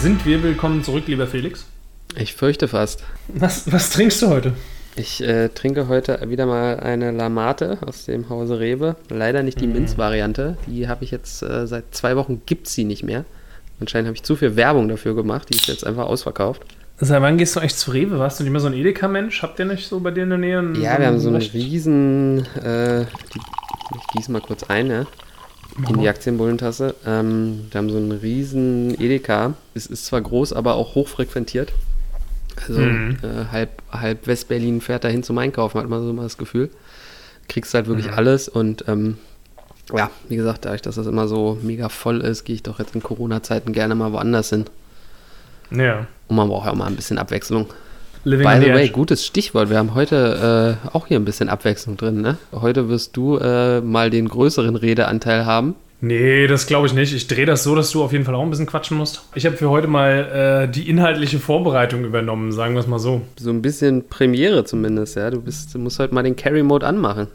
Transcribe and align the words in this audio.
Sind 0.00 0.24
wir 0.26 0.42
willkommen 0.42 0.82
zurück, 0.84 1.04
lieber 1.06 1.26
Felix? 1.26 1.66
Ich 2.16 2.34
fürchte 2.34 2.68
fast. 2.68 3.02
Was, 3.28 3.70
was 3.72 3.90
trinkst 3.90 4.22
du 4.22 4.28
heute? 4.28 4.52
Ich 4.94 5.22
äh, 5.22 5.48
trinke 5.50 5.88
heute 5.88 6.18
wieder 6.28 6.46
mal 6.46 6.80
eine 6.80 7.10
Lamate 7.10 7.78
aus 7.86 8.04
dem 8.06 8.28
Hause 8.28 8.58
Rewe. 8.60 8.96
Leider 9.10 9.42
nicht 9.42 9.60
die 9.60 9.66
Mm. 9.66 9.72
Minz-Variante. 9.72 10.56
Die 10.66 10.88
habe 10.88 11.04
ich 11.04 11.10
jetzt 11.10 11.42
äh, 11.42 11.66
seit 11.66 11.94
zwei 11.94 12.16
Wochen 12.16 12.42
gibt 12.46 12.68
sie 12.68 12.84
nicht 12.84 13.02
mehr. 13.02 13.24
Anscheinend 13.80 14.06
habe 14.08 14.16
ich 14.16 14.22
zu 14.22 14.36
viel 14.36 14.56
Werbung 14.56 14.88
dafür 14.88 15.14
gemacht. 15.14 15.48
Die 15.50 15.56
ist 15.56 15.66
jetzt 15.66 15.86
einfach 15.86 16.06
ausverkauft. 16.06 16.62
Seit 16.98 17.20
wann 17.20 17.36
gehst 17.36 17.56
du 17.56 17.60
eigentlich 17.60 17.76
zu 17.76 17.90
Rewe? 17.90 18.18
Warst 18.18 18.40
du 18.40 18.44
nicht 18.44 18.52
mehr 18.52 18.60
so 18.60 18.68
ein 18.68 18.72
Edeka-Mensch? 18.74 19.42
Habt 19.42 19.58
ihr 19.58 19.66
nicht 19.66 19.86
so 19.86 20.00
bei 20.00 20.10
dir 20.12 20.22
in 20.22 20.30
der 20.30 20.38
Nähe? 20.38 20.58
einen- 20.60 20.74
Ja, 20.80 20.98
wir 20.98 21.06
haben 21.08 21.18
so 21.18 21.28
einen 21.28 21.36
recht- 21.36 21.52
riesen. 21.52 22.46
Äh, 22.56 23.04
die, 23.34 23.38
ich 23.98 24.06
gieße 24.14 24.32
mal 24.32 24.40
kurz 24.40 24.62
ein, 24.64 24.86
ja. 24.90 25.06
In 25.88 26.00
die 26.00 26.08
Aktienbullentasse. 26.08 26.94
Ähm, 27.06 27.66
wir 27.70 27.78
haben 27.78 27.90
so 27.90 27.96
einen 27.98 28.12
riesen 28.12 28.98
Edeka. 29.00 29.54
Es 29.74 29.86
ist 29.86 30.06
zwar 30.06 30.22
groß, 30.22 30.52
aber 30.54 30.74
auch 30.74 30.94
hochfrequentiert. 30.94 31.72
Also 32.66 32.80
Mhm. 32.80 33.18
äh, 33.22 33.52
halb, 33.52 33.82
halb 33.92 34.26
West-Berlin 34.26 34.80
fährt 34.80 35.04
dahin 35.04 35.22
zum 35.22 35.36
Einkaufen, 35.38 35.78
hat 35.80 35.88
man 35.88 36.02
so 36.02 36.12
mal 36.14 36.22
das 36.22 36.38
Gefühl. 36.38 36.70
Kriegst 37.48 37.74
halt 37.74 37.86
wirklich 37.86 38.06
Mhm. 38.08 38.14
alles 38.14 38.48
und 38.48 38.84
ähm, 38.88 39.18
ja, 39.94 40.10
wie 40.28 40.36
gesagt, 40.36 40.64
dadurch, 40.64 40.82
dass 40.82 40.94
das 40.96 41.06
immer 41.06 41.28
so 41.28 41.58
mega 41.62 41.88
voll 41.90 42.20
ist, 42.22 42.44
gehe 42.44 42.54
ich 42.56 42.62
doch 42.62 42.78
jetzt 42.78 42.94
in 42.94 43.02
Corona-Zeiten 43.02 43.72
gerne 43.72 43.94
mal 43.94 44.12
woanders 44.12 44.48
hin. 44.50 44.64
Ja. 45.70 46.06
Und 46.28 46.36
man 46.36 46.48
braucht 46.48 46.64
ja 46.66 46.72
auch 46.72 46.76
mal 46.76 46.86
ein 46.86 46.96
bisschen 46.96 47.18
Abwechslung. 47.18 47.66
Living 48.26 48.44
By 48.44 48.58
the 48.58 48.66
the 48.66 48.72
way, 48.72 48.84
edge. 48.86 48.92
gutes 48.92 49.24
Stichwort. 49.24 49.70
Wir 49.70 49.78
haben 49.78 49.94
heute 49.94 50.78
äh, 50.84 50.88
auch 50.92 51.06
hier 51.06 51.16
ein 51.16 51.24
bisschen 51.24 51.48
Abwechslung 51.48 51.96
drin. 51.96 52.22
Ne? 52.22 52.38
Heute 52.50 52.88
wirst 52.88 53.16
du 53.16 53.36
äh, 53.38 53.80
mal 53.80 54.10
den 54.10 54.28
größeren 54.28 54.74
Redeanteil 54.74 55.46
haben. 55.46 55.76
Nee, 56.00 56.48
das 56.48 56.66
glaube 56.66 56.88
ich 56.88 56.92
nicht. 56.92 57.14
Ich 57.14 57.28
drehe 57.28 57.46
das 57.46 57.62
so, 57.62 57.76
dass 57.76 57.92
du 57.92 58.02
auf 58.02 58.10
jeden 58.10 58.24
Fall 58.24 58.34
auch 58.34 58.42
ein 58.42 58.50
bisschen 58.50 58.66
quatschen 58.66 58.96
musst. 58.96 59.22
Ich 59.36 59.46
habe 59.46 59.56
für 59.56 59.70
heute 59.70 59.86
mal 59.86 60.66
äh, 60.66 60.68
die 60.68 60.90
inhaltliche 60.90 61.38
Vorbereitung 61.38 62.04
übernommen, 62.04 62.50
sagen 62.50 62.74
wir 62.74 62.80
es 62.80 62.88
mal 62.88 62.98
so. 62.98 63.22
So 63.38 63.50
ein 63.50 63.62
bisschen 63.62 64.08
Premiere 64.08 64.64
zumindest, 64.64 65.14
ja. 65.14 65.30
Du, 65.30 65.40
bist, 65.40 65.72
du 65.72 65.78
musst 65.78 66.00
heute 66.00 66.12
mal 66.12 66.24
den 66.24 66.34
Carry-Mode 66.34 66.84
anmachen. 66.84 67.28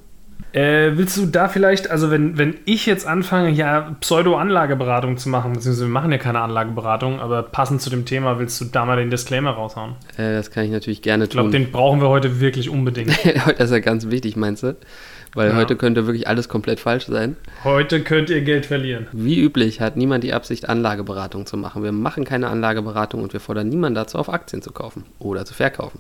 Äh, 0.54 0.92
willst 0.98 1.16
du 1.18 1.26
da 1.28 1.48
vielleicht, 1.48 1.90
also 1.90 2.12
wenn, 2.12 2.38
wenn 2.38 2.56
ich 2.66 2.86
jetzt 2.86 3.08
anfange, 3.08 3.50
ja 3.50 3.96
Pseudo-Anlageberatung 4.02 5.18
zu 5.18 5.30
machen, 5.30 5.54
beziehungsweise 5.54 5.86
wir 5.88 5.92
machen 5.94 6.12
ja 6.12 6.18
keine 6.18 6.42
Anlageberatung, 6.42 7.20
aber 7.20 7.44
passend 7.44 7.82
zu 7.82 7.90
dem 7.90 8.06
Thema 8.06 8.40
willst 8.40 8.60
du 8.60 8.66
da 8.66 8.86
mal 8.86 8.98
den 8.98 9.10
Disclaimer 9.10 9.52
raushauen? 9.52 9.94
Äh, 10.18 10.34
das 10.34 10.52
kann 10.52 10.66
ich 10.66 10.72
natürlich 10.72 11.02
gerne 11.02 11.26
Ich 11.26 11.30
glaube, 11.30 11.52
tun. 11.52 11.62
den 11.62 11.72
brauchen 11.72 12.02
wir 12.02 12.10
heute 12.10 12.40
wirklich 12.40 12.70
unbedingt. 12.70 13.12
heute 13.46 13.64
ist 13.64 13.72
ja 13.72 13.80
ganz 13.80 14.10
wichtig, 14.10 14.36
meinst 14.36 14.64
du? 14.64 14.76
Weil 15.34 15.52
Ja. 15.52 15.56
heute 15.56 15.78
könnte 15.78 16.08
wirklich 16.08 16.28
alles 16.28 16.50
komplett 16.50 16.82
falsch 16.82 17.06
sein. 17.06 17.38
Heute 17.64 18.02
könnt 18.02 18.30
ihr 18.30 18.42
Geld 18.42 18.66
verlieren. 18.66 19.08
Wie 19.14 19.40
üblich 19.40 19.80
hat 19.80 19.96
niemand 19.96 20.26
die 20.26 20.34
Absicht, 20.34 20.68
Anlageberatung 20.68 21.46
zu 21.46 21.56
machen. 21.56 21.84
Wir 21.84 21.94
machen 21.94 22.26
keine 22.26 22.50
Anlageberatung 22.50 23.24
und 23.24 23.32
wir 23.32 23.40
fordern 23.40 23.70
niemanden 23.70 23.96
dazu, 23.96 24.18
auf 24.18 24.28
Aktien 24.28 24.62
zu 24.62 24.74
kaufen 24.74 25.06
oder 25.20 25.46
zu 25.46 25.54
verkaufen. 25.54 26.00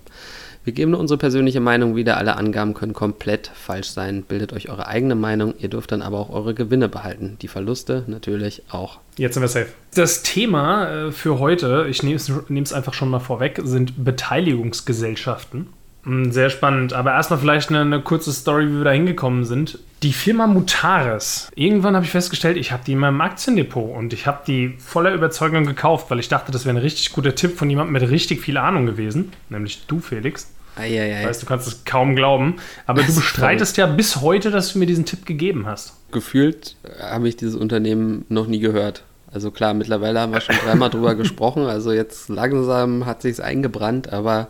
Wir 0.63 0.73
geben 0.73 0.91
nur 0.91 0.99
unsere 0.99 1.17
persönliche 1.17 1.59
Meinung 1.59 1.95
wieder. 1.95 2.17
Alle 2.17 2.37
Angaben 2.37 2.75
können 2.75 2.93
komplett 2.93 3.51
falsch 3.53 3.89
sein. 3.89 4.21
Bildet 4.23 4.53
euch 4.53 4.69
eure 4.69 4.87
eigene 4.87 5.15
Meinung. 5.15 5.55
Ihr 5.57 5.69
dürft 5.69 5.91
dann 5.91 6.03
aber 6.03 6.19
auch 6.19 6.29
eure 6.29 6.53
Gewinne 6.53 6.87
behalten. 6.87 7.37
Die 7.41 7.47
Verluste 7.47 8.03
natürlich 8.05 8.63
auch. 8.69 8.99
Jetzt 9.17 9.33
sind 9.33 9.41
wir 9.41 9.47
safe. 9.47 9.69
Das 9.95 10.21
Thema 10.21 11.07
äh, 11.07 11.11
für 11.11 11.39
heute, 11.39 11.87
ich 11.89 12.03
nehme 12.03 12.15
es 12.15 12.73
einfach 12.73 12.93
schon 12.93 13.09
mal 13.09 13.19
vorweg, 13.19 13.59
sind 13.63 14.05
Beteiligungsgesellschaften. 14.05 15.67
Hm, 16.03 16.31
Sehr 16.31 16.49
spannend, 16.49 16.93
aber 16.93 17.11
erstmal 17.11 17.39
vielleicht 17.39 17.69
eine, 17.69 17.81
eine 17.81 18.01
kurze 18.01 18.31
Story, 18.31 18.67
wie 18.69 18.77
wir 18.77 18.83
da 18.85 18.91
hingekommen 18.91 19.45
sind. 19.45 19.79
Die 20.01 20.13
Firma 20.13 20.47
Mutares. 20.47 21.49
Irgendwann 21.55 21.95
habe 21.95 22.05
ich 22.05 22.11
festgestellt, 22.11 22.57
ich 22.57 22.71
habe 22.71 22.83
die 22.85 22.93
in 22.93 22.97
meinem 22.97 23.21
Aktiendepot 23.21 23.95
und 23.95 24.13
ich 24.13 24.25
habe 24.25 24.39
die 24.47 24.75
voller 24.79 25.13
Überzeugung 25.13 25.65
gekauft, 25.65 26.09
weil 26.09 26.19
ich 26.19 26.27
dachte, 26.27 26.51
das 26.51 26.65
wäre 26.65 26.75
ein 26.75 26.81
richtig 26.81 27.11
guter 27.13 27.35
Tipp 27.35 27.57
von 27.57 27.69
jemandem 27.69 27.93
mit 27.93 28.09
richtig 28.09 28.41
viel 28.41 28.57
Ahnung 28.57 28.87
gewesen, 28.87 29.31
nämlich 29.49 29.85
du, 29.85 29.99
Felix. 29.99 30.51
Eieiei. 30.75 31.27
Weißt 31.27 31.43
du, 31.43 31.45
kannst 31.45 31.67
es 31.67 31.83
kaum 31.85 32.15
glauben, 32.15 32.55
aber 32.87 33.01
du 33.01 33.07
Das 33.07 33.15
ist 33.17 33.21
bestreitest 33.21 33.77
ja 33.77 33.85
bis 33.85 34.21
heute, 34.21 34.49
dass 34.49 34.73
du 34.73 34.79
mir 34.79 34.85
diesen 34.87 35.05
Tipp 35.05 35.25
gegeben 35.25 35.67
hast. 35.67 35.93
Gefühlt 36.11 36.77
habe 36.99 37.27
ich 37.29 37.35
dieses 37.35 37.55
Unternehmen 37.55 38.25
noch 38.29 38.47
nie 38.47 38.59
gehört. 38.59 39.03
Also 39.31 39.51
klar, 39.51 39.73
mittlerweile 39.73 40.19
haben 40.19 40.33
wir 40.33 40.41
schon 40.41 40.55
dreimal 40.65 40.89
drüber 40.89 41.13
gesprochen. 41.15 41.65
Also 41.65 41.91
jetzt 41.91 42.27
langsam 42.29 43.05
hat 43.05 43.21
sich's 43.21 43.39
eingebrannt, 43.39 44.11
aber 44.11 44.47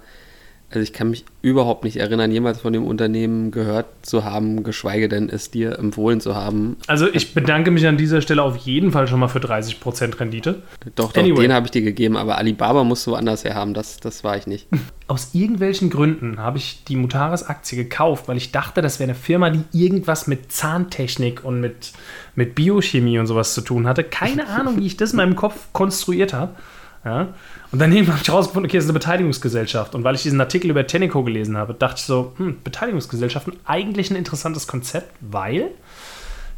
also 0.72 0.84
ich 0.84 0.94
kann 0.94 1.10
mich 1.10 1.26
überhaupt 1.42 1.84
nicht 1.84 1.98
erinnern, 1.98 2.32
jemals 2.32 2.62
von 2.62 2.72
dem 2.72 2.86
Unternehmen 2.86 3.52
gehört 3.52 3.88
zu 4.02 4.24
haben, 4.24 4.64
geschweige 4.64 5.10
denn 5.10 5.30
es 5.30 5.52
dir 5.52 5.78
empfohlen 5.78 6.22
zu 6.22 6.36
haben. 6.36 6.78
Also 6.88 7.08
ich 7.12 7.34
bedanke 7.34 7.72
mich 7.72 7.86
an 7.88 7.98
dieser 7.98 8.22
Stelle 8.22 8.42
auf 8.44 8.56
jeden 8.58 8.92
Fall 8.92 9.08
schon 9.08 9.20
mal 9.20 9.28
für 9.28 9.40
30% 9.40 10.20
Rendite. 10.20 10.62
Doch, 10.96 11.12
doch, 11.12 11.22
Anyway. 11.22 11.42
den 11.42 11.54
habe 11.54 11.66
ich 11.66 11.72
dir 11.72 11.82
gegeben, 11.82 12.16
aber 12.16 12.38
Alibaba 12.38 12.84
musst 12.84 13.06
du 13.06 13.12
woanders 13.12 13.44
her 13.44 13.56
haben, 13.56 13.74
das, 13.74 14.00
das 14.00 14.24
war 14.24 14.38
ich 14.38 14.48
nicht. 14.48 14.68
Aus 15.08 15.32
irgendwelchen 15.34 15.90
Gründen 15.90 16.40
habe 16.40 16.58
ich 16.58 16.86
die 16.86 16.96
Mutares-Aktie 16.96 17.78
gekauft, 17.78 18.30
weil 18.30 18.38
ich 18.38 18.52
dachte, 18.54 18.82
das 18.82 19.00
wäre 19.00 19.10
eine 19.10 19.20
Firma, 19.20 19.50
die 19.50 19.64
irgendwas 19.74 20.28
mit 20.28 20.54
Zahntechnik 20.54 21.44
und 21.44 21.60
mit, 21.60 21.92
mit 22.36 22.56
Biochemie 22.56 23.20
und 23.20 23.28
sowas 23.28 23.54
zu 23.54 23.60
tun 23.62 23.88
hatte. 23.88 24.06
Keine 24.06 24.48
Ahnung, 24.48 24.78
wie 24.78 24.86
ich 24.86 24.96
das 24.96 25.12
in 25.12 25.18
meinem 25.18 25.36
Kopf 25.36 25.68
konstruiert 25.74 26.34
habe. 26.34 26.56
Ja? 27.04 27.30
Und 27.72 27.80
daneben 27.80 28.08
habe 28.08 28.20
ich 28.22 28.28
herausgefunden, 28.28 28.70
okay, 28.70 28.78
es 28.78 28.84
ist 28.84 28.90
eine 28.90 29.00
Beteiligungsgesellschaft. 29.00 29.96
Und 29.96 30.04
weil 30.04 30.16
ich 30.16 30.24
diesen 30.24 30.40
Artikel 30.40 30.70
über 30.70 30.86
Tenneco 30.86 31.24
gelesen 31.24 31.58
habe, 31.58 31.74
dachte 31.74 31.96
ich 31.98 32.06
so, 32.06 32.34
hm, 32.38 32.62
Beteiligungsgesellschaften, 32.64 33.54
eigentlich 33.66 34.12
ein 34.12 34.16
interessantes 34.16 34.68
Konzept, 34.68 35.12
weil 35.20 35.70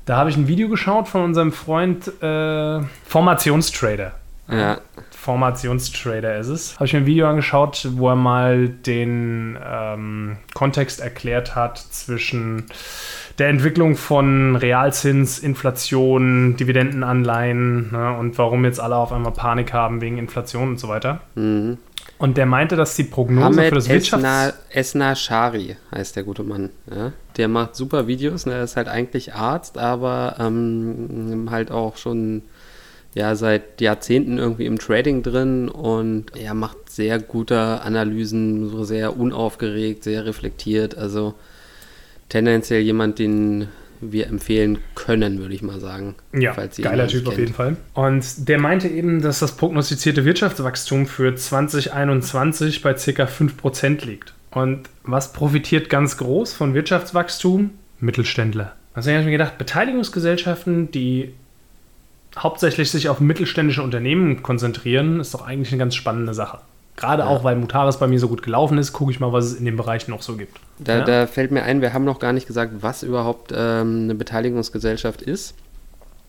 da 0.06 0.18
habe 0.18 0.30
ich 0.30 0.36
ein 0.36 0.48
Video 0.48 0.68
geschaut 0.68 1.08
von 1.08 1.24
unserem 1.24 1.54
Freund 1.54 2.08
äh, 2.22 2.82
Formationstrader. 3.06 4.14
Ja, 4.50 4.82
Formationstrader 5.12 6.38
ist 6.38 6.48
es. 6.48 6.76
Habe 6.76 6.86
ich 6.86 6.94
mir 6.94 7.00
ein 7.00 7.06
Video 7.06 7.30
angeschaut, 7.30 7.88
wo 7.92 8.10
er 8.10 8.18
mal 8.18 8.68
den 8.68 9.58
ähm, 9.66 10.38
Kontext 10.54 11.00
erklärt 11.00 11.56
hat 11.56 11.78
zwischen 11.78 12.66
der 13.40 13.50
Entwicklung 13.50 13.96
von 13.96 14.56
Realzins, 14.56 15.40
Inflation, 15.40 16.56
Dividendenanleihen 16.58 17.92
ne, 17.92 18.18
und 18.18 18.38
warum 18.38 18.66
jetzt 18.66 18.80
alle 18.80 18.96
auf 18.96 19.12
einmal 19.12 19.34
Panik 19.34 19.74
haben 19.74 20.02
wegen 20.02 20.18
Inflation 20.18 20.70
und 20.70 20.80
so 20.80 20.88
weiter. 20.88 21.22
mhm. 21.36 21.78
Und 22.20 22.38
der 22.38 22.46
meinte, 22.46 22.76
dass 22.78 22.96
die 22.96 23.04
Prognose 23.04 23.54
für 23.54 23.60
Ahmed 23.60 23.76
das 23.76 23.90
Wirtschafts... 23.90 24.24
Esna, 24.24 24.54
Esna 24.70 25.16
Shari 25.16 25.76
heißt 25.94 26.16
der 26.16 26.24
gute 26.24 26.44
Mann. 26.44 26.70
Ja? 26.90 27.12
Der 27.36 27.48
macht 27.50 27.76
super 27.76 28.08
Videos. 28.08 28.46
Ne? 28.46 28.54
Er 28.54 28.64
ist 28.64 28.78
halt 28.78 28.88
eigentlich 28.88 29.34
Arzt, 29.34 29.78
aber 29.78 30.36
ähm, 30.40 31.50
halt 31.50 31.72
auch 31.72 31.98
schon 31.98 32.44
ja, 33.14 33.36
seit 33.36 33.82
Jahrzehnten 33.82 34.38
irgendwie 34.38 34.66
im 34.66 34.80
Trading 34.80 35.22
drin 35.22 35.70
und 35.70 36.36
er 36.36 36.54
macht 36.54 36.90
sehr 36.90 37.20
gute 37.20 37.82
Analysen, 37.82 38.70
so 38.70 38.84
sehr 38.84 39.18
unaufgeregt, 39.18 40.04
sehr 40.04 40.26
reflektiert. 40.26 40.98
Also 40.98 41.36
tendenziell 42.34 42.82
jemand, 42.82 43.20
den 43.20 43.68
wir 44.02 44.26
empfehlen 44.28 44.80
können, 44.96 45.38
würde 45.38 45.54
ich 45.54 45.62
mal 45.62 45.80
sagen. 45.80 46.16
Ja, 46.34 46.56
geiler 46.82 47.08
Typ 47.08 47.28
auf 47.28 47.38
jeden 47.38 47.54
Fall. 47.54 47.78
Und 47.94 48.50
der 48.50 48.60
meinte 48.60 48.88
eben, 48.88 49.22
dass 49.22 49.40
das 49.40 49.56
prognostizierte 49.56 50.26
Wirtschaftswachstum 50.26 51.06
für 51.06 51.36
2021 51.36 52.82
bei 52.82 52.94
ca. 52.94 53.26
5% 53.26 54.06
liegt. 54.06 54.34
Und 54.50 54.90
was 55.04 55.32
profitiert 55.32 55.90
ganz 55.90 56.18
groß 56.18 56.54
von 56.54 56.74
Wirtschaftswachstum? 56.74 57.70
Mittelständler. 58.00 58.74
Also 58.96 59.12
ich 59.12 59.16
habe 59.16 59.26
mir 59.26 59.32
gedacht, 59.32 59.60
Beteiligungsgesellschaften, 59.60 60.92
die 60.92 61.34
hauptsächlich 62.36 62.90
sich 62.90 63.10
auf 63.10 63.20
mittelständische 63.20 63.84
Unternehmen 63.84 64.42
konzentrieren, 64.42 65.20
ist 65.20 65.36
doch 65.36 65.46
eigentlich 65.46 65.72
eine 65.72 65.80
ganz 65.80 65.94
spannende 65.94 66.34
Sache. 66.34 66.60
Gerade 66.96 67.24
Ja. 67.24 67.28
auch, 67.30 67.44
weil 67.44 67.56
Mutares 67.56 67.98
bei 67.98 68.08
mir 68.08 68.20
so 68.20 68.28
gut 68.28 68.44
gelaufen 68.44 68.78
ist, 68.78 68.94
gucke 68.94 69.12
ich 69.12 69.20
mal, 69.20 69.34
was 69.34 69.46
es 69.46 69.56
in 69.56 69.66
dem 69.66 69.78
Bereich 69.78 70.08
noch 70.08 70.22
so 70.22 70.36
gibt. 70.36 70.58
Da, 70.80 71.00
Ja. 71.00 71.04
da 71.06 71.28
fällt 71.28 71.52
mir 71.52 71.64
ein, 71.64 71.82
wir 71.82 71.94
haben 71.94 72.06
noch 72.06 72.20
gar 72.20 72.34
nicht 72.34 72.46
gesagt, 72.48 72.74
was 72.82 73.04
überhaupt 73.04 73.52
ähm, 73.56 74.04
eine 74.04 74.16
Beteiligungsgesellschaft 74.16 75.22
ist. 75.22 75.56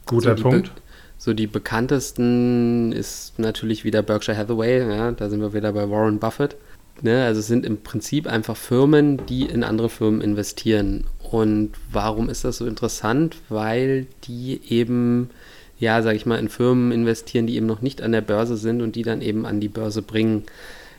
Guter 0.07 0.37
so 0.37 0.43
Punkt. 0.43 0.71
So 1.19 1.33
die 1.33 1.47
bekanntesten 1.47 2.93
ist 2.93 3.39
natürlich 3.39 3.85
wieder 3.85 4.03
Berkshire 4.03 4.37
Hathaway, 4.37 4.81
ja, 4.89 5.13
da 5.13 5.29
sind 5.31 5.41
wir 5.41 5.53
wieder 5.55 5.73
bei 5.73 5.89
Warren 5.89 6.19
Buffett. 6.19 6.57
Ne, 7.03 7.25
also 7.25 7.41
es 7.41 7.49
sind 7.49 7.67
im 7.67 7.83
Prinzip 7.83 8.27
einfach 8.27 8.57
Firmen, 8.57 9.27
die 9.27 9.43
in 9.47 9.65
andere 9.65 9.89
Firmen 9.89 10.21
investieren. 10.21 11.05
Und 11.31 11.73
warum 11.91 12.29
ist 12.29 12.45
das 12.45 12.59
so 12.59 12.67
interessant? 12.67 13.37
Weil 13.49 14.07
die 14.25 14.61
eben, 14.69 15.31
ja, 15.79 16.03
sag 16.03 16.15
ich 16.15 16.27
mal, 16.27 16.39
in 16.39 16.49
Firmen 16.49 16.93
investieren, 16.93 17.47
die 17.47 17.57
eben 17.57 17.67
noch 17.67 17.83
nicht 17.83 18.03
an 18.03 18.13
der 18.13 18.21
Börse 18.21 18.57
sind 18.57 18.81
und 18.81 18.97
die 18.97 19.03
dann 19.03 19.21
eben 19.21 19.47
an 19.47 19.61
die 19.61 19.69
Börse 19.69 20.03
bringen. 20.03 20.45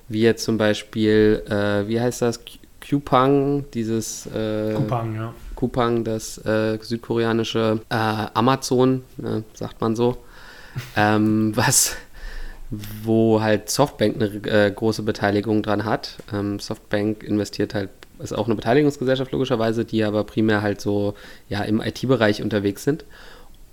Wie 0.08 0.22
jetzt 0.22 0.44
zum 0.44 0.58
Beispiel, 0.58 1.44
äh, 1.50 1.88
wie 1.88 2.00
heißt 2.00 2.22
das? 2.22 2.40
Coupang, 2.88 3.66
dieses 3.74 4.28
äh, 4.28 4.74
Kupang, 4.76 5.16
ja. 5.16 5.34
Coupang, 5.56 6.04
das 6.04 6.38
äh, 6.46 6.78
südkoreanische 6.80 7.82
äh, 7.90 7.96
Amazon, 7.96 9.04
ne, 9.18 9.44
sagt 9.54 9.82
man 9.82 9.96
so, 9.96 10.18
ähm, 10.96 11.52
was, 11.56 11.96
wo 13.04 13.42
halt 13.42 13.70
Softbank 13.70 14.16
eine 14.16 14.28
äh, 14.68 14.72
große 14.72 15.02
Beteiligung 15.02 15.64
dran 15.64 15.86
hat. 15.86 16.18
Ähm, 16.32 16.60
Softbank 16.60 17.24
investiert 17.24 17.74
halt, 17.74 17.90
ist 18.20 18.34
auch 18.34 18.46
eine 18.46 18.56
Beteiligungsgesellschaft 18.56 19.32
logischerweise, 19.32 19.84
die 19.84 20.04
aber 20.04 20.24
primär 20.24 20.62
halt 20.62 20.80
so 20.80 21.16
ja 21.50 21.64
im 21.64 21.82
IT-Bereich 21.82 22.44
unterwegs 22.44 22.84
sind. 22.84 23.06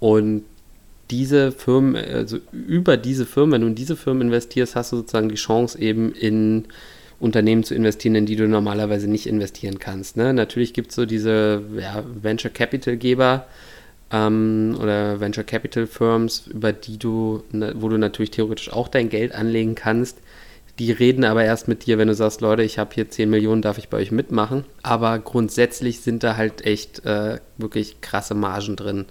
Und 0.00 0.44
diese 1.12 1.52
Firmen, 1.52 1.94
also 1.94 2.38
über 2.50 2.96
diese 2.96 3.26
Firmen, 3.26 3.52
wenn 3.52 3.60
du 3.60 3.66
in 3.68 3.74
diese 3.74 3.96
Firmen 3.96 4.22
investierst, 4.22 4.74
hast 4.74 4.92
du 4.92 4.96
sozusagen 4.96 5.28
die 5.28 5.36
Chance 5.36 5.78
eben 5.78 6.12
in 6.12 6.64
Unternehmen 7.20 7.62
zu 7.62 7.74
investieren, 7.74 8.14
in 8.14 8.26
die 8.26 8.34
du 8.34 8.48
normalerweise 8.48 9.08
nicht 9.08 9.26
investieren 9.26 9.78
kannst. 9.78 10.16
Ne? 10.16 10.32
Natürlich 10.32 10.72
gibt 10.72 10.88
es 10.88 10.96
so 10.96 11.04
diese 11.04 11.62
ja, 11.78 12.02
Venture 12.20 12.50
Capital 12.50 12.96
Geber 12.96 13.46
ähm, 14.10 14.76
oder 14.80 15.20
Venture 15.20 15.44
Capital 15.44 15.86
Firms, 15.86 16.46
über 16.48 16.72
die 16.72 16.98
du, 16.98 17.44
ne, 17.52 17.74
wo 17.76 17.90
du 17.90 17.98
natürlich 17.98 18.30
theoretisch 18.30 18.72
auch 18.72 18.88
dein 18.88 19.10
Geld 19.10 19.34
anlegen 19.34 19.74
kannst. 19.74 20.18
Die 20.78 20.90
reden 20.92 21.24
aber 21.24 21.44
erst 21.44 21.68
mit 21.68 21.84
dir, 21.84 21.98
wenn 21.98 22.08
du 22.08 22.14
sagst, 22.14 22.40
Leute, 22.40 22.62
ich 22.62 22.78
habe 22.78 22.94
hier 22.94 23.10
10 23.10 23.28
Millionen, 23.28 23.60
darf 23.60 23.76
ich 23.76 23.90
bei 23.90 23.98
euch 23.98 24.10
mitmachen. 24.10 24.64
Aber 24.82 25.18
grundsätzlich 25.18 26.00
sind 26.00 26.24
da 26.24 26.38
halt 26.38 26.64
echt 26.64 27.04
äh, 27.04 27.38
wirklich 27.58 28.00
krasse 28.00 28.34
Margen 28.34 28.76
drin, 28.76 29.04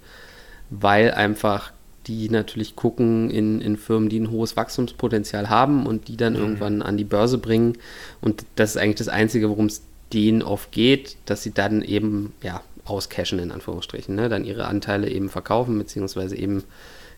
weil 0.71 1.11
einfach 1.11 1.71
die 2.07 2.29
natürlich 2.29 2.75
gucken 2.75 3.29
in, 3.29 3.61
in 3.61 3.77
Firmen, 3.77 4.09
die 4.09 4.19
ein 4.19 4.31
hohes 4.31 4.55
Wachstumspotenzial 4.57 5.49
haben 5.49 5.85
und 5.85 6.07
die 6.07 6.17
dann 6.17 6.33
mhm. 6.33 6.39
irgendwann 6.39 6.81
an 6.81 6.97
die 6.97 7.03
Börse 7.03 7.37
bringen. 7.37 7.77
Und 8.21 8.45
das 8.55 8.71
ist 8.71 8.77
eigentlich 8.77 8.97
das 8.97 9.07
Einzige, 9.07 9.49
worum 9.49 9.67
es 9.67 9.83
denen 10.13 10.41
oft 10.41 10.71
geht, 10.71 11.17
dass 11.25 11.43
sie 11.43 11.51
dann 11.51 11.81
eben 11.81 12.33
ja, 12.43 12.61
auscashen, 12.85 13.39
in 13.39 13.51
Anführungsstrichen, 13.51 14.15
ne? 14.15 14.29
dann 14.29 14.45
ihre 14.45 14.65
Anteile 14.65 15.09
eben 15.09 15.29
verkaufen, 15.29 15.77
beziehungsweise 15.77 16.35
eben, 16.35 16.63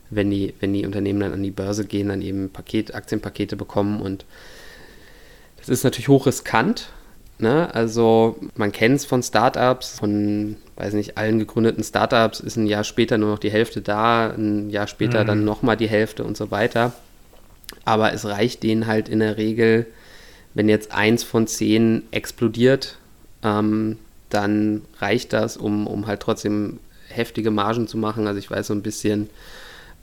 wenn 0.09 0.29
die, 0.29 0.53
wenn 0.59 0.73
die 0.73 0.85
Unternehmen 0.85 1.21
dann 1.21 1.33
an 1.33 1.43
die 1.43 1.51
Börse 1.51 1.85
gehen, 1.85 2.09
dann 2.09 2.21
eben 2.21 2.49
Paket, 2.49 2.93
Aktienpakete 2.93 3.55
bekommen 3.55 4.01
und 4.01 4.25
das 5.57 5.69
ist 5.69 5.83
natürlich 5.83 6.09
hochriskant, 6.09 6.89
Ne? 7.39 7.73
Also 7.73 8.37
man 8.55 8.71
kennt 8.71 8.97
es 8.97 9.05
von 9.05 9.23
Startups, 9.23 9.99
von, 9.99 10.55
weiß 10.75 10.93
nicht, 10.93 11.17
allen 11.17 11.39
gegründeten 11.39 11.83
Startups 11.83 12.39
ist 12.39 12.55
ein 12.55 12.67
Jahr 12.67 12.83
später 12.83 13.17
nur 13.17 13.31
noch 13.31 13.39
die 13.39 13.51
Hälfte 13.51 13.81
da, 13.81 14.29
ein 14.29 14.69
Jahr 14.69 14.87
später 14.87 15.23
mhm. 15.23 15.27
dann 15.27 15.45
nochmal 15.45 15.77
die 15.77 15.89
Hälfte 15.89 16.23
und 16.23 16.37
so 16.37 16.51
weiter. 16.51 16.93
Aber 17.85 18.13
es 18.13 18.25
reicht 18.25 18.63
denen 18.63 18.87
halt 18.87 19.09
in 19.09 19.19
der 19.19 19.37
Regel, 19.37 19.87
wenn 20.53 20.69
jetzt 20.69 20.91
eins 20.91 21.23
von 21.23 21.47
zehn 21.47 22.03
explodiert, 22.11 22.97
ähm, 23.43 23.97
dann 24.29 24.81
reicht 24.99 25.33
das, 25.33 25.57
um, 25.57 25.87
um 25.87 26.07
halt 26.07 26.21
trotzdem 26.21 26.79
heftige 27.07 27.51
Margen 27.51 27.87
zu 27.87 27.97
machen. 27.97 28.27
Also 28.27 28.39
ich 28.39 28.49
weiß 28.49 28.67
so 28.67 28.73
ein 28.73 28.81
bisschen, 28.81 29.29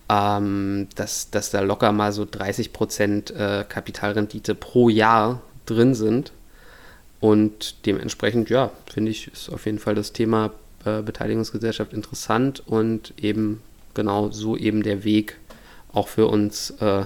ähm, 0.09 0.89
dass, 0.95 1.31
dass 1.31 1.51
da 1.51 1.61
locker 1.61 1.93
mal 1.93 2.13
so 2.13 2.23
30% 2.23 3.35
äh, 3.35 3.65
Kapitalrendite 3.65 4.55
pro 4.55 4.89
Jahr 4.89 5.41
drin 5.67 5.95
sind. 5.95 6.33
Und 7.21 7.87
dementsprechend, 7.87 8.49
ja, 8.51 8.71
finde 8.91 9.11
ich, 9.11 9.29
ist 9.29 9.51
auf 9.51 9.67
jeden 9.67 9.79
Fall 9.79 9.95
das 9.95 10.13
Thema 10.13 10.53
äh, 10.85 11.03
Beteiligungsgesellschaft 11.03 11.93
interessant 11.93 12.63
und 12.67 13.13
eben 13.21 13.61
genau 13.95 14.31
so 14.31 14.57
eben 14.57 14.83
der 14.83 15.05
Weg 15.05 15.37
auch 15.93 16.09
für 16.09 16.27
uns 16.27 16.71
äh, 16.81 17.05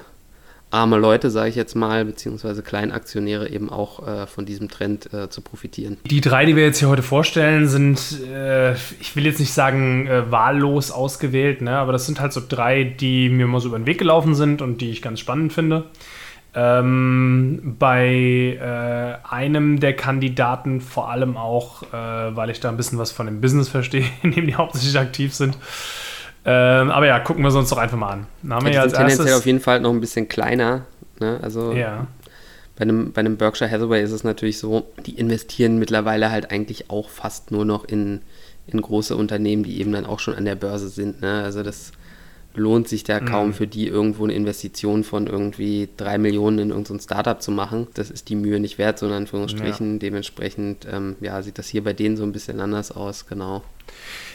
arme 0.75 0.99
Leute, 0.99 1.31
sage 1.31 1.49
ich 1.49 1.55
jetzt 1.55 1.75
mal, 1.75 2.05
beziehungsweise 2.05 2.63
Kleinaktionäre 2.63 3.49
eben 3.49 3.71
auch 3.71 4.07
äh, 4.07 4.27
von 4.27 4.45
diesem 4.45 4.69
Trend 4.69 5.13
äh, 5.15 5.31
zu 5.31 5.41
profitieren. 5.41 5.97
Die 6.05 6.21
drei, 6.21 6.45
die 6.45 6.57
wir 6.57 6.65
jetzt 6.65 6.79
hier 6.79 6.89
heute 6.89 7.03
vorstellen, 7.03 7.69
sind, 7.69 8.21
äh, 8.29 8.75
ich 8.75 9.15
will 9.15 9.25
jetzt 9.25 9.39
nicht 9.39 9.53
sagen 9.53 10.07
äh, 10.07 10.31
wahllos 10.31 10.91
ausgewählt, 10.91 11.63
ne, 11.63 11.79
aber 11.79 11.93
das 11.93 12.07
sind 12.07 12.21
halt 12.21 12.33
so 12.33 12.43
drei, 12.47 12.85
die 12.85 13.29
mir 13.29 13.47
mal 13.47 13.61
so 13.61 13.69
über 13.69 13.79
den 13.79 13.87
Weg 13.87 13.99
gelaufen 13.99 14.35
sind 14.35 14.63
und 14.63 14.81
die 14.81 14.91
ich 14.91 15.01
ganz 15.01 15.21
spannend 15.21 15.53
finde. 15.53 15.87
Ähm, 16.57 17.77
bei 17.79 18.07
äh, 18.61 19.29
einem 19.29 19.81
der 19.81 19.97
Kandidaten 19.97 20.81
vor 20.81 21.11
allem 21.11 21.37
auch, 21.37 21.83
äh, 21.83 21.87
weil 21.93 22.51
ich 22.51 22.61
da 22.61 22.69
ein 22.69 22.77
bisschen 22.77 22.99
was 22.99 23.11
von 23.11 23.27
dem 23.27 23.41
Business 23.41 23.69
verstehe, 23.69 24.05
in 24.23 24.33
dem 24.33 24.47
die 24.47 24.55
hauptsächlich 24.55 24.97
aktiv 24.99 25.35
sind. 25.35 25.59
Ähm, 26.45 26.91
aber 26.91 27.07
ja, 27.07 27.19
gucken 27.21 27.43
wir 27.43 27.53
uns 27.55 27.71
doch 27.71 27.79
einfach 27.79 27.97
mal 27.97 28.11
an. 28.11 28.27
Haben 28.51 28.67
wir 28.67 28.73
ja, 28.73 28.77
ja 28.79 28.83
als 28.83 28.93
tendenziell 28.93 29.27
erstes 29.27 29.41
auf 29.41 29.47
jeden 29.47 29.61
Fall 29.61 29.81
noch 29.81 29.91
ein 29.91 30.01
bisschen 30.01 30.29
kleiner. 30.29 30.83
Ne? 31.19 31.41
Also 31.43 31.73
ja. 31.73 32.07
bei, 32.77 32.83
einem, 32.83 33.13
bei 33.13 33.21
einem 33.21 33.37
Berkshire 33.37 33.71
Hathaway 33.71 34.03
ist 34.03 34.13
es 34.13 34.25
natürlich 34.25 34.59
so, 34.59 34.87
die 35.07 35.19
investieren 35.19 35.79
mittlerweile 35.79 36.31
halt 36.31 36.51
eigentlich 36.51 36.91
auch 36.91 37.09
fast 37.09 37.51
nur 37.51 37.65
noch 37.65 37.85
in, 37.85 38.21
in 38.67 38.81
große 38.81 39.17
Unternehmen, 39.17 39.65
die 39.65 39.81
eben 39.81 39.93
dann 39.93 40.07
auch 40.07 40.21
schon 40.21 40.35
an 40.35 40.45
der 40.45 40.55
Börse 40.55 40.89
sind. 40.89 41.23
Ne? 41.23 41.43
Also 41.43 41.63
das 41.63 41.93
lohnt 42.55 42.89
sich 42.89 43.05
da 43.05 43.21
kaum 43.21 43.49
mhm. 43.49 43.53
für 43.55 43.67
die 43.67 43.89
irgendwo 43.89 44.25
eine 44.25 44.35
Investition 44.35 45.05
von 45.05 45.27
irgendwie 45.27 45.89
drei 45.97 46.19
Millionen 46.19 46.59
in 46.59 46.71
irgendein 46.71 47.01
Startup 47.01 47.41
zu 47.41 47.51
machen. 47.51 47.89
Das 47.95 48.11
ist 48.11 48.29
die 48.29 48.37
Mühe 48.37 48.61
nicht 48.61 48.79
wert, 48.79 48.99
sondern 48.99 49.19
in 49.19 49.23
Anführungsstrichen. 49.25 49.95
Ja. 49.95 49.99
Dementsprechend 49.99 50.87
ähm, 50.91 51.17
ja, 51.21 51.43
sieht 51.43 51.59
das 51.59 51.69
hier 51.69 51.83
bei 51.83 51.93
denen 51.93 52.17
so 52.17 52.23
ein 52.23 52.33
bisschen 52.33 52.61
anders 52.61 52.93
aus, 52.93 53.27
genau. 53.27 53.63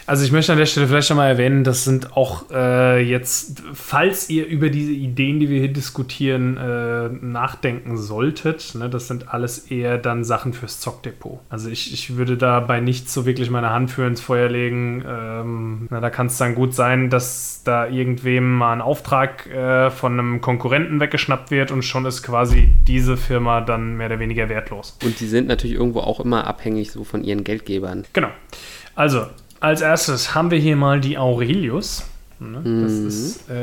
Also 0.10 0.26
ich 0.26 0.32
möchte 0.32 0.52
an 0.52 0.58
der 0.58 0.66
Stelle 0.66 0.88
vielleicht 0.88 1.08
schon 1.08 1.18
mal 1.18 1.28
erwähnen, 1.28 1.64
das 1.64 1.84
sind 1.84 2.18
auch 2.18 2.50
äh, 2.50 3.00
jetzt, 3.00 3.62
falls 3.76 4.28
ihr 4.28 4.48
über 4.48 4.72
diese 4.72 4.92
Ideen, 4.92 5.40
die 5.40 5.50
wir 5.50 5.60
hier 5.60 5.72
diskutieren, 5.72 6.58
äh, 6.58 7.10
nachdenken 7.10 7.96
solltet, 7.96 8.74
ne, 8.74 8.90
das 8.90 9.08
sind 9.08 9.32
alles 9.32 9.70
eher 9.70 10.00
dann 10.00 10.24
Sachen 10.24 10.54
fürs 10.54 10.80
Zockdepot. 10.80 11.42
Also 11.50 11.70
ich, 11.70 11.94
ich 11.94 12.18
würde 12.18 12.38
da 12.38 12.60
bei 12.60 12.80
nichts 12.80 13.14
so 13.14 13.28
wirklich 13.28 13.52
meine 13.52 13.70
Hand 13.70 13.92
für 13.92 14.08
ins 14.08 14.20
Feuer 14.20 14.50
legen. 14.50 15.04
Ähm, 15.08 15.88
na, 15.92 16.00
da 16.00 16.10
kann 16.10 16.26
es 16.26 16.40
dann 16.40 16.56
gut 16.56 16.74
sein, 16.74 17.12
dass 17.12 17.62
da 17.64 17.86
irgendwem 17.88 18.58
mal 18.58 18.74
ein 18.74 18.82
Auftrag 18.82 19.46
äh, 19.46 19.92
von 19.92 20.14
einem 20.14 20.42
Konkurrenten 20.42 21.00
weggeschnappt 21.00 21.52
wird 21.52 21.70
und 21.70 21.84
schon 21.84 22.08
ist 22.08 22.24
quasi 22.24 22.74
diese 22.88 23.16
Firma 23.16 23.62
dann 23.62 23.96
mehr 23.98 24.08
oder 24.08 24.18
weniger 24.18 24.50
wertlos. 24.50 24.98
Und 25.04 25.20
die 25.20 25.28
sind 25.28 25.48
natürlich 25.48 25.76
irgendwo 25.76 26.00
auch 26.00 26.20
immer 26.20 26.48
abhängig 26.48 26.92
so 26.92 27.04
von 27.04 27.24
ihren 27.24 27.44
Geldgebern. 27.44 28.06
Genau. 28.14 28.30
Also, 28.96 29.28
als 29.60 29.82
erstes 29.82 30.36
haben 30.36 30.52
wir 30.52 30.60
hier 30.60 30.76
mal 30.76 31.00
die 31.00 31.18
Aurelius. 31.18 32.06
Ne? 32.40 32.62
Mhm. 32.64 32.84
Das 32.84 32.94
ist 32.94 33.50
äh, 33.50 33.54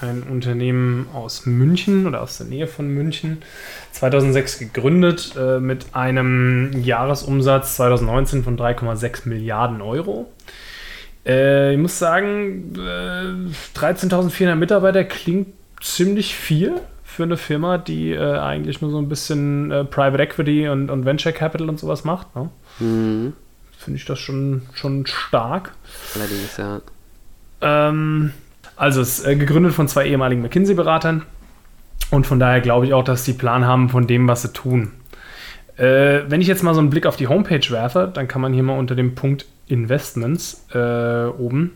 ein 0.00 0.22
Unternehmen 0.30 1.08
aus 1.12 1.46
München 1.46 2.06
oder 2.06 2.22
aus 2.22 2.38
der 2.38 2.46
Nähe 2.46 2.66
von 2.66 2.88
München. 2.88 3.42
2006 3.92 4.58
gegründet 4.58 5.34
äh, 5.36 5.58
mit 5.58 5.86
einem 5.94 6.72
Jahresumsatz 6.82 7.76
2019 7.76 8.44
von 8.44 8.56
3,6 8.56 9.28
Milliarden 9.28 9.82
Euro. 9.82 10.30
Äh, 11.26 11.72
ich 11.72 11.78
muss 11.78 11.98
sagen, 11.98 12.72
13.400 12.76 14.52
äh, 14.52 14.54
Mitarbeiter 14.54 15.02
klingt 15.04 15.48
ziemlich 15.80 16.36
viel 16.36 16.74
für 17.02 17.24
eine 17.24 17.36
Firma, 17.36 17.78
die 17.78 18.12
äh, 18.12 18.38
eigentlich 18.38 18.80
nur 18.80 18.90
so 18.90 18.98
ein 18.98 19.08
bisschen 19.08 19.72
äh, 19.72 19.84
Private 19.84 20.22
Equity 20.22 20.68
und, 20.68 20.90
und, 20.90 21.04
Venture 21.04 21.32
Capital 21.32 21.68
und 21.68 21.80
sowas 21.80 22.04
macht. 22.04 22.34
Ne? 22.36 22.50
Mhm 22.78 23.32
finde 23.84 23.98
ich 23.98 24.04
das 24.04 24.18
schon, 24.18 24.62
schon 24.74 25.06
stark. 25.06 25.72
Allerdings, 26.14 26.56
ja. 26.56 26.80
Ähm, 27.60 28.32
also 28.76 29.00
es 29.00 29.20
ist 29.20 29.26
äh, 29.26 29.36
gegründet 29.36 29.72
von 29.72 29.88
zwei 29.88 30.06
ehemaligen 30.06 30.42
McKinsey-Beratern 30.42 31.22
und 32.10 32.26
von 32.26 32.40
daher 32.40 32.60
glaube 32.60 32.86
ich 32.86 32.94
auch, 32.94 33.04
dass 33.04 33.24
die 33.24 33.32
Plan 33.32 33.64
haben 33.64 33.88
von 33.88 34.06
dem, 34.06 34.26
was 34.28 34.42
sie 34.42 34.52
tun. 34.52 34.92
Äh, 35.76 36.22
wenn 36.28 36.40
ich 36.40 36.46
jetzt 36.46 36.62
mal 36.62 36.74
so 36.74 36.80
einen 36.80 36.90
Blick 36.90 37.06
auf 37.06 37.16
die 37.16 37.28
Homepage 37.28 37.68
werfe, 37.70 38.10
dann 38.12 38.28
kann 38.28 38.40
man 38.40 38.52
hier 38.52 38.62
mal 38.62 38.78
unter 38.78 38.94
dem 38.94 39.14
Punkt 39.14 39.46
Investments 39.66 40.66
äh, 40.72 41.26
oben, 41.26 41.72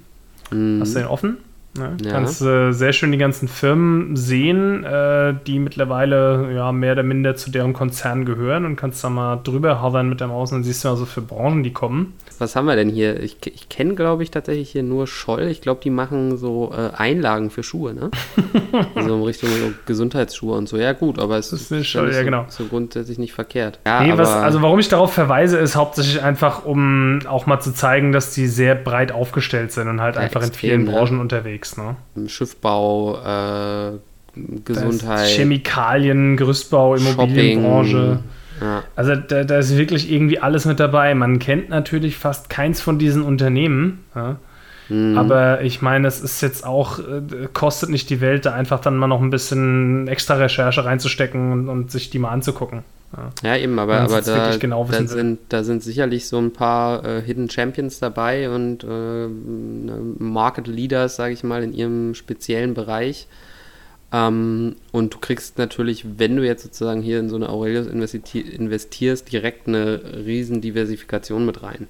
mhm. 0.51 0.81
hast 0.81 0.95
du 0.95 1.01
den 1.01 1.09
offen? 1.09 1.39
Ne? 1.75 1.97
Ja. 2.03 2.13
Kannst 2.13 2.43
äh, 2.43 2.73
sehr 2.73 2.93
schön 2.93 3.13
die 3.13 3.19
ganzen 3.19 3.49
Firmen 3.49 4.17
sehen, 4.17 4.85
äh, 4.85 5.35
die 5.47 5.59
mittlerweile 5.59 6.53
ja, 6.55 6.73
mehr 6.73 6.93
oder 6.93 7.03
minder 7.03 7.37
zu 7.37 7.51
deren 7.51 7.73
Konzern 7.73 8.25
gehören 8.25 8.65
und 8.65 8.77
kannst 8.77 9.03
da 9.05 9.11
mal 9.11 9.37
drüber 9.37 9.83
hovern 9.83 10.09
mit 10.09 10.21
der 10.21 10.29
Maus 10.29 10.51
und 10.51 10.59
dann 10.59 10.65
siehst 10.65 10.85
du 10.85 10.89
also 10.89 11.07
für 11.07 11.21
Branchen, 11.21 11.63
die 11.63 11.73
kommen. 11.73 12.15
Was 12.39 12.55
haben 12.55 12.67
wir 12.67 12.77
denn 12.77 12.89
hier? 12.89 13.21
Ich, 13.21 13.37
ich 13.47 13.69
kenne, 13.69 13.95
glaube 13.95 14.23
ich, 14.23 14.31
tatsächlich 14.31 14.71
hier 14.71 14.85
nur 14.85 15.07
Scholl. 15.07 15.49
Ich 15.49 15.61
glaube, 15.61 15.81
die 15.83 15.91
machen 15.91 16.37
so 16.37 16.73
äh, 16.73 16.97
Einlagen 16.97 17.51
für 17.51 17.63
Schuhe, 17.63 17.95
ne? 17.95 18.11
also 18.95 19.17
in 19.17 19.23
Richtung 19.23 19.49
so 19.49 19.73
Gesundheitsschuhe 19.87 20.57
und 20.57 20.69
so. 20.69 20.77
Ja, 20.77 20.93
gut, 20.93 21.19
aber 21.19 21.39
es 21.39 21.53
ist, 21.53 21.73
ist 21.73 21.87
Scholl, 21.87 22.13
ja, 22.13 22.23
genau. 22.23 22.47
so, 22.49 22.65
grundsätzlich 22.65 23.19
nicht 23.19 23.33
verkehrt. 23.33 23.81
Ja, 23.87 24.03
nee, 24.03 24.13
was, 24.17 24.31
also 24.31 24.63
warum 24.63 24.79
ich 24.79 24.89
darauf 24.89 25.13
verweise, 25.13 25.59
ist 25.59 25.75
hauptsächlich 25.75 26.23
einfach, 26.23 26.65
um 26.65 27.21
auch 27.27 27.47
mal 27.47 27.61
zu 27.61 27.73
zeigen, 27.75 28.13
dass 28.13 28.35
die 28.35 28.47
sehr 28.47 28.75
breit 28.77 29.11
aufgestellt 29.11 29.73
sind 29.73 29.89
und 29.89 30.01
halt 30.01 30.15
ja, 30.15 30.23
einfach 30.23 30.43
extrem, 30.43 30.71
in 30.71 30.87
vielen 30.87 30.95
Branchen 30.95 31.21
unterwegs. 31.21 31.58
Ne? 31.77 31.97
Schiffbau, 32.29 33.19
äh, 33.19 33.93
Gesundheit. 34.65 35.29
Chemikalien, 35.29 36.37
Gerüstbau, 36.37 36.95
Immobilienbranche. 36.95 38.21
Ja. 38.61 38.83
Also 38.97 39.15
da, 39.15 39.45
da, 39.45 39.59
ist 39.59 39.77
wirklich 39.77 40.11
irgendwie 40.11 40.41
alles 40.41 40.65
mit 40.65 40.81
dabei. 40.81 41.15
Man 41.15 41.39
kennt 41.39 41.69
natürlich 41.69 42.17
fast 42.17 42.51
keins 42.51 42.81
von 42.81 42.99
diesen 42.99 43.23
Unternehmen. 43.23 44.05
Ja? 44.15 44.37
Mhm. 44.89 45.19
Aber 45.19 45.63
ich 45.63 45.83
meine, 45.83 46.09
es 46.09 46.21
ist 46.21 46.41
jetzt 46.41 46.65
auch, 46.65 46.99
äh, 46.99 47.49
kostet 47.53 47.91
nicht 47.91 48.09
die 48.11 48.21
Welt, 48.21 48.47
da 48.47 48.55
einfach 48.55 48.81
dann 48.81 48.97
mal 48.97 49.07
noch 49.07 49.21
ein 49.21 49.31
bisschen 49.31 50.09
extra 50.09 50.35
Recherche 50.35 50.85
reinzustecken 50.85 51.53
und, 51.53 51.69
und 51.69 51.91
sich 51.91 52.11
die 52.11 52.19
mal 52.19 52.31
anzugucken. 52.31 52.85
Ja, 53.17 53.31
ja 53.51 53.57
eben, 53.57 53.79
aber, 53.79 54.01
aber 54.01 54.21
da, 54.21 54.57
genau 54.57 54.87
da, 54.91 55.07
sind, 55.07 55.39
da 55.49 55.65
sind 55.65 55.83
sicherlich 55.83 56.29
so 56.29 56.39
ein 56.39 56.53
paar 56.53 57.05
äh, 57.05 57.23
Hidden 57.23 57.49
Champions 57.49 57.99
dabei 58.01 58.51
und 58.51 58.85
äh, 58.85 58.87
ne, 58.87 60.01
Market 60.19 60.67
Leaders, 60.67 61.17
sage 61.17 61.33
ich 61.33 61.43
mal, 61.43 61.63
in 61.63 61.73
ihrem 61.73 62.15
speziellen 62.15 62.75
Bereich. 62.75 63.27
Ähm, 64.13 64.77
und 64.93 65.15
du 65.15 65.19
kriegst 65.19 65.59
natürlich, 65.59 66.05
wenn 66.19 66.37
du 66.37 66.45
jetzt 66.45 66.63
sozusagen 66.63 67.03
hier 67.03 67.19
in 67.19 67.29
so 67.29 67.37
eine 67.37 67.49
Aurelius 67.49 67.87
investierst, 67.87 69.31
direkt 69.31 69.69
eine 69.69 70.01
riesen 70.25 70.61
Diversifikation 70.61 71.45
mit 71.45 71.63
rein. 71.63 71.89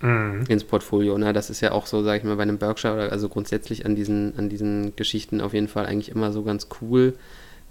Mhm. 0.00 0.44
ins 0.48 0.64
Portfolio. 0.64 1.18
Ne? 1.18 1.32
Das 1.32 1.50
ist 1.50 1.60
ja 1.60 1.72
auch 1.72 1.86
so, 1.86 2.02
sage 2.02 2.18
ich 2.18 2.24
mal, 2.24 2.36
bei 2.36 2.42
einem 2.42 2.58
Berkshire 2.58 2.94
oder 2.94 3.12
also 3.12 3.28
grundsätzlich 3.28 3.86
an 3.86 3.94
diesen, 3.94 4.38
an 4.38 4.48
diesen 4.48 4.94
Geschichten 4.96 5.40
auf 5.40 5.54
jeden 5.54 5.68
Fall 5.68 5.86
eigentlich 5.86 6.10
immer 6.10 6.32
so 6.32 6.42
ganz 6.42 6.68
cool, 6.80 7.14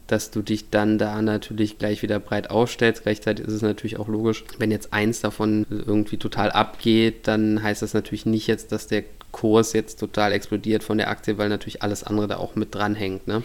dass 0.07 0.31
du 0.31 0.41
dich 0.41 0.69
dann 0.69 0.97
da 0.97 1.21
natürlich 1.21 1.77
gleich 1.77 2.01
wieder 2.01 2.19
breit 2.19 2.49
aufstellst. 2.49 3.03
Gleichzeitig 3.03 3.45
ist 3.45 3.53
es 3.53 3.61
natürlich 3.61 3.97
auch 3.97 4.07
logisch, 4.07 4.45
wenn 4.57 4.71
jetzt 4.71 4.93
eins 4.93 5.21
davon 5.21 5.65
irgendwie 5.69 6.17
total 6.17 6.51
abgeht, 6.51 7.27
dann 7.27 7.61
heißt 7.61 7.81
das 7.81 7.93
natürlich 7.93 8.25
nicht 8.25 8.47
jetzt, 8.47 8.71
dass 8.71 8.87
der 8.87 9.03
Kurs 9.31 9.73
jetzt 9.73 9.99
total 9.99 10.31
explodiert 10.31 10.83
von 10.83 10.97
der 10.97 11.09
Aktie, 11.09 11.37
weil 11.37 11.49
natürlich 11.49 11.83
alles 11.83 12.03
andere 12.03 12.27
da 12.27 12.37
auch 12.37 12.55
mit 12.55 12.73
dranhängt. 12.73 13.27
Ne? 13.27 13.43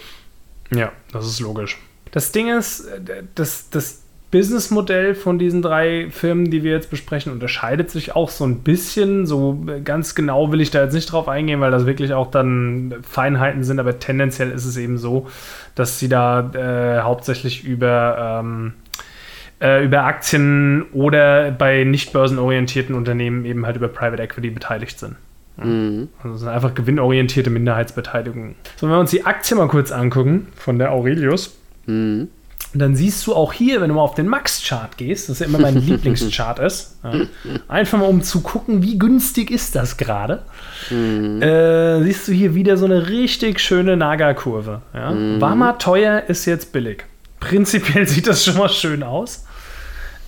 Ja, 0.70 0.92
das 1.12 1.26
ist 1.26 1.40
logisch. 1.40 1.78
Das 2.12 2.30
Ding 2.30 2.48
ist, 2.48 2.86
äh, 2.86 3.24
das, 3.34 3.70
das 3.70 4.01
Businessmodell 4.32 5.14
von 5.14 5.38
diesen 5.38 5.60
drei 5.60 6.08
Firmen, 6.10 6.50
die 6.50 6.64
wir 6.64 6.72
jetzt 6.72 6.88
besprechen, 6.88 7.30
unterscheidet 7.32 7.90
sich 7.90 8.16
auch 8.16 8.30
so 8.30 8.44
ein 8.44 8.60
bisschen. 8.60 9.26
So 9.26 9.62
ganz 9.84 10.14
genau 10.14 10.50
will 10.50 10.62
ich 10.62 10.70
da 10.70 10.82
jetzt 10.82 10.94
nicht 10.94 11.12
drauf 11.12 11.28
eingehen, 11.28 11.60
weil 11.60 11.70
das 11.70 11.84
wirklich 11.84 12.14
auch 12.14 12.30
dann 12.30 12.94
Feinheiten 13.02 13.62
sind, 13.62 13.78
aber 13.78 13.98
tendenziell 13.98 14.50
ist 14.50 14.64
es 14.64 14.78
eben 14.78 14.96
so, 14.96 15.28
dass 15.74 15.98
sie 15.98 16.08
da 16.08 16.50
äh, 16.54 17.02
hauptsächlich 17.02 17.62
über, 17.64 18.40
ähm, 18.42 18.72
äh, 19.60 19.84
über 19.84 20.04
Aktien 20.04 20.86
oder 20.92 21.50
bei 21.50 21.84
nicht 21.84 22.14
börsenorientierten 22.14 22.94
Unternehmen 22.94 23.44
eben 23.44 23.66
halt 23.66 23.76
über 23.76 23.88
Private 23.88 24.22
Equity 24.22 24.48
beteiligt 24.48 24.98
sind. 24.98 25.16
Mhm. 25.58 26.08
Also 26.22 26.38
sind 26.38 26.48
einfach 26.48 26.72
gewinnorientierte 26.72 27.50
Minderheitsbeteiligungen. 27.50 28.54
So, 28.76 28.86
wenn 28.86 28.94
wir 28.94 29.00
uns 29.00 29.10
die 29.10 29.26
Aktie 29.26 29.58
mal 29.58 29.68
kurz 29.68 29.92
angucken 29.92 30.48
von 30.56 30.78
der 30.78 30.90
Aurelius. 30.90 31.54
Mhm 31.84 32.28
und 32.73 32.79
dann 32.79 32.97
siehst 32.97 33.26
du 33.26 33.35
auch 33.35 33.52
hier, 33.52 33.81
wenn 33.81 33.88
du 33.88 33.95
mal 33.97 34.02
auf 34.02 34.14
den 34.14 34.26
Max-Chart 34.26 34.97
gehst, 34.97 35.29
das 35.29 35.41
ja 35.41 35.47
immer 35.47 35.59
mein 35.59 35.76
Lieblingschart 35.87 36.59
ist, 36.59 36.97
ja, 37.05 37.26
einfach 37.69 37.99
mal 37.99 38.07
um 38.07 38.23
zu 38.23 38.41
gucken, 38.41 38.83
wie 38.83 38.99
günstig 38.99 39.50
ist 39.50 39.75
das 39.75 39.99
gerade, 39.99 40.43
mhm. 40.91 41.43
äh, 41.43 42.02
siehst 42.02 42.29
du 42.29 42.33
hier 42.33 42.55
wieder 42.55 42.76
so 42.76 42.87
eine 42.87 43.09
richtig 43.09 43.61
schöne 43.61 43.97
Naga-Kurve. 43.97 44.81
Ja. 44.95 45.11
Mhm. 45.11 45.41
War 45.41 45.55
mal 45.55 45.75
teuer, 45.75 46.23
ist 46.29 46.47
jetzt 46.47 46.73
billig. 46.73 47.05
Prinzipiell 47.41 48.07
sieht 48.09 48.26
das 48.26 48.45
schon 48.45 48.57
mal 48.57 48.71
schön 48.71 49.02
aus. 49.02 49.45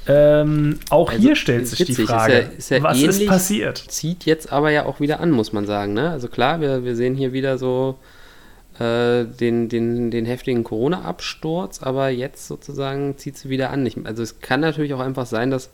Ähm, 0.07 0.81
auch 0.91 1.11
also, 1.11 1.23
hier 1.23 1.37
stellt 1.37 1.67
sich 1.67 1.81
witzig, 1.81 1.97
die 1.97 2.03
Frage, 2.05 2.33
ist 2.35 2.43
ja, 2.43 2.59
ist 2.59 2.71
ja 2.71 2.83
was 2.83 3.01
ist 3.01 3.27
passiert? 3.27 3.79
Zieht 3.89 4.27
jetzt 4.27 4.53
aber 4.53 4.71
ja 4.71 4.85
auch 4.85 5.01
wieder 5.01 5.21
an, 5.21 5.31
muss 5.31 5.55
man 5.55 5.65
sagen. 5.65 5.95
Ne? 5.95 6.11
Also 6.11 6.29
klar, 6.29 6.61
wir, 6.61 6.85
wir 6.85 6.95
sehen 6.95 7.15
hier 7.15 7.33
wieder 7.33 7.57
so 7.57 7.99
äh, 8.78 9.25
den, 9.25 9.69
den, 9.69 10.11
den 10.11 10.26
heftigen 10.26 10.64
Corona-Absturz, 10.64 11.83
aber 11.83 12.09
jetzt 12.09 12.49
sozusagen 12.49 13.16
zieht 13.19 13.37
sie 13.37 13.49
wieder 13.49 13.71
an. 13.71 13.87
Ich, 13.87 13.97
also 14.04 14.23
es 14.23 14.40
kann 14.40 14.61
natürlich 14.61 14.95
auch 14.95 15.00
einfach 15.00 15.26
sein, 15.26 15.50
dass, 15.50 15.71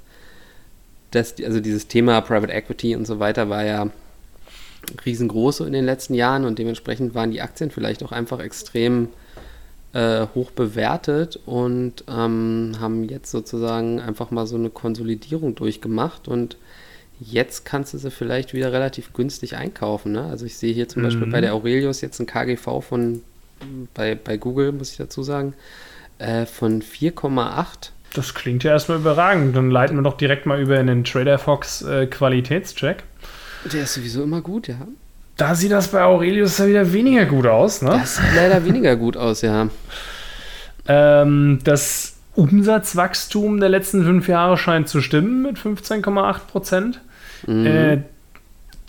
dass 1.11 1.35
die, 1.35 1.47
also 1.47 1.61
dieses 1.61 1.89
Thema 1.89 2.21
Private 2.21 2.53
Equity 2.53 2.97
und 2.97 3.07
so 3.07 3.19
weiter 3.19 3.49
war 3.49 3.65
ja 3.65 3.89
riesengroß 5.05 5.59
so 5.59 5.65
in 5.65 5.73
den 5.73 5.85
letzten 5.85 6.15
Jahren 6.15 6.45
und 6.45 6.59
dementsprechend 6.59 7.15
waren 7.15 7.31
die 7.31 7.41
Aktien 7.41 7.71
vielleicht 7.71 8.03
auch 8.03 8.13
einfach 8.13 8.41
extrem 8.41 9.09
äh, 9.93 10.27
hoch 10.35 10.51
bewertet 10.51 11.39
und 11.47 12.05
ähm, 12.09 12.77
haben 12.81 13.05
jetzt 13.05 13.31
sozusagen 13.31 14.01
einfach 14.01 14.31
mal 14.31 14.47
so 14.47 14.57
eine 14.57 14.71
Konsolidierung 14.71 15.55
durchgemacht 15.55 16.29
und 16.29 16.57
Jetzt 17.21 17.67
kannst 17.67 17.93
du 17.93 17.99
sie 17.99 18.11
vielleicht 18.11 18.55
wieder 18.55 18.73
relativ 18.73 19.13
günstig 19.13 19.57
einkaufen. 19.57 20.13
Ne? 20.13 20.25
Also 20.25 20.47
ich 20.47 20.57
sehe 20.57 20.73
hier 20.73 20.89
zum 20.89 21.03
mhm. 21.03 21.07
Beispiel 21.07 21.27
bei 21.27 21.41
der 21.43 21.55
Aurelius 21.55 22.01
jetzt 22.01 22.19
ein 22.19 22.27
KGV 22.27 22.81
von, 22.83 23.23
bei, 23.95 24.15
bei 24.15 24.39
Google 24.39 24.73
muss 24.73 24.93
ich 24.93 24.97
dazu 24.97 25.23
sagen, 25.23 25.53
äh, 26.19 26.47
von 26.47 26.83
4,8. 26.83 27.91
Das 28.15 28.35
klingt 28.35 28.65
ja 28.65 28.73
erstmal 28.73 28.99
überragend. 28.99 29.55
Dann 29.55 29.71
leiten 29.71 29.97
wir 29.97 30.03
doch 30.03 30.17
direkt 30.17 30.47
mal 30.47 30.61
über 30.61 30.81
in 30.81 30.87
den 30.87 31.05
Trader 31.05 31.39
Fox 31.39 31.83
äh, 31.83 32.07
Qualitätscheck. 32.07 33.05
Der 33.71 33.83
ist 33.83 33.95
sowieso 33.95 34.23
immer 34.23 34.41
gut, 34.41 34.69
ja. 34.69 34.77
Da 35.37 35.55
sieht 35.55 35.73
das 35.73 35.89
bei 35.89 36.03
Aurelius 36.03 36.59
ja 36.59 36.67
wieder 36.67 36.93
weniger 36.93 37.27
gut 37.27 37.47
aus, 37.47 37.83
ne? 37.83 37.91
Das 37.91 38.17
sieht 38.17 38.35
leider 38.35 38.65
weniger 38.65 38.97
gut 38.97 39.17
aus, 39.17 39.43
ja. 39.43 39.69
Ähm, 40.87 41.61
das 41.65 42.17
Umsatzwachstum 42.35 43.61
der 43.61 43.69
letzten 43.69 44.05
fünf 44.05 44.29
Jahre 44.29 44.57
scheint 44.57 44.89
zu 44.89 45.01
stimmen 45.01 45.43
mit 45.43 45.59
15,8 45.59 46.39
Prozent. 46.51 47.01
Mhm. 47.47 47.67
Äh, 47.67 47.99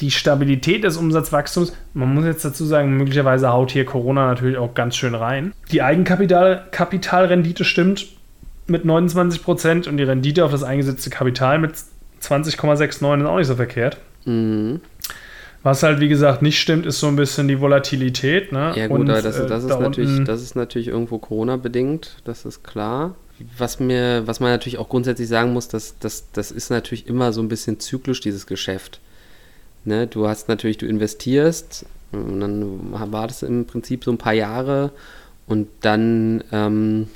die 0.01 0.11
Stabilität 0.11 0.83
des 0.83 0.97
Umsatzwachstums, 0.97 1.73
man 1.93 2.13
muss 2.13 2.25
jetzt 2.25 2.43
dazu 2.43 2.65
sagen, 2.65 2.97
möglicherweise 2.97 3.49
haut 3.53 3.71
hier 3.71 3.85
Corona 3.85 4.27
natürlich 4.27 4.57
auch 4.57 4.73
ganz 4.73 4.95
schön 4.95 5.15
rein. 5.15 5.53
Die 5.71 5.81
Eigenkapitalrendite 5.83 7.63
stimmt 7.63 8.07
mit 8.67 8.83
29 8.83 9.43
Prozent 9.43 9.87
und 9.87 9.97
die 9.97 10.03
Rendite 10.03 10.43
auf 10.43 10.51
das 10.51 10.63
eingesetzte 10.63 11.09
Kapital 11.09 11.59
mit 11.59 11.73
20,69 12.21 12.89
ist 12.89 13.03
auch 13.03 13.37
nicht 13.37 13.47
so 13.47 13.55
verkehrt. 13.55 13.97
Mhm. 14.25 14.81
Was 15.63 15.83
halt, 15.83 15.99
wie 15.99 16.07
gesagt, 16.07 16.41
nicht 16.41 16.59
stimmt, 16.59 16.87
ist 16.87 16.99
so 16.99 17.07
ein 17.07 17.15
bisschen 17.15 17.47
die 17.47 17.61
Volatilität. 17.61 18.51
Ne? 18.51 18.73
Ja, 18.75 18.87
gut, 18.87 19.01
und, 19.01 19.05
das, 19.05 19.23
äh, 19.23 19.45
das, 19.45 19.63
ist 19.63 19.69
da 19.69 19.79
natürlich, 19.79 20.23
das 20.23 20.41
ist 20.41 20.55
natürlich 20.55 20.87
irgendwo 20.87 21.19
Corona-bedingt, 21.19 22.17
das 22.23 22.45
ist 22.45 22.63
klar 22.63 23.15
was 23.57 23.79
mir, 23.79 24.27
was 24.27 24.39
man 24.39 24.51
natürlich 24.51 24.77
auch 24.77 24.89
grundsätzlich 24.89 25.27
sagen 25.27 25.53
muss, 25.53 25.67
dass, 25.67 25.97
dass, 25.99 26.31
das 26.31 26.51
ist 26.51 26.69
natürlich 26.69 27.07
immer 27.07 27.33
so 27.33 27.41
ein 27.41 27.49
bisschen 27.49 27.79
zyklisch, 27.79 28.21
dieses 28.21 28.47
Geschäft. 28.47 28.99
Ne? 29.85 30.07
Du 30.07 30.27
hast 30.27 30.47
natürlich, 30.47 30.77
du 30.77 30.85
investierst 30.85 31.85
und 32.11 32.39
dann 32.39 33.11
wartest 33.11 33.43
du 33.43 33.45
im 33.47 33.65
Prinzip 33.65 34.03
so 34.03 34.11
ein 34.11 34.17
paar 34.17 34.33
Jahre 34.33 34.91
und 35.47 35.67
dann 35.81 36.43
ähm, 36.51 37.07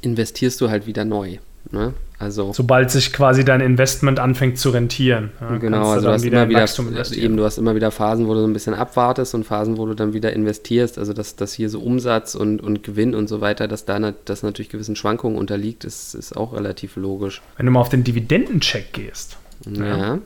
investierst 0.00 0.60
du 0.60 0.70
halt 0.70 0.86
wieder 0.86 1.04
neu. 1.04 1.38
Ne? 1.70 1.94
Also, 2.18 2.52
Sobald 2.52 2.90
sich 2.90 3.12
quasi 3.12 3.44
dein 3.44 3.60
Investment 3.60 4.18
anfängt 4.18 4.58
zu 4.58 4.70
rentieren. 4.70 5.30
Ja, 5.40 5.56
genau, 5.58 5.90
also 5.90 6.06
du, 6.06 6.12
hast 6.12 6.24
immer 6.24 6.48
wieder, 6.48 6.66
eben, 7.12 7.36
du 7.36 7.44
hast 7.44 7.58
immer 7.58 7.74
wieder 7.74 7.90
Phasen, 7.90 8.28
wo 8.28 8.34
du 8.34 8.40
so 8.40 8.46
ein 8.46 8.52
bisschen 8.52 8.72
abwartest 8.72 9.34
und 9.34 9.44
Phasen, 9.44 9.76
wo 9.76 9.86
du 9.86 9.94
dann 9.94 10.12
wieder 10.14 10.32
investierst. 10.32 10.98
Also 10.98 11.12
dass, 11.12 11.36
dass 11.36 11.52
hier 11.52 11.68
so 11.68 11.80
Umsatz 11.80 12.34
und, 12.34 12.62
und 12.62 12.82
Gewinn 12.82 13.14
und 13.14 13.28
so 13.28 13.40
weiter, 13.40 13.68
dass 13.68 13.84
da 13.84 14.12
das 14.24 14.42
natürlich 14.42 14.68
gewissen 14.68 14.96
Schwankungen 14.96 15.36
unterliegt, 15.36 15.84
ist, 15.84 16.14
ist 16.14 16.36
auch 16.36 16.54
relativ 16.54 16.96
logisch. 16.96 17.42
Wenn 17.56 17.66
du 17.66 17.72
mal 17.72 17.80
auf 17.80 17.88
den 17.88 18.04
Dividendencheck 18.04 18.92
gehst, 18.92 19.36
ja, 19.66 19.84
ja 19.84 20.18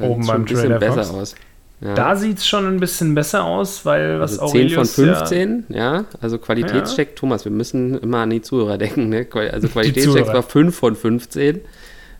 oben 0.00 0.26
beim 0.26 0.46
Trader 0.46 0.78
besser 0.78 1.10
aus. 1.14 1.34
Ja. 1.80 1.94
Da 1.94 2.16
sieht 2.16 2.38
es 2.38 2.46
schon 2.46 2.66
ein 2.66 2.80
bisschen 2.80 3.14
besser 3.14 3.44
aus, 3.44 3.84
weil 3.84 4.18
was 4.18 4.38
also 4.38 4.52
10 4.52 4.70
von 4.70 4.86
15, 4.86 5.64
ja, 5.68 5.76
ja 5.76 6.04
also 6.20 6.38
Qualitätscheck, 6.38 7.08
ja. 7.10 7.14
Thomas, 7.14 7.44
wir 7.44 7.52
müssen 7.52 7.98
immer 7.98 8.18
an 8.18 8.30
die 8.30 8.40
Zuhörer 8.40 8.78
denken. 8.78 9.10
Ne? 9.10 9.26
Also 9.52 9.68
Qualitätscheck 9.72 10.26
war 10.26 10.42
5 10.42 10.74
von 10.74 10.96
15. 10.96 11.60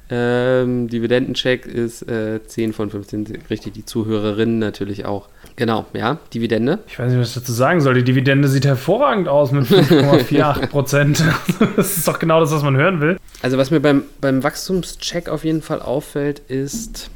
Ähm, 0.09 0.87
Dividendencheck 0.87 1.67
ist 1.67 2.03
äh, 2.03 2.41
10 2.47 2.75
von 2.75 2.91
15, 2.91 3.39
richtig, 3.51 3.73
die 3.73 3.85
Zuhörerinnen 3.85 4.59
natürlich 4.59 5.05
auch. 5.05 5.29
Genau, 5.57 5.87
ja, 5.95 6.19
Dividende. 6.33 6.79
Ich 6.87 6.99
weiß 6.99 7.11
nicht, 7.11 7.21
was 7.21 7.29
ich 7.31 7.35
dazu 7.35 7.53
sagen 7.53 7.81
soll. 7.81 7.95
Die 7.95 8.05
Dividende 8.05 8.47
sieht 8.47 8.67
hervorragend 8.67 9.27
aus 9.27 9.51
mit 9.51 9.65
5,48 9.65 10.67
Prozent. 10.69 11.25
das 11.77 11.97
ist 11.97 12.07
doch 12.07 12.21
genau 12.21 12.39
das, 12.39 12.53
was 12.53 12.63
man 12.63 12.77
hören 12.77 13.01
will. 13.01 13.17
Also, 13.43 13.59
was 13.59 13.71
mir 13.71 13.81
beim, 13.81 14.03
beim 14.21 14.45
Wachstumscheck 14.45 15.29
auf 15.29 15.45
jeden 15.45 15.63
Fall 15.63 15.83
auffällt, 15.83 16.41
ist, 16.47 17.11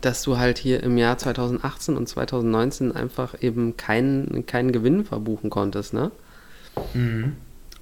dass 0.00 0.22
du 0.22 0.38
halt 0.38 0.58
hier 0.58 0.82
im 0.82 0.98
Jahr 0.98 1.18
2018 1.18 1.96
und 1.96 2.08
2019 2.08 2.92
einfach 2.92 3.34
eben 3.42 3.76
keinen, 3.76 4.46
keinen 4.46 4.72
Gewinn 4.72 5.04
verbuchen 5.04 5.50
konntest, 5.50 5.92
ne? 5.94 6.10
Mhm. 6.94 7.36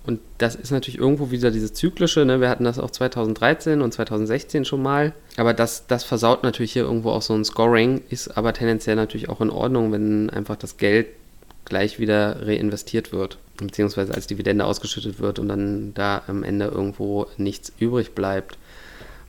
Und 0.08 0.20
das 0.38 0.54
ist 0.54 0.70
natürlich 0.70 0.98
irgendwo 0.98 1.30
wieder 1.30 1.50
dieses 1.50 1.75
Zyklische, 1.75 2.25
ne? 2.25 2.40
Wir 2.40 2.48
hatten 2.48 2.64
das 2.64 2.78
auch 2.78 2.90
2013 2.90 3.82
und 3.82 3.92
2016 3.92 4.64
schon 4.64 4.82
mal. 4.82 5.12
Aber 5.37 5.52
das, 5.52 5.87
das 5.87 6.02
versaut 6.02 6.42
natürlich 6.42 6.72
hier 6.72 6.84
irgendwo 6.84 7.10
auch 7.10 7.20
so 7.20 7.34
ein 7.34 7.44
Scoring, 7.44 8.00
ist 8.08 8.37
aber 8.37 8.54
tendenziell 8.54 8.96
natürlich 8.96 9.28
auch 9.28 9.42
in 9.42 9.50
Ordnung, 9.50 9.92
wenn 9.92 10.30
einfach 10.30 10.56
das 10.56 10.78
Geld 10.78 11.08
gleich 11.66 11.98
wieder 11.98 12.46
reinvestiert 12.46 13.12
wird, 13.12 13.37
beziehungsweise 13.58 14.14
als 14.14 14.26
Dividende 14.26 14.64
ausgeschüttet 14.64 15.20
wird 15.20 15.38
und 15.38 15.48
dann 15.48 15.92
da 15.92 16.22
am 16.26 16.42
Ende 16.42 16.66
irgendwo 16.66 17.26
nichts 17.37 17.70
übrig 17.78 18.14
bleibt. 18.14 18.56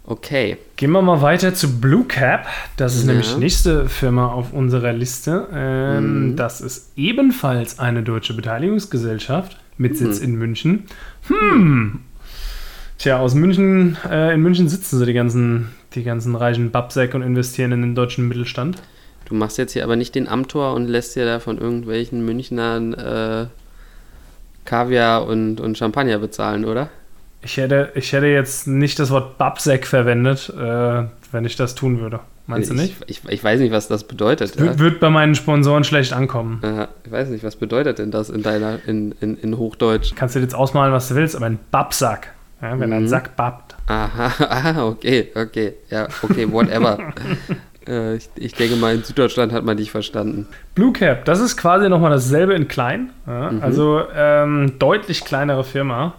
Okay. 0.06 0.58
Gehen 0.76 0.92
wir 0.92 1.02
mal 1.02 1.22
weiter 1.22 1.54
zu 1.54 1.80
Blue 1.80 2.06
Cap. 2.06 2.48
Das 2.78 2.96
ist 2.96 3.02
ja. 3.02 3.10
nämlich 3.10 3.34
die 3.34 3.40
nächste 3.40 3.88
Firma 3.88 4.28
auf 4.28 4.54
unserer 4.54 4.94
Liste. 4.94 5.48
Ähm, 5.54 6.32
mhm. 6.32 6.36
Das 6.36 6.62
ist 6.62 6.92
ebenfalls 6.96 7.80
eine 7.80 8.02
deutsche 8.02 8.34
Beteiligungsgesellschaft 8.34 9.58
mit 9.78 9.98
Sitz 9.98 10.20
mhm. 10.20 10.26
in 10.26 10.36
München. 10.36 10.84
Hm. 11.28 12.00
Tja, 12.98 13.20
aus 13.20 13.34
München, 13.34 13.98
äh, 14.10 14.34
in 14.34 14.42
München 14.42 14.68
sitzen 14.68 15.00
so 15.00 15.06
die 15.06 15.14
ganzen, 15.14 15.70
die 15.94 16.04
ganzen 16.04 16.36
reichen 16.36 16.72
Babsack 16.72 17.14
und 17.14 17.22
investieren 17.22 17.72
in 17.72 17.82
den 17.82 17.96
deutschen 17.96 18.28
Mittelstand. 18.28 18.82
Du 19.26 19.36
machst 19.36 19.58
jetzt 19.58 19.74
hier 19.74 19.84
aber 19.84 19.96
nicht 19.96 20.16
den 20.16 20.28
Amtor 20.28 20.74
und 20.74 20.88
lässt 20.88 21.16
dir 21.16 21.26
da 21.26 21.40
von 21.40 21.58
irgendwelchen 21.60 22.26
Münchnern 22.26 22.94
äh, 22.96 23.46
Kaviar 24.66 25.28
und, 25.28 25.62
und 25.62 25.78
Champagner 25.78 26.20
bezahlen, 26.20 26.66
oder? 26.66 26.90
Ich 27.42 27.58
hätte, 27.58 27.92
ich 27.96 28.12
hätte 28.12 28.28
jetzt 28.28 28.68
nicht 28.68 29.00
das 29.00 29.12
Wort 29.12 29.38
Babsack 29.38 29.88
verwendet, 29.88 30.50
äh, 30.50 31.04
wenn 31.32 31.46
ich 31.46 31.56
das 31.56 31.76
tun 31.76 32.00
würde. 32.00 32.20
Meinst 32.48 32.72
ich, 32.72 32.76
du 32.76 32.82
nicht? 32.82 32.96
Ich, 33.06 33.22
ich, 33.30 33.44
weiß 33.44 33.60
nicht, 33.60 33.72
was 33.72 33.88
das 33.88 34.04
bedeutet. 34.06 34.60
Ja. 34.60 34.80
Wird 34.80 35.00
bei 35.00 35.12
meinen 35.12 35.36
Sponsoren 35.36 35.84
schlecht 35.84 36.14
ankommen. 36.14 36.60
Aha, 36.64 36.88
ich 37.06 37.12
weiß 37.12 37.30
nicht, 37.30 37.44
was 37.44 37.56
bedeutet 37.56 38.00
denn 38.00 38.10
das 38.10 38.30
in 38.30 38.42
deiner, 38.42 38.80
in, 38.88 39.14
in, 39.22 39.38
in 39.38 39.58
Hochdeutsch? 39.58 40.16
Kannst 40.16 40.36
du 40.36 40.40
jetzt 40.40 40.56
ausmalen, 40.56 40.92
was 40.92 41.10
du 41.10 41.16
willst, 41.16 41.36
aber 41.36 41.46
ein 41.46 41.60
Babsack. 41.70 42.34
Ja, 42.62 42.78
wenn 42.78 42.90
mhm. 42.90 42.96
ein 42.96 43.08
Sack 43.08 43.36
babbt. 43.36 43.76
Aha, 43.88 44.32
aha, 44.50 44.88
okay, 44.88 45.30
okay. 45.36 45.76
Ja, 45.90 46.08
okay, 46.24 46.52
whatever. 46.52 46.98
Äh, 47.88 48.18
ich, 48.18 48.30
ich, 48.36 48.54
denke 48.54 48.76
mal, 48.76 48.94
in 48.94 49.04
Süddeutschland 49.04 49.54
hat 49.54 49.64
man 49.64 49.78
dich 49.78 49.90
verstanden. 49.90 50.48
Blue 50.76 50.92
Cap, 50.92 51.24
das 51.26 51.40
ist 51.40 51.56
quasi 51.56 51.90
nochmal 51.90 52.12
dasselbe 52.12 52.54
in 52.54 52.68
klein. 52.68 53.10
Ja, 53.26 53.52
mhm. 53.52 53.64
Also 53.64 54.04
ähm, 54.14 54.74
deutlich 54.78 55.24
kleinere 55.24 55.64
Firma 55.64 56.14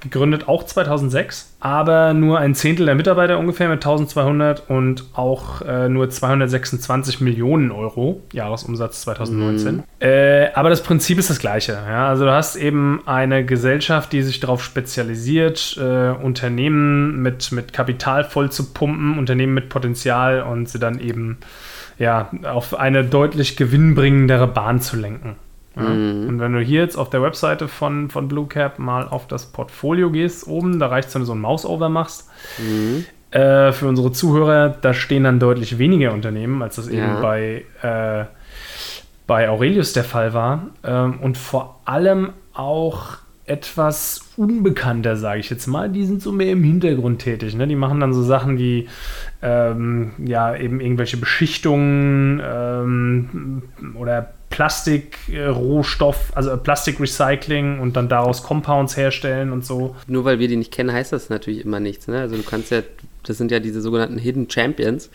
gegründet, 0.00 0.48
auch 0.48 0.64
2006, 0.64 1.56
aber 1.60 2.14
nur 2.14 2.38
ein 2.38 2.54
Zehntel 2.54 2.86
der 2.86 2.94
Mitarbeiter 2.94 3.38
ungefähr 3.38 3.68
mit 3.68 3.78
1200 3.78 4.68
und 4.68 5.04
auch 5.14 5.62
äh, 5.62 5.88
nur 5.88 6.08
226 6.08 7.20
Millionen 7.20 7.70
Euro 7.70 8.22
Jahresumsatz 8.32 9.02
2019. 9.02 9.76
Mhm. 9.76 9.82
Äh, 10.00 10.48
aber 10.54 10.70
das 10.70 10.82
Prinzip 10.82 11.18
ist 11.18 11.30
das 11.30 11.38
gleiche. 11.38 11.72
Ja? 11.72 12.08
Also 12.08 12.24
du 12.24 12.32
hast 12.32 12.56
eben 12.56 13.02
eine 13.06 13.44
Gesellschaft, 13.44 14.12
die 14.12 14.22
sich 14.22 14.40
darauf 14.40 14.62
spezialisiert, 14.64 15.78
äh, 15.80 16.10
Unternehmen 16.10 17.22
mit, 17.22 17.52
mit 17.52 17.72
Kapital 17.72 18.24
voll 18.24 18.50
zu 18.50 18.72
pumpen, 18.72 19.18
Unternehmen 19.18 19.54
mit 19.54 19.68
Potenzial 19.68 20.42
und 20.42 20.68
sie 20.68 20.78
dann 20.78 21.00
eben 21.00 21.38
ja, 21.98 22.30
auf 22.44 22.78
eine 22.78 23.04
deutlich 23.04 23.56
gewinnbringendere 23.56 24.46
Bahn 24.46 24.80
zu 24.80 24.96
lenken. 24.96 25.36
Ja. 25.76 25.82
Mhm. 25.82 26.28
Und 26.28 26.40
wenn 26.40 26.52
du 26.52 26.60
hier 26.60 26.80
jetzt 26.80 26.96
auf 26.96 27.10
der 27.10 27.22
Webseite 27.22 27.68
von, 27.68 28.10
von 28.10 28.28
Blue 28.28 28.46
Cap 28.46 28.78
mal 28.78 29.06
auf 29.08 29.26
das 29.26 29.46
Portfolio 29.46 30.10
gehst, 30.10 30.46
oben, 30.46 30.78
da 30.78 30.88
reicht 30.88 31.08
es, 31.08 31.14
wenn 31.14 31.22
du 31.22 31.26
so 31.26 31.34
ein 31.34 31.40
Mouse-Over 31.40 31.88
machst. 31.88 32.28
Mhm. 32.58 33.04
Äh, 33.30 33.72
für 33.72 33.86
unsere 33.86 34.10
Zuhörer, 34.10 34.70
da 34.70 34.92
stehen 34.92 35.24
dann 35.24 35.38
deutlich 35.38 35.78
weniger 35.78 36.12
Unternehmen, 36.12 36.62
als 36.62 36.76
das 36.76 36.90
ja. 36.90 36.94
eben 36.94 37.22
bei, 37.22 37.64
äh, 37.82 38.24
bei 39.26 39.48
Aurelius 39.48 39.92
der 39.92 40.04
Fall 40.04 40.34
war. 40.34 40.66
Ähm, 40.82 41.20
und 41.20 41.38
vor 41.38 41.80
allem 41.84 42.30
auch 42.52 43.18
etwas 43.50 44.30
unbekannter, 44.36 45.16
sage 45.16 45.40
ich 45.40 45.50
jetzt 45.50 45.66
mal. 45.66 45.88
Die 45.88 46.04
sind 46.04 46.22
so 46.22 46.30
mehr 46.30 46.52
im 46.52 46.62
Hintergrund 46.62 47.20
tätig. 47.20 47.54
Ne? 47.56 47.66
Die 47.66 47.74
machen 47.74 47.98
dann 47.98 48.12
so 48.12 48.22
Sachen 48.22 48.58
wie 48.58 48.88
ähm, 49.42 50.12
ja 50.24 50.56
eben 50.56 50.80
irgendwelche 50.80 51.16
Beschichtungen 51.16 52.40
ähm, 52.44 53.62
oder 53.96 54.34
Plastikrohstoff, 54.50 56.32
also 56.34 56.56
Plastikrecycling 56.56 57.78
und 57.78 57.96
dann 57.96 58.08
daraus 58.08 58.42
Compounds 58.42 58.96
herstellen 58.96 59.52
und 59.52 59.64
so. 59.64 59.96
Nur 60.08 60.24
weil 60.24 60.40
wir 60.40 60.48
die 60.48 60.56
nicht 60.56 60.72
kennen, 60.72 60.92
heißt 60.92 61.12
das 61.12 61.30
natürlich 61.30 61.64
immer 61.64 61.80
nichts. 61.80 62.08
Ne? 62.08 62.20
Also 62.20 62.36
du 62.36 62.42
kannst 62.42 62.70
ja, 62.72 62.82
das 63.22 63.38
sind 63.38 63.52
ja 63.52 63.60
diese 63.60 63.80
sogenannten 63.80 64.18
Hidden 64.18 64.50
Champions, 64.50 65.08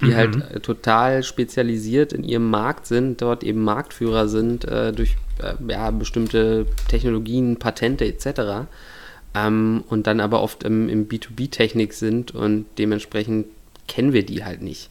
die 0.00 0.06
mhm. 0.06 0.16
halt 0.16 0.50
äh, 0.50 0.60
total 0.60 1.22
spezialisiert 1.22 2.12
in 2.12 2.24
ihrem 2.24 2.50
Markt 2.50 2.86
sind, 2.86 3.22
dort 3.22 3.44
eben 3.44 3.62
Marktführer 3.62 4.28
sind 4.28 4.64
äh, 4.64 4.92
durch 4.92 5.16
äh, 5.40 5.54
ja, 5.68 5.90
bestimmte 5.92 6.66
Technologien, 6.88 7.58
Patente 7.58 8.04
etc. 8.04 8.66
Ähm, 9.34 9.84
und 9.88 10.08
dann 10.08 10.18
aber 10.18 10.42
oft 10.42 10.64
im, 10.64 10.88
im 10.88 11.08
B2B-Technik 11.08 11.92
sind 11.92 12.34
und 12.34 12.66
dementsprechend 12.76 13.46
kennen 13.86 14.12
wir 14.12 14.26
die 14.26 14.44
halt 14.44 14.62
nicht. 14.62 14.90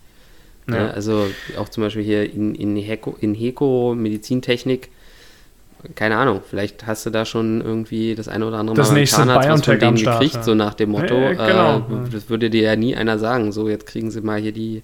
Ja. 0.73 0.87
Ja, 0.87 0.89
also 0.91 1.27
auch 1.57 1.69
zum 1.69 1.83
Beispiel 1.83 2.03
hier 2.03 2.31
in, 2.31 2.55
in, 2.55 2.75
Heko, 2.75 3.15
in 3.19 3.33
Heko 3.33 3.95
Medizintechnik, 3.95 4.89
keine 5.95 6.17
Ahnung, 6.17 6.41
vielleicht 6.47 6.85
hast 6.87 7.05
du 7.05 7.09
da 7.09 7.25
schon 7.25 7.61
irgendwie 7.61 8.15
das 8.15 8.27
eine 8.27 8.45
oder 8.45 8.57
andere 8.57 8.75
das 8.75 8.91
Mal 8.91 9.05
Zahnarzt 9.05 9.49
was 9.49 9.65
von 9.65 9.79
denen 9.79 9.97
Start, 9.97 10.19
gekriegt, 10.19 10.35
ja. 10.35 10.43
so 10.43 10.55
nach 10.55 10.73
dem 10.73 10.89
Motto. 10.91 11.15
Ja, 11.15 11.33
genau. 11.33 11.77
Äh, 11.77 12.09
das 12.11 12.29
würde 12.29 12.49
dir 12.49 12.63
ja 12.63 12.75
nie 12.75 12.95
einer 12.95 13.17
sagen, 13.17 13.51
so 13.51 13.69
jetzt 13.69 13.85
kriegen 13.85 14.11
sie 14.11 14.21
mal 14.21 14.39
hier 14.39 14.51
die, 14.51 14.83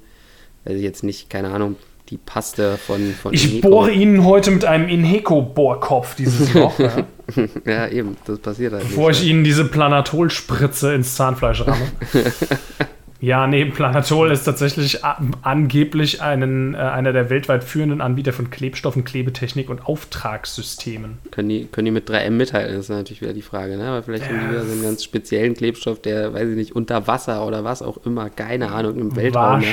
also 0.63 0.79
jetzt 0.79 1.03
nicht, 1.03 1.29
keine 1.29 1.49
Ahnung, 1.49 1.75
die 2.09 2.17
Paste 2.17 2.77
von, 2.77 3.13
von 3.13 3.33
Ich 3.33 3.45
Inheco. 3.45 3.69
bohre 3.69 3.91
Ihnen 3.91 4.23
heute 4.23 4.51
mit 4.51 4.63
einem 4.63 4.87
Inheco-Bohrkopf 4.87 6.15
dieses 6.15 6.53
Loch. 6.53 6.77
ja. 6.79 7.05
ja, 7.65 7.87
eben, 7.87 8.15
das 8.25 8.39
passiert 8.39 8.73
halt 8.73 8.83
Bevor 8.83 9.09
nicht, 9.09 9.23
ich 9.23 9.29
Ihnen 9.29 9.43
diese 9.43 9.65
Planatol-Spritze 9.65 10.93
ins 10.93 11.15
Zahnfleisch 11.15 11.65
ramme. 11.65 11.91
Ja, 13.25 13.47
nee, 13.47 13.65
Planatol 13.65 14.29
ist 14.29 14.43
tatsächlich 14.43 14.99
angeblich 15.41 16.21
einen, 16.21 16.75
äh, 16.75 16.77
einer 16.77 17.11
der 17.11 17.31
weltweit 17.31 17.63
führenden 17.63 17.99
Anbieter 17.99 18.33
von 18.33 18.51
Klebstoffen, 18.51 19.03
Klebetechnik 19.03 19.67
und 19.67 19.87
Auftragssystemen. 19.87 21.17
Können 21.31 21.49
die, 21.49 21.65
können 21.65 21.85
die 21.85 21.91
mit 21.91 22.07
3M 22.07 22.29
mithalten, 22.29 22.75
das 22.75 22.85
ist 22.85 22.89
natürlich 22.89 23.23
wieder 23.23 23.33
die 23.33 23.41
Frage, 23.41 23.77
ne? 23.77 23.87
Aber 23.87 24.03
vielleicht 24.03 24.29
haben 24.29 24.39
die 24.41 24.49
wieder 24.51 24.63
so 24.63 24.71
einen 24.71 24.83
ganz 24.83 25.03
speziellen 25.03 25.55
Klebstoff, 25.55 25.99
der, 26.03 26.35
weiß 26.35 26.49
ich 26.49 26.55
nicht, 26.55 26.75
unter 26.75 27.07
Wasser 27.07 27.47
oder 27.47 27.63
was 27.63 27.81
auch 27.81 27.97
immer, 28.05 28.29
keine 28.29 28.71
Ahnung, 28.71 28.99
im 28.99 29.15
Weltraum. 29.15 29.61
Ne? 29.61 29.65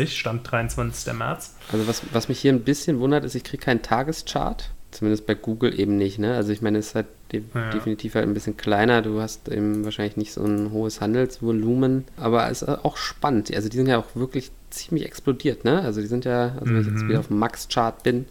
Stand 0.07 0.51
23. 0.51 1.14
März. 1.14 1.55
Also 1.72 1.87
was, 1.87 2.03
was 2.12 2.29
mich 2.29 2.40
hier 2.40 2.53
ein 2.53 2.62
bisschen 2.62 2.98
wundert, 2.98 3.24
ist, 3.24 3.35
ich 3.35 3.44
kriege 3.44 3.62
keinen 3.62 3.83
Tageschart. 3.83 4.70
Zumindest 4.90 5.27
bei 5.27 5.35
Google 5.35 5.79
eben 5.79 5.98
nicht, 5.98 6.18
ne? 6.18 6.35
Also 6.35 6.51
ich 6.51 6.62
meine, 6.62 6.79
es 6.79 6.88
ist 6.88 6.94
halt 6.94 7.09
de 7.31 7.42
ja. 7.55 7.68
definitiv 7.68 8.14
halt 8.14 8.27
ein 8.27 8.33
bisschen 8.33 8.57
kleiner. 8.57 9.03
Du 9.03 9.20
hast 9.20 9.48
eben 9.48 9.85
wahrscheinlich 9.85 10.16
nicht 10.16 10.33
so 10.33 10.42
ein 10.42 10.72
hohes 10.72 11.03
Handelsvolumen, 11.03 12.07
aber 12.16 12.51
es 12.51 12.62
ist 12.62 12.68
auch 12.68 12.96
spannend. 12.96 13.55
Also 13.55 13.68
die 13.68 13.77
sind 13.77 13.87
ja 13.87 13.98
auch 13.98 14.07
wirklich 14.14 14.51
ziemlich 14.71 15.07
explodiert, 15.07 15.65
ne? 15.65 15.83
Also 15.83 16.01
die 16.01 16.07
sind 16.07 16.25
ja, 16.25 16.57
also 16.61 16.73
wenn 16.73 16.81
ich 16.81 16.87
jetzt 16.87 17.03
mhm. 17.03 17.09
wieder 17.09 17.21
auf 17.21 17.29
dem 17.29 17.39
Max-Chart 17.39 18.03
bin, 18.03 18.27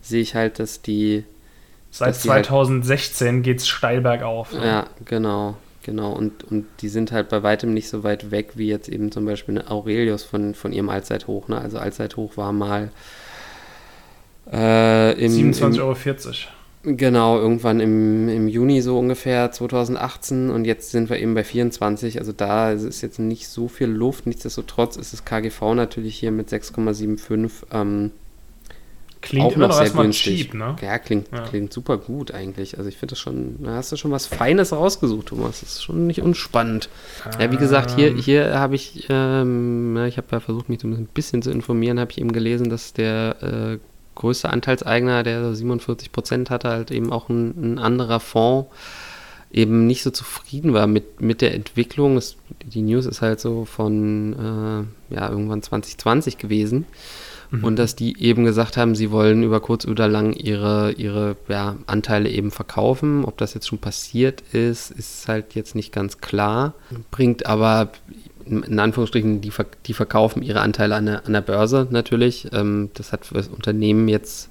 sehe 0.00 0.20
ich 0.20 0.34
halt, 0.34 0.58
dass 0.58 0.82
die 0.82 1.24
Seit 1.90 2.08
dass 2.08 2.20
2016 2.20 3.26
halt, 3.26 3.44
geht 3.44 3.58
es 3.58 3.68
steil 3.68 4.00
bergauf. 4.00 4.52
Ja. 4.52 4.64
ja, 4.64 4.86
genau, 5.04 5.56
genau. 5.82 6.12
Und, 6.12 6.44
und 6.44 6.66
die 6.80 6.88
sind 6.88 7.12
halt 7.12 7.28
bei 7.28 7.42
weitem 7.42 7.72
nicht 7.72 7.88
so 7.88 8.04
weit 8.04 8.30
weg 8.30 8.52
wie 8.54 8.68
jetzt 8.68 8.88
eben 8.88 9.10
zum 9.10 9.24
Beispiel 9.24 9.58
eine 9.58 9.70
Aurelius 9.70 10.22
von, 10.22 10.54
von 10.54 10.72
ihrem 10.72 10.90
Allzeithoch. 10.90 11.48
Ne? 11.48 11.58
Also 11.58 11.78
Allzeithoch 11.78 12.36
war 12.36 12.52
mal 12.52 12.90
äh, 14.52 15.12
im, 15.24 15.32
27,40 15.32 15.80
Euro. 15.80 15.96
Genau, 16.84 17.38
irgendwann 17.38 17.80
im, 17.80 18.28
im 18.28 18.48
Juni 18.48 18.80
so 18.82 18.98
ungefähr 18.98 19.50
2018 19.50 20.50
und 20.50 20.64
jetzt 20.64 20.90
sind 20.90 21.10
wir 21.10 21.18
eben 21.18 21.34
bei 21.34 21.42
24. 21.42 22.18
Also 22.20 22.32
da 22.32 22.70
ist 22.70 23.02
jetzt 23.02 23.18
nicht 23.18 23.48
so 23.48 23.66
viel 23.68 23.88
Luft. 23.88 24.26
Nichtsdestotrotz 24.26 24.96
ist 24.96 25.12
das 25.12 25.24
KGV 25.24 25.74
natürlich 25.74 26.16
hier 26.16 26.30
mit 26.30 26.48
6,75 26.48 27.50
ähm, 27.72 28.12
Klingt 29.20 29.46
auch 29.46 29.56
immer 29.56 29.66
noch, 29.66 29.74
noch 29.74 29.82
erstmal 29.82 30.10
cheap, 30.10 30.54
ne? 30.54 30.76
Ja, 30.80 30.98
klingt, 30.98 31.32
ja. 31.32 31.42
klingt 31.42 31.72
super 31.72 31.98
gut 31.98 32.32
eigentlich. 32.32 32.78
Also 32.78 32.88
ich 32.88 32.96
finde 32.96 33.14
das 33.14 33.18
schon, 33.18 33.62
da 33.62 33.74
hast 33.74 33.90
du 33.90 33.96
schon 33.96 34.12
was 34.12 34.26
Feines 34.26 34.72
rausgesucht, 34.72 35.26
Thomas. 35.26 35.60
Das 35.60 35.70
ist 35.70 35.82
schon 35.82 36.06
nicht 36.06 36.22
unspannend. 36.22 36.88
Ähm. 37.26 37.40
Ja, 37.40 37.52
wie 37.52 37.56
gesagt, 37.56 37.96
hier, 37.96 38.08
ähm. 38.08 38.16
hier 38.16 38.58
habe 38.58 38.76
ich, 38.76 39.06
ähm, 39.08 39.96
ich 40.06 40.16
habe 40.18 40.28
ja 40.30 40.40
versucht, 40.40 40.68
mich 40.68 40.80
so 40.80 40.86
ein 40.86 41.08
bisschen 41.12 41.42
zu 41.42 41.50
informieren, 41.50 41.98
habe 41.98 42.12
ich 42.12 42.18
eben 42.18 42.32
gelesen, 42.32 42.70
dass 42.70 42.92
der 42.92 43.36
äh, 43.42 43.78
größte 44.18 44.50
Anteilseigner, 44.50 45.22
der 45.22 45.54
47 45.54 46.12
Prozent 46.12 46.50
hatte, 46.50 46.68
halt 46.68 46.90
eben 46.90 47.12
auch 47.12 47.28
ein, 47.28 47.74
ein, 47.74 47.78
anderer 47.78 48.20
Fonds 48.20 48.68
eben 49.50 49.86
nicht 49.86 50.02
so 50.02 50.10
zufrieden 50.10 50.74
war 50.74 50.86
mit, 50.86 51.22
mit 51.22 51.40
der 51.40 51.54
Entwicklung. 51.54 52.16
Das, 52.16 52.36
die 52.64 52.82
News 52.82 53.06
ist 53.06 53.22
halt 53.22 53.40
so 53.40 53.64
von 53.64 54.32
äh, 55.10 55.14
ja, 55.14 55.30
irgendwann 55.30 55.62
2020 55.62 56.36
gewesen. 56.36 56.84
Mhm. 57.50 57.64
Und 57.64 57.76
dass 57.78 57.96
die 57.96 58.20
eben 58.22 58.44
gesagt 58.44 58.76
haben, 58.76 58.94
sie 58.94 59.10
wollen 59.10 59.42
über 59.42 59.60
kurz 59.60 59.86
oder 59.86 60.08
lang 60.08 60.34
ihre, 60.34 60.92
ihre 60.92 61.36
ja, 61.48 61.76
Anteile 61.86 62.28
eben 62.28 62.50
verkaufen. 62.50 63.24
Ob 63.24 63.38
das 63.38 63.54
jetzt 63.54 63.68
schon 63.68 63.78
passiert 63.78 64.42
ist, 64.52 64.90
ist 64.90 65.28
halt 65.28 65.54
jetzt 65.54 65.74
nicht 65.74 65.92
ganz 65.92 66.18
klar. 66.18 66.74
Bringt 67.10 67.46
aber 67.46 67.92
in 68.50 68.78
Anführungsstrichen, 68.78 69.40
die, 69.40 69.52
die 69.86 69.92
verkaufen 69.92 70.42
ihre 70.42 70.60
Anteile 70.60 70.96
an 70.96 71.06
der, 71.06 71.26
an 71.26 71.32
der 71.32 71.40
Börse 71.40 71.86
natürlich. 71.90 72.48
Ähm, 72.52 72.90
das 72.94 73.12
hat 73.12 73.26
für 73.26 73.34
das 73.34 73.48
Unternehmen 73.48 74.08
jetzt 74.08 74.50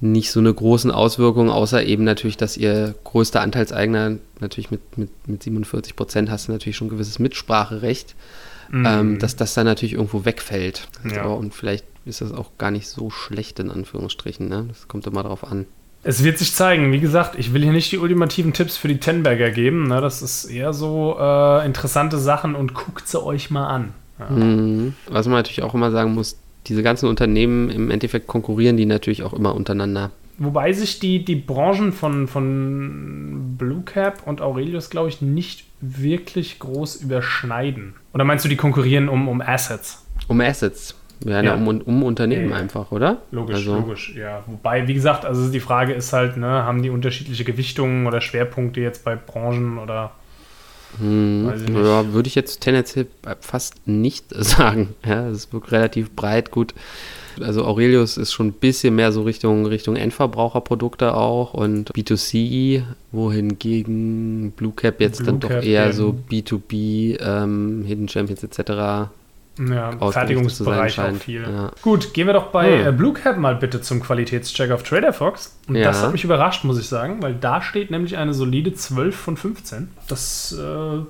nicht 0.00 0.32
so 0.32 0.40
eine 0.40 0.52
großen 0.52 0.90
Auswirkungen, 0.90 1.48
außer 1.48 1.84
eben 1.84 2.02
natürlich, 2.02 2.36
dass 2.36 2.56
ihr 2.56 2.94
größter 3.04 3.40
Anteilseigner 3.40 4.16
natürlich 4.40 4.70
mit, 4.72 4.98
mit, 4.98 5.10
mit 5.28 5.42
47 5.42 5.94
Prozent 5.94 6.30
hast 6.30 6.48
du 6.48 6.52
natürlich 6.52 6.76
schon 6.76 6.88
ein 6.88 6.90
gewisses 6.90 7.20
Mitspracherecht, 7.20 8.16
mhm. 8.70 8.86
ähm, 8.86 9.18
dass 9.20 9.36
das 9.36 9.54
dann 9.54 9.66
natürlich 9.66 9.94
irgendwo 9.94 10.24
wegfällt. 10.24 10.88
Ja. 11.08 11.22
Also, 11.22 11.34
und 11.34 11.54
vielleicht 11.54 11.86
ist 12.04 12.20
das 12.20 12.32
auch 12.32 12.50
gar 12.58 12.72
nicht 12.72 12.88
so 12.88 13.10
schlecht 13.10 13.60
in 13.60 13.70
Anführungsstrichen. 13.70 14.48
Ne? 14.48 14.64
Das 14.68 14.88
kommt 14.88 15.06
immer 15.06 15.22
darauf 15.22 15.44
an. 15.44 15.66
Es 16.04 16.24
wird 16.24 16.38
sich 16.38 16.52
zeigen. 16.54 16.92
Wie 16.92 17.00
gesagt, 17.00 17.38
ich 17.38 17.54
will 17.54 17.62
hier 17.62 17.72
nicht 17.72 17.92
die 17.92 17.98
ultimativen 17.98 18.52
Tipps 18.52 18.76
für 18.76 18.88
die 18.88 18.98
Tenberger 18.98 19.50
geben. 19.50 19.86
Ne? 19.86 20.00
Das 20.00 20.20
ist 20.20 20.46
eher 20.46 20.72
so 20.72 21.16
äh, 21.18 21.64
interessante 21.64 22.18
Sachen 22.18 22.54
und 22.54 22.74
guckt 22.74 23.06
sie 23.08 23.22
euch 23.22 23.50
mal 23.50 23.68
an. 23.68 23.94
Ja. 24.18 24.30
Mhm. 24.30 24.94
Was 25.08 25.26
man 25.26 25.36
natürlich 25.36 25.62
auch 25.62 25.74
immer 25.74 25.90
sagen 25.90 26.14
muss, 26.14 26.38
diese 26.66 26.82
ganzen 26.82 27.08
Unternehmen 27.08 27.70
im 27.70 27.90
Endeffekt 27.90 28.26
konkurrieren 28.26 28.76
die 28.76 28.86
natürlich 28.86 29.22
auch 29.22 29.32
immer 29.32 29.54
untereinander. 29.54 30.10
Wobei 30.38 30.72
sich 30.72 30.98
die, 30.98 31.24
die 31.24 31.36
Branchen 31.36 31.92
von, 31.92 32.26
von 32.26 33.56
Blue 33.58 33.82
Cap 33.82 34.26
und 34.26 34.40
Aurelius, 34.40 34.90
glaube 34.90 35.08
ich, 35.08 35.20
nicht 35.20 35.66
wirklich 35.80 36.58
groß 36.58 36.96
überschneiden. 36.96 37.94
Oder 38.12 38.24
meinst 38.24 38.44
du, 38.44 38.48
die 38.48 38.56
konkurrieren 38.56 39.08
um, 39.08 39.28
um 39.28 39.40
Assets? 39.40 40.04
Um 40.28 40.40
Assets. 40.40 40.94
Ja, 41.24 41.42
ja. 41.42 41.54
Um, 41.54 41.68
um 41.68 42.02
Unternehmen 42.02 42.50
ja, 42.50 42.56
einfach, 42.56 42.90
oder? 42.92 43.22
Logisch, 43.30 43.56
also. 43.56 43.76
logisch, 43.76 44.14
ja. 44.16 44.42
Wobei, 44.46 44.88
wie 44.88 44.94
gesagt, 44.94 45.24
also 45.24 45.50
die 45.50 45.60
Frage 45.60 45.92
ist 45.92 46.12
halt, 46.12 46.36
ne, 46.36 46.46
haben 46.46 46.82
die 46.82 46.90
unterschiedliche 46.90 47.44
Gewichtungen 47.44 48.06
oder 48.06 48.20
Schwerpunkte 48.20 48.80
jetzt 48.80 49.04
bei 49.04 49.16
Branchen 49.16 49.78
oder 49.78 50.12
hm, 50.98 51.50
ja, 51.74 52.12
würde 52.12 52.28
ich 52.28 52.34
jetzt 52.34 52.60
tendenziell 52.60 53.06
fast 53.40 53.86
nicht 53.86 54.26
sagen. 54.30 54.94
Ja, 55.06 55.28
es 55.28 55.38
ist 55.38 55.52
wirklich 55.52 55.72
relativ 55.72 56.10
breit. 56.10 56.50
Gut, 56.50 56.74
also 57.40 57.64
Aurelius 57.64 58.16
ist 58.16 58.32
schon 58.32 58.48
ein 58.48 58.52
bisschen 58.52 58.94
mehr 58.94 59.12
so 59.12 59.22
Richtung, 59.22 59.64
Richtung 59.66 59.96
Endverbraucherprodukte 59.96 61.14
auch 61.14 61.54
und 61.54 61.92
B2C, 61.92 62.82
wohingegen 63.10 64.52
Blue 64.52 64.72
Cap 64.72 65.00
jetzt 65.00 65.18
Blue 65.18 65.26
dann 65.26 65.40
Cap, 65.40 65.60
doch 65.60 65.66
eher 65.66 65.92
so 65.92 66.14
B2B, 66.30 67.18
ähm, 67.20 67.84
Hidden 67.86 68.08
Champions 68.08 68.44
etc. 68.44 69.10
Ja, 69.58 70.10
Fertigungsbereich 70.10 70.98
auch 70.98 71.14
viel. 71.14 71.42
Ja. 71.42 71.72
Gut, 71.82 72.14
gehen 72.14 72.26
wir 72.26 72.32
doch 72.32 72.46
bei 72.46 72.86
hm. 72.86 72.96
Blue 72.96 73.12
Cap 73.12 73.36
mal 73.36 73.54
bitte 73.54 73.80
zum 73.82 74.02
Qualitätscheck 74.02 74.70
auf 74.70 74.82
Trader 74.82 75.12
Fox. 75.12 75.56
Und 75.68 75.76
ja. 75.76 75.84
das 75.84 76.02
hat 76.02 76.12
mich 76.12 76.24
überrascht, 76.24 76.64
muss 76.64 76.78
ich 76.78 76.88
sagen, 76.88 77.22
weil 77.22 77.34
da 77.34 77.60
steht 77.60 77.90
nämlich 77.90 78.16
eine 78.16 78.32
solide 78.32 78.72
12 78.72 79.14
von 79.14 79.36
15. 79.36 79.88
Das 80.08 80.56
äh, 80.58 81.00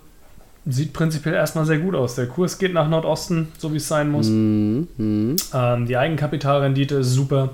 sieht 0.67 0.93
prinzipiell 0.93 1.35
erstmal 1.35 1.67
sehr 1.67 1.79
gut 1.79 1.95
aus. 1.95 2.17
Der 2.17 2.27
Kurs 2.27 2.59
geht 2.59 2.73
nach 2.73 2.89
Nordosten, 2.89 3.49
so 3.59 3.73
wie 3.73 3.77
es 3.77 3.87
sein 3.87 4.11
muss. 4.11 4.29
Mhm. 4.29 5.37
Ähm, 5.55 5.87
die 5.87 5.97
Eigenkapitalrendite 5.97 6.97
ist 6.97 7.13
super. 7.13 7.51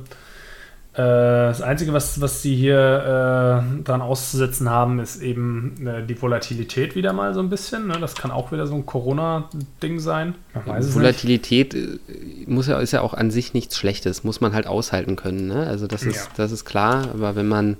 Äh, 0.98 1.46
das 1.50 1.62
Einzige, 1.62 1.92
was, 1.92 2.20
was 2.20 2.42
sie 2.42 2.56
hier 2.56 2.74
äh, 2.76 3.82
dran 3.84 4.02
auszusetzen 4.02 4.68
haben, 4.68 4.98
ist 4.98 5.22
eben 5.22 5.86
äh, 5.86 6.04
die 6.04 6.20
Volatilität 6.20 6.96
wieder 6.96 7.12
mal 7.12 7.34
so 7.34 7.40
ein 7.40 7.48
bisschen. 7.48 7.86
Ne? 7.86 7.98
Das 8.00 8.16
kann 8.16 8.32
auch 8.32 8.50
wieder 8.50 8.66
so 8.66 8.74
ein 8.74 8.84
Corona-Ding 8.84 10.00
sein. 10.00 10.34
Volatilität 10.66 11.74
äh, 11.74 12.00
muss 12.46 12.66
ja, 12.66 12.80
ist 12.80 12.90
ja 12.90 13.02
auch 13.02 13.14
an 13.14 13.30
sich 13.30 13.54
nichts 13.54 13.78
Schlechtes, 13.78 14.24
muss 14.24 14.40
man 14.40 14.54
halt 14.54 14.66
aushalten 14.66 15.14
können. 15.14 15.46
Ne? 15.46 15.68
Also 15.68 15.86
das 15.86 16.02
ist, 16.02 16.16
ja. 16.16 16.32
das 16.36 16.50
ist 16.50 16.64
klar, 16.64 17.06
aber 17.14 17.36
wenn 17.36 17.46
man 17.46 17.76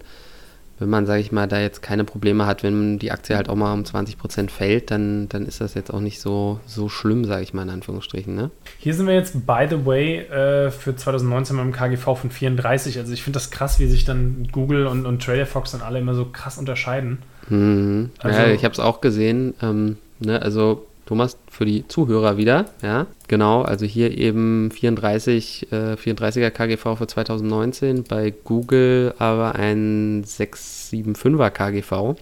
wenn 0.78 0.88
man, 0.88 1.06
sage 1.06 1.20
ich 1.20 1.32
mal, 1.32 1.46
da 1.46 1.60
jetzt 1.60 1.82
keine 1.82 2.04
Probleme 2.04 2.46
hat, 2.46 2.62
wenn 2.62 2.98
die 2.98 3.10
Aktie 3.10 3.36
halt 3.36 3.48
auch 3.48 3.56
mal 3.56 3.72
um 3.72 3.84
20 3.84 4.18
Prozent 4.18 4.50
fällt, 4.50 4.90
dann, 4.90 5.28
dann 5.28 5.46
ist 5.46 5.60
das 5.60 5.74
jetzt 5.74 5.92
auch 5.92 6.00
nicht 6.00 6.20
so, 6.20 6.60
so 6.66 6.88
schlimm, 6.88 7.24
sage 7.24 7.42
ich 7.42 7.54
mal 7.54 7.62
in 7.62 7.70
Anführungsstrichen. 7.70 8.34
Ne? 8.34 8.50
Hier 8.78 8.94
sind 8.94 9.06
wir 9.06 9.14
jetzt, 9.14 9.46
by 9.46 9.66
the 9.68 9.84
way, 9.84 10.18
äh, 10.18 10.70
für 10.70 10.94
2019 10.94 11.56
mit 11.56 11.64
dem 11.64 11.72
KGV 11.72 12.16
von 12.16 12.30
34. 12.30 12.98
Also 12.98 13.12
ich 13.12 13.22
finde 13.22 13.36
das 13.36 13.50
krass, 13.50 13.78
wie 13.78 13.86
sich 13.86 14.04
dann 14.04 14.48
Google 14.52 14.86
und, 14.86 15.06
und 15.06 15.22
Trader 15.22 15.46
Fox 15.46 15.72
dann 15.72 15.82
alle 15.82 15.98
immer 15.98 16.14
so 16.14 16.26
krass 16.26 16.58
unterscheiden. 16.58 17.18
Mhm. 17.48 18.10
Also, 18.20 18.38
ja, 18.38 18.48
ich 18.48 18.64
habe 18.64 18.72
es 18.72 18.80
auch 18.80 19.00
gesehen. 19.00 19.54
Ähm, 19.62 19.96
ne, 20.20 20.40
also 20.42 20.87
Thomas, 21.08 21.38
für 21.50 21.64
die 21.64 21.88
Zuhörer 21.88 22.36
wieder, 22.36 22.66
ja, 22.82 23.06
genau, 23.28 23.62
also 23.62 23.86
hier 23.86 24.18
eben 24.18 24.70
34, 24.70 25.72
äh, 25.72 25.94
34er 25.94 26.50
KGV 26.50 26.98
für 26.98 27.06
2019, 27.06 28.04
bei 28.04 28.30
Google 28.44 29.14
aber 29.18 29.54
ein 29.54 30.22
675er 30.22 31.48
KGV 31.48 32.14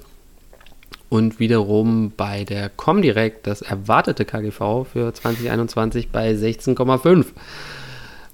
und 1.08 1.40
wiederum 1.40 2.12
bei 2.16 2.44
der 2.44 2.68
Comdirect 2.68 3.48
das 3.48 3.60
erwartete 3.60 4.24
KGV 4.24 4.86
für 4.92 5.12
2021 5.12 6.10
bei 6.10 6.30
16,5. 6.30 7.24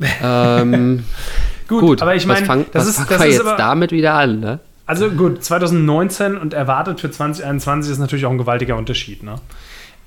ähm, 0.23 1.05
gut, 1.67 1.81
gut, 1.81 2.03
aber 2.03 2.15
ich 2.15 2.27
meine, 2.27 2.67
das 2.73 2.87
ist, 2.87 2.99
das 3.11 3.11
ist 3.11 3.25
jetzt 3.25 3.41
aber, 3.41 3.57
damit 3.57 3.91
wieder 3.91 4.13
an, 4.13 4.41
ne? 4.41 4.61
Also 4.85 5.09
gut, 5.09 5.43
2019 5.43 6.37
und 6.37 6.53
erwartet 6.53 7.01
für 7.01 7.11
2021 7.11 7.93
ist 7.93 7.99
natürlich 7.99 8.27
auch 8.27 8.31
ein 8.31 8.37
gewaltiger 8.37 8.77
Unterschied, 8.77 9.23
ne? 9.23 9.37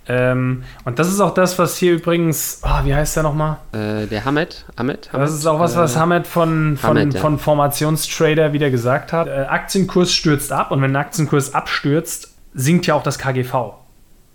Ähm, 0.08 0.64
und 0.84 1.00
das 1.00 1.08
ist 1.08 1.20
auch 1.20 1.34
das, 1.34 1.58
was 1.58 1.78
hier 1.78 1.94
übrigens, 1.94 2.62
oh, 2.64 2.86
wie 2.86 2.94
heißt 2.94 3.16
der 3.16 3.24
nochmal? 3.24 3.58
Äh, 3.72 4.06
der 4.06 4.24
Hamed. 4.26 4.66
Hamed, 4.78 5.10
Das 5.12 5.34
ist 5.34 5.46
auch 5.46 5.60
was, 5.60 5.76
was 5.76 5.96
äh, 5.96 6.00
Hamed 6.00 6.28
von, 6.28 6.78
von, 6.78 6.98
Hamed, 6.98 7.16
ja. 7.16 7.20
von 7.20 7.40
Formationstrader 7.40 8.54
wieder 8.54 8.70
gesagt 8.70 9.14
hat. 9.14 9.28
Äh, 9.28 9.32
Aktienkurs 9.32 10.14
stürzt 10.14 10.52
ab 10.52 10.72
und 10.72 10.82
wenn 10.82 10.92
ein 10.92 10.96
Aktienkurs 10.96 11.54
abstürzt, 11.54 12.34
sinkt 12.54 12.86
ja 12.86 12.94
auch 12.94 13.04
das 13.04 13.18
KGV. 13.18 13.54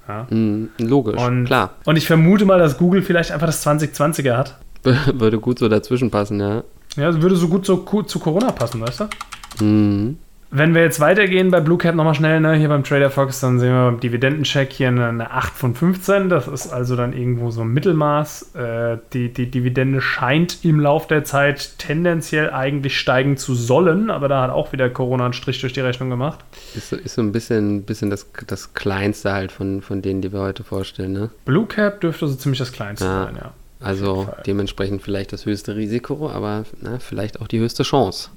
Ja? 0.09 0.27
Mm, 0.29 0.71
logisch, 0.79 1.21
und, 1.21 1.45
klar. 1.45 1.71
Und 1.85 1.97
ich 1.97 2.07
vermute 2.07 2.45
mal, 2.45 2.59
dass 2.59 2.77
Google 2.77 3.03
vielleicht 3.03 3.31
einfach 3.31 3.47
das 3.47 3.65
2020er 3.65 4.37
hat. 4.37 4.59
würde 4.83 5.39
gut 5.39 5.59
so 5.59 5.69
dazwischen 5.69 6.11
passen, 6.11 6.41
ja. 6.41 6.65
Ja, 6.97 7.23
würde 7.23 7.37
so 7.37 7.49
gut 7.49 7.65
so, 7.65 7.77
zu 7.77 8.19
Corona 8.19 8.51
passen, 8.51 8.81
weißt 8.81 9.01
du? 9.01 9.65
Mhm. 9.65 10.19
Wenn 10.53 10.75
wir 10.75 10.83
jetzt 10.83 10.99
weitergehen 10.99 11.53
bei 11.53 11.61
Blue 11.61 11.79
Cap 11.79 11.95
nochmal 11.95 12.17
schnell, 12.17 12.41
ne, 12.41 12.55
hier 12.55 12.69
beim 12.69 12.83
Trader 12.83 13.11
Fox, 13.11 13.39
dann 13.39 13.61
sehen 13.61 13.73
wir 13.73 13.85
beim 13.85 14.01
Dividendencheck 14.01 14.73
hier 14.73 14.89
eine, 14.89 15.07
eine 15.07 15.31
8 15.31 15.53
von 15.53 15.75
15. 15.77 16.29
Das 16.29 16.49
ist 16.49 16.73
also 16.73 16.97
dann 16.97 17.13
irgendwo 17.13 17.53
so 17.53 17.61
ein 17.61 17.69
Mittelmaß. 17.69 18.57
Äh, 18.57 18.99
die, 19.13 19.33
die 19.33 19.49
Dividende 19.49 20.01
scheint 20.01 20.65
im 20.65 20.81
Lauf 20.81 21.07
der 21.07 21.23
Zeit 21.23 21.79
tendenziell 21.79 22.51
eigentlich 22.51 22.99
steigen 22.99 23.37
zu 23.37 23.55
sollen, 23.55 24.11
aber 24.11 24.27
da 24.27 24.43
hat 24.43 24.51
auch 24.51 24.73
wieder 24.73 24.91
Corona 24.91 25.27
einen 25.27 25.35
Strich 25.35 25.61
durch 25.61 25.73
die 25.73 25.81
Rechnung 25.81 26.11
gemacht. 26.11 26.41
Ist, 26.75 26.93
ist 26.93 27.15
so 27.15 27.23
ein 27.23 27.31
bisschen, 27.31 27.85
bisschen 27.85 28.11
das, 28.11 28.27
das 28.49 28.75
Kleinste 28.75 29.33
halt 29.33 29.53
von, 29.53 29.83
von 29.83 30.03
denen, 30.03 30.21
die 30.21 30.33
wir 30.33 30.41
heute 30.41 30.65
vorstellen, 30.65 31.13
ne? 31.13 31.31
Blue 31.45 31.67
Cap 31.67 32.01
dürfte 32.01 32.27
so 32.27 32.35
ziemlich 32.35 32.59
das 32.59 32.73
Kleinste 32.73 33.05
ja. 33.05 33.25
sein, 33.27 33.37
ja. 33.37 33.53
Also 33.83 34.29
dementsprechend 34.47 35.03
vielleicht 35.03 35.33
das 35.33 35.47
höchste 35.47 35.75
Risiko, 35.75 36.29
aber 36.29 36.65
ne, 36.83 36.99
vielleicht 37.01 37.41
auch 37.41 37.49
die 37.49 37.61
höchste 37.61 37.83
Chance. 37.83 38.29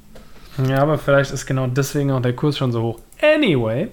Ja, 0.67 0.81
aber 0.81 0.97
vielleicht 0.97 1.31
ist 1.31 1.45
genau 1.45 1.67
deswegen 1.67 2.11
auch 2.11 2.21
der 2.21 2.33
Kurs 2.33 2.57
schon 2.57 2.71
so 2.71 2.81
hoch. 2.81 2.99
Anyway, 3.21 3.89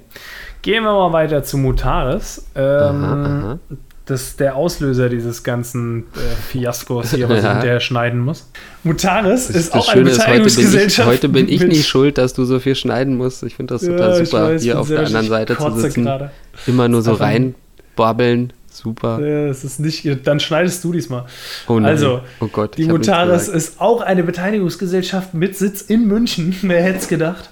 gehen 0.62 0.84
wir 0.84 0.92
mal 0.92 1.12
weiter 1.12 1.42
zu 1.42 1.58
Mutaris. 1.58 2.44
Ähm, 2.54 2.62
aha, 2.64 3.14
aha. 3.14 3.58
Das 4.06 4.22
ist 4.22 4.40
der 4.40 4.56
Auslöser 4.56 5.08
dieses 5.08 5.44
ganzen 5.44 6.00
äh, 6.16 6.34
Fiaskos 6.48 7.14
hier, 7.14 7.28
was 7.28 7.44
ja. 7.44 7.60
der 7.60 7.78
schneiden 7.78 8.18
muss. 8.18 8.50
Mutaris 8.82 9.46
das, 9.46 9.56
ist 9.56 9.74
das 9.74 9.82
auch 9.82 9.92
Schöne 9.92 10.10
eine 10.10 10.18
Beteiligungsgesellschaft. 10.18 11.08
Heute 11.08 11.28
bin 11.28 11.46
ich, 11.46 11.60
heute 11.60 11.66
bin 11.66 11.70
ich 11.70 11.78
nie 11.78 11.84
schuld, 11.84 12.18
dass 12.18 12.34
du 12.34 12.44
so 12.44 12.58
viel 12.58 12.74
schneiden 12.74 13.16
musst. 13.16 13.44
Ich 13.44 13.54
finde 13.54 13.74
das 13.74 13.82
total 13.82 14.18
ja, 14.18 14.24
super, 14.24 14.48
weiß, 14.48 14.62
hier 14.62 14.80
auf 14.80 14.88
der 14.88 15.06
anderen 15.06 15.28
Seite 15.28 15.56
zu 15.56 15.70
sitzen. 15.78 16.04
Grade. 16.04 16.30
Immer 16.66 16.88
nur 16.88 17.02
so 17.02 17.12
reinbabbeln 17.12 18.52
super. 18.80 19.20
Ja, 19.20 19.46
es 19.46 19.64
ist 19.64 19.80
nicht, 19.80 20.06
dann 20.26 20.40
schneidest 20.40 20.82
du 20.84 20.92
diesmal. 20.92 21.26
Oh 21.68 21.74
nein. 21.74 21.86
Also, 21.86 22.20
oh 22.40 22.48
Gott, 22.48 22.76
die 22.76 22.86
Mutaris 22.86 23.48
ist 23.48 23.80
auch 23.80 24.00
eine 24.00 24.22
Beteiligungsgesellschaft 24.22 25.34
mit 25.34 25.56
Sitz 25.56 25.82
in 25.82 26.06
München. 26.06 26.56
Wer 26.62 26.82
hätte 26.82 26.98
es 26.98 27.08
gedacht? 27.08 27.50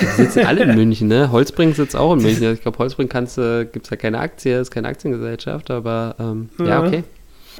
Die 0.00 0.06
sitzen 0.06 0.46
alle 0.46 0.64
in 0.64 0.74
München, 0.74 1.08
ne? 1.08 1.30
Holzbring 1.30 1.74
sitzt 1.74 1.94
auch 1.94 2.14
in 2.14 2.22
München. 2.22 2.52
Ich 2.52 2.62
glaube, 2.62 2.78
Holzbring 2.78 3.08
gibt 3.08 3.84
es 3.84 3.90
ja 3.90 3.96
keine 3.96 4.18
Aktie, 4.18 4.58
ist 4.60 4.70
keine 4.70 4.88
Aktiengesellschaft, 4.88 5.70
aber 5.70 6.16
ähm, 6.18 6.48
ja. 6.58 6.66
ja, 6.66 6.82
okay. 6.82 7.04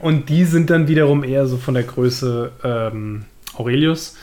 Und 0.02 0.28
die 0.28 0.44
sind 0.44 0.70
dann 0.70 0.88
wiederum 0.88 1.24
eher 1.24 1.46
so 1.46 1.56
von 1.56 1.74
der 1.74 1.82
Größe 1.82 2.52
ähm, 2.62 3.24
Aurelius. 3.56 4.16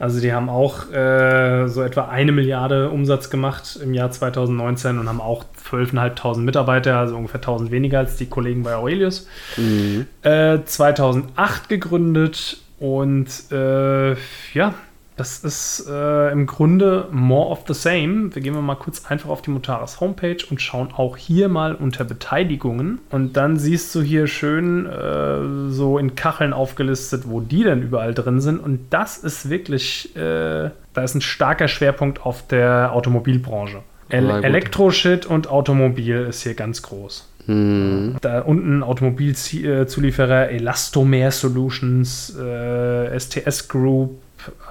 Also 0.00 0.18
die 0.18 0.32
haben 0.32 0.48
auch 0.48 0.90
äh, 0.90 1.68
so 1.68 1.82
etwa 1.82 2.08
eine 2.08 2.32
Milliarde 2.32 2.88
Umsatz 2.88 3.28
gemacht 3.28 3.78
im 3.82 3.92
Jahr 3.92 4.10
2019 4.10 4.98
und 4.98 5.06
haben 5.06 5.20
auch 5.20 5.44
12.500 5.70 6.38
Mitarbeiter, 6.38 6.96
also 6.96 7.16
ungefähr 7.16 7.40
1000 7.40 7.70
weniger 7.70 7.98
als 7.98 8.16
die 8.16 8.24
Kollegen 8.24 8.62
bei 8.62 8.74
Aurelius. 8.74 9.28
Mhm. 9.58 10.06
Äh, 10.22 10.64
2008 10.64 11.68
gegründet 11.68 12.56
und 12.78 13.28
äh, 13.52 14.12
ja, 14.54 14.74
das 15.20 15.40
ist 15.40 15.86
äh, 15.86 16.32
im 16.32 16.46
Grunde 16.46 17.06
more 17.10 17.50
of 17.50 17.64
the 17.68 17.74
same. 17.74 18.34
Wir 18.34 18.40
gehen 18.40 18.58
mal 18.58 18.74
kurz 18.74 19.04
einfach 19.04 19.28
auf 19.28 19.42
die 19.42 19.50
Mutaris 19.50 20.00
Homepage 20.00 20.38
und 20.48 20.62
schauen 20.62 20.94
auch 20.96 21.18
hier 21.18 21.50
mal 21.50 21.74
unter 21.74 22.04
Beteiligungen. 22.04 23.00
Und 23.10 23.36
dann 23.36 23.58
siehst 23.58 23.94
du 23.94 24.00
hier 24.00 24.26
schön 24.26 24.86
äh, 24.86 25.70
so 25.70 25.98
in 25.98 26.14
Kacheln 26.14 26.54
aufgelistet, 26.54 27.24
wo 27.26 27.40
die 27.40 27.64
denn 27.64 27.82
überall 27.82 28.14
drin 28.14 28.40
sind. 28.40 28.60
Und 28.60 28.86
das 28.88 29.18
ist 29.18 29.50
wirklich, 29.50 30.16
äh, 30.16 30.70
da 30.94 31.02
ist 31.04 31.14
ein 31.14 31.20
starker 31.20 31.68
Schwerpunkt 31.68 32.24
auf 32.24 32.46
der 32.46 32.94
Automobilbranche. 32.94 33.82
El 34.08 34.30
Elektroshit 34.30 35.26
und 35.26 35.48
Automobil 35.50 36.28
ist 36.30 36.44
hier 36.44 36.54
ganz 36.54 36.80
groß. 36.80 37.28
Hm. 37.44 38.16
Da 38.22 38.40
unten 38.40 38.82
Automobilzulieferer 38.82 40.48
Elastomer 40.48 41.30
Solutions, 41.30 42.34
äh, 42.38 43.18
STS 43.18 43.68
Group, 43.68 44.18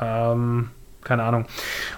ähm, 0.02 0.70
keine 1.04 1.24
Ahnung. 1.24 1.46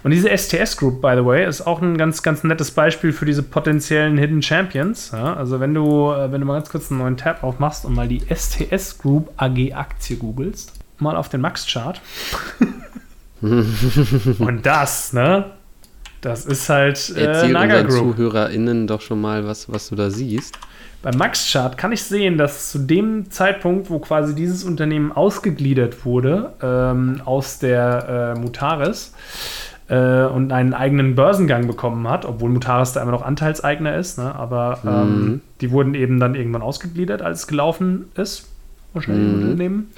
Und 0.04 0.12
diese 0.12 0.36
STS 0.36 0.78
Group, 0.78 1.02
by 1.02 1.14
the 1.16 1.26
way, 1.26 1.46
ist 1.46 1.62
auch 1.62 1.82
ein 1.82 1.98
ganz, 1.98 2.24
ganz 2.24 2.44
nettes 2.44 2.72
Beispiel 2.72 3.12
für 3.12 3.26
diese 3.26 3.44
potenziellen 3.44 4.18
Hidden 4.18 4.42
Champions. 4.42 5.12
Ja? 5.12 5.34
Also 5.34 5.60
wenn 5.60 5.74
du, 5.74 6.12
äh, 6.12 6.32
wenn 6.32 6.42
du 6.42 6.48
mal 6.48 6.54
ganz 6.54 6.70
kurz 6.70 6.92
einen 6.92 7.00
neuen 7.00 7.18
Tab 7.18 7.44
aufmachst 7.44 7.86
und 7.86 7.96
mal 7.96 8.08
die 8.08 8.22
STS 8.34 8.98
Group 9.00 9.32
AG 9.38 9.74
Aktie 9.74 10.18
googelst, 10.18 10.74
mal 11.00 11.16
auf 11.16 11.30
den 11.30 11.42
Max-Chart. 11.42 12.00
und 13.42 14.62
das, 14.64 15.14
ne? 15.14 15.52
Das 16.22 16.46
ist 16.46 16.70
halt 16.70 17.14
äh, 17.16 17.26
Erzähl 17.26 17.52
Naga 17.52 17.82
Group. 17.82 18.16
ZuhörerInnen 18.16 18.88
doch 18.88 19.02
schon 19.02 19.20
mal, 19.20 19.46
was, 19.46 19.72
was 19.72 19.90
du 19.90 19.96
da 19.96 20.10
siehst. 20.10 20.58
Beim 21.02 21.18
Max-Chart 21.18 21.78
kann 21.80 21.92
ich 21.92 22.04
sehen, 22.04 22.38
dass 22.38 22.72
zu 22.72 22.78
dem 22.78 23.32
Zeitpunkt, 23.32 23.90
wo 23.90 23.98
quasi 23.98 24.36
dieses 24.36 24.64
Unternehmen 24.64 25.12
ausgegliedert 25.12 26.06
wurde 26.06 26.54
ähm, 26.62 27.22
aus 27.26 27.58
der 27.58 28.36
äh, 28.36 28.40
Mutaris 28.40 29.14
äh, 29.88 30.26
und 30.26 30.52
einen 30.52 30.76
eigenen 30.76 31.16
Börsengang 31.16 31.66
bekommen 31.66 32.08
hat, 32.08 32.26
obwohl 32.26 32.52
Mutaris 32.52 32.94
da 32.94 33.02
immer 33.02 33.12
noch 33.12 33.24
Anteilseigner 33.24 33.96
ist, 33.96 34.20
ne? 34.20 34.36
aber 34.36 34.80
ähm, 34.86 35.26
mhm. 35.26 35.42
die 35.60 35.72
wurden 35.72 35.96
eben 35.96 36.20
dann 36.20 36.36
irgendwann 36.36 36.62
ausgegliedert, 36.62 37.24
als 37.24 37.42
es 37.42 37.48
gelaufen 37.48 38.12
ist. 38.16 38.48
Wahrscheinlich 38.94 39.28
mhm. 39.28 39.42
Unternehmen. 39.42 39.92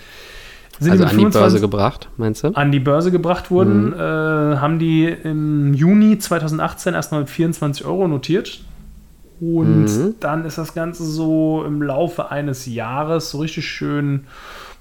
Sind 0.80 0.92
also 0.92 1.06
an 1.06 1.18
die 1.18 1.26
Börse 1.26 1.62
gebracht, 1.62 2.10
meinst 2.18 2.44
du? 2.44 2.50
An 2.50 2.72
die 2.72 2.80
Börse 2.80 3.12
gebracht 3.12 3.52
wurden, 3.52 3.88
mhm. 3.88 3.94
äh, 3.94 4.58
haben 4.58 4.80
die 4.80 5.06
im 5.06 5.74
Juni 5.74 6.18
2018 6.18 6.94
erstmal 6.94 7.22
mit 7.22 7.30
24 7.30 7.86
Euro 7.86 8.08
notiert. 8.08 8.62
Und 9.40 9.86
mhm. 9.86 10.16
dann 10.20 10.46
ist 10.46 10.58
das 10.58 10.74
Ganze 10.74 11.04
so 11.04 11.64
im 11.66 11.82
Laufe 11.82 12.32
eines 12.32 12.66
Jahres 12.66 13.32
so 13.32 13.40
richtig 13.40 13.68
schön, 13.68 14.26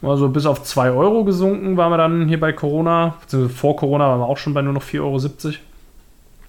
also 0.03 0.29
bis 0.29 0.47
auf 0.47 0.63
2 0.63 0.91
Euro 0.93 1.25
gesunken, 1.25 1.77
waren 1.77 1.91
wir 1.91 1.97
dann 1.97 2.29
hier 2.29 2.41
bei 2.41 2.53
Corona, 2.53 3.15
beziehungsweise 3.21 3.55
vor 3.55 3.77
Corona 3.77 4.09
waren 4.09 4.21
wir 4.21 4.27
auch 4.27 4.39
schon 4.39 4.55
bei 4.55 4.63
nur 4.63 4.73
noch 4.73 4.83
4,70 4.83 5.01
Euro. 5.01 5.15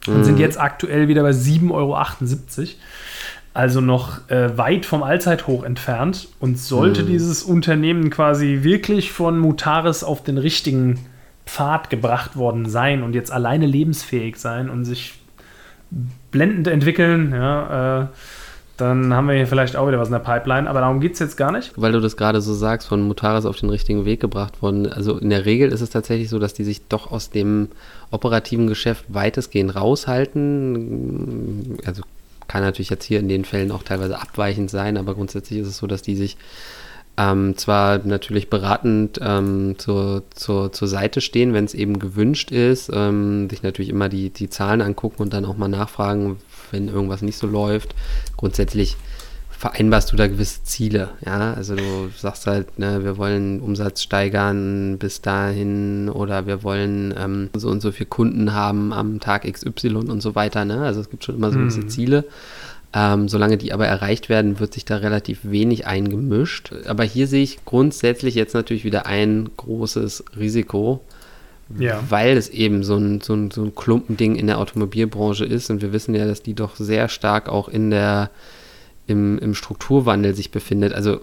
Und 0.06 0.18
mhm. 0.18 0.24
sind 0.24 0.40
jetzt 0.40 0.60
aktuell 0.60 1.08
wieder 1.08 1.24
bei 1.24 1.32
7,78 1.32 1.72
Euro 1.72 1.98
also 3.54 3.82
noch 3.82 4.30
äh, 4.30 4.58
weit 4.58 4.86
vom 4.86 5.04
Allzeithoch 5.04 5.63
entfernt. 5.63 6.28
Und 6.39 6.58
sollte 6.58 7.04
mhm. 7.04 7.08
dieses 7.08 7.44
Unternehmen 7.44 8.10
quasi 8.10 8.60
wirklich 8.62 9.12
von 9.12 9.39
Mutaris 9.39 10.04
auf 10.04 10.24
den 10.24 10.38
richtigen 10.38 11.00
Pfad 11.46 11.89
gebracht 11.89 12.36
worden 12.36 12.68
sein 12.68 13.04
und 13.04 13.13
jetzt 13.13 13.32
alleine 13.32 13.66
lebensfähig 13.66 14.38
sein 14.38 14.70
und 14.70 14.86
sich 14.86 15.13
blendend 16.32 16.68
entwickeln, 16.68 17.32
ja, 17.32 18.02
äh, 18.02 18.08
dann 18.78 19.13
haben 19.13 19.28
wir 19.28 19.36
hier 19.36 19.46
vielleicht 19.46 19.76
auch 19.76 19.88
wieder 19.88 20.00
was 20.00 20.08
in 20.08 20.13
der 20.13 20.20
Pipeline, 20.20 20.68
aber 20.68 20.80
darum 20.80 21.00
geht 21.00 21.13
es 21.13 21.20
jetzt 21.20 21.38
gar 21.38 21.52
nicht. 21.52 21.74
Weil 21.76 21.92
du 21.92 22.00
das 22.00 22.18
gerade 22.18 22.42
so 22.42 22.56
sagst, 22.56 22.88
von 22.88 23.04
Mutaris 23.04 23.46
auf 23.46 23.58
den 23.58 23.70
richtigen 23.70 24.06
Weg 24.06 24.20
gebracht 24.20 24.63
worden. 24.63 24.92
Also 24.92 25.20
in 25.20 25.30
der 25.30 25.46
Regel 25.46 25.72
ist 25.72 25.82
es 25.82 25.92
tatsächlich 25.92 26.30
so, 26.30 26.39
dass 26.39 26.56
die 26.56 26.63
sich 26.63 26.88
doch 26.88 27.12
aus 27.12 27.30
dem 27.30 27.68
operativen 28.10 28.66
Geschäft 28.66 29.06
weitestgehend 29.10 29.76
raushalten. 29.76 31.78
Also 31.86 32.02
kann 32.54 32.62
natürlich 32.62 32.92
jetzt 32.92 33.06
hier 33.06 33.18
in 33.18 33.30
den 33.30 33.46
Fällen 33.46 33.72
auch 33.72 33.82
teilweise 33.82 34.22
abweichend 34.22 34.70
sein, 34.70 34.98
aber 34.98 35.16
grundsätzlich 35.16 35.58
ist 35.58 35.70
es 35.70 35.78
so, 35.78 35.88
dass 35.88 36.04
die 36.04 36.16
sich 36.16 36.38
ähm, 37.18 37.58
zwar 37.58 37.98
natürlich 38.06 38.52
beratend 38.52 39.20
ähm, 39.24 39.74
zur, 39.80 40.22
zur, 40.36 40.72
zur 40.72 40.88
Seite 40.88 41.20
stehen, 41.20 41.54
wenn 41.56 41.66
es 41.66 41.74
eben 41.74 41.98
gewünscht 41.98 42.52
ist, 42.52 42.92
ähm, 42.94 43.50
sich 43.50 43.63
natürlich 43.63 43.89
immer 43.89 44.08
die, 44.08 44.30
die 44.30 44.52
Zahlen 44.52 44.82
angucken 44.82 45.24
und 45.24 45.34
dann 45.34 45.46
auch 45.46 45.58
mal 45.58 45.68
nachfragen, 45.68 46.38
wenn 46.70 46.89
irgendwas 46.89 47.24
nicht 47.24 47.38
so 47.38 47.48
läuft. 47.48 47.96
Grundsätzlich 48.38 48.98
vereinbarst 49.63 50.12
du 50.12 50.17
da 50.17 50.28
gewisse 50.28 50.62
Ziele. 50.65 51.12
Ja, 51.26 51.54
also 51.54 51.78
du 51.78 52.10
sagst 52.17 52.47
halt, 52.47 52.78
ne, 52.80 53.06
wir 53.06 53.17
wollen 53.17 53.62
Umsatz 53.62 54.04
steigern 54.04 54.97
bis 54.97 55.21
dahin 55.21 56.10
oder 56.10 56.45
wir 56.47 56.63
wollen 56.63 57.13
ähm, 57.17 57.49
so 57.56 57.69
und 57.69 57.80
so 57.80 57.93
viele 57.93 58.08
Kunden 58.08 58.52
haben 58.52 58.91
am 58.91 59.21
Tag 59.21 59.49
XY 59.49 59.95
und 59.95 60.21
so 60.21 60.36
weiter. 60.36 60.65
Ne? 60.65 60.82
Also 60.82 60.99
es 60.99 61.10
gibt 61.10 61.23
schon 61.23 61.36
immer 61.36 61.49
so 61.49 61.60
gewisse 61.60 61.80
mhm. 61.80 61.88
Ziele. 61.88 62.26
Ähm, 62.93 63.30
solange 63.30 63.56
die 63.56 63.71
aber 63.71 63.88
erreicht 63.88 64.28
werden, 64.28 64.60
wird 64.60 64.73
sich 64.73 64.84
da 64.84 64.97
relativ 64.97 65.39
wenig 65.43 65.88
eingemischt. 65.88 66.73
Aber 66.86 67.06
hier 67.06 67.28
sehe 67.28 67.43
ich 67.43 67.63
grundsätzlich 67.63 68.36
jetzt 68.36 68.56
natürlich 68.56 68.84
wieder 68.84 69.06
ein 69.06 69.49
großes 69.56 70.26
Risiko, 70.38 70.99
ja. 71.80 72.04
weil 72.10 72.36
es 72.36 72.49
eben 72.49 72.84
so 72.84 72.97
ein, 72.97 73.21
so, 73.21 73.34
ein, 73.34 73.49
so 73.49 73.63
ein 73.63 73.73
Klumpending 73.73 74.36
in 74.36 74.47
der 74.47 74.58
Automobilbranche 74.58 75.45
ist. 75.45 75.69
Und 75.69 75.82
wir 75.82 75.93
wissen 75.93 76.13
ja, 76.15 76.26
dass 76.26 76.43
die 76.43 76.54
doch 76.54 76.76
sehr 76.76 77.08
stark 77.08 77.47
auch 77.47 77.69
in 77.69 77.91
der 77.91 78.30
im, 79.08 79.38
im 79.39 79.56
Strukturwandel 79.56 80.36
sich 80.36 80.52
befindet. 80.52 80.94
Also 80.94 81.22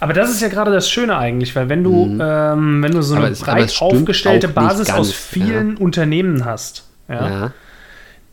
aber 0.00 0.12
das 0.12 0.30
ist 0.30 0.40
ja 0.40 0.48
gerade 0.48 0.70
das 0.70 0.88
Schöne 0.88 1.16
eigentlich, 1.16 1.56
weil 1.56 1.68
wenn 1.68 1.82
du, 1.82 2.06
mhm. 2.06 2.20
ähm, 2.22 2.82
wenn 2.82 2.92
du 2.92 3.02
so 3.02 3.16
eine 3.16 3.28
es, 3.28 3.40
breit 3.40 3.74
aufgestellte 3.80 4.48
Basis 4.48 4.88
ganz, 4.88 4.98
aus 5.00 5.12
vielen 5.12 5.76
ja. 5.76 5.80
Unternehmen 5.80 6.44
hast, 6.44 6.84
ja, 7.08 7.28
ja, 7.28 7.52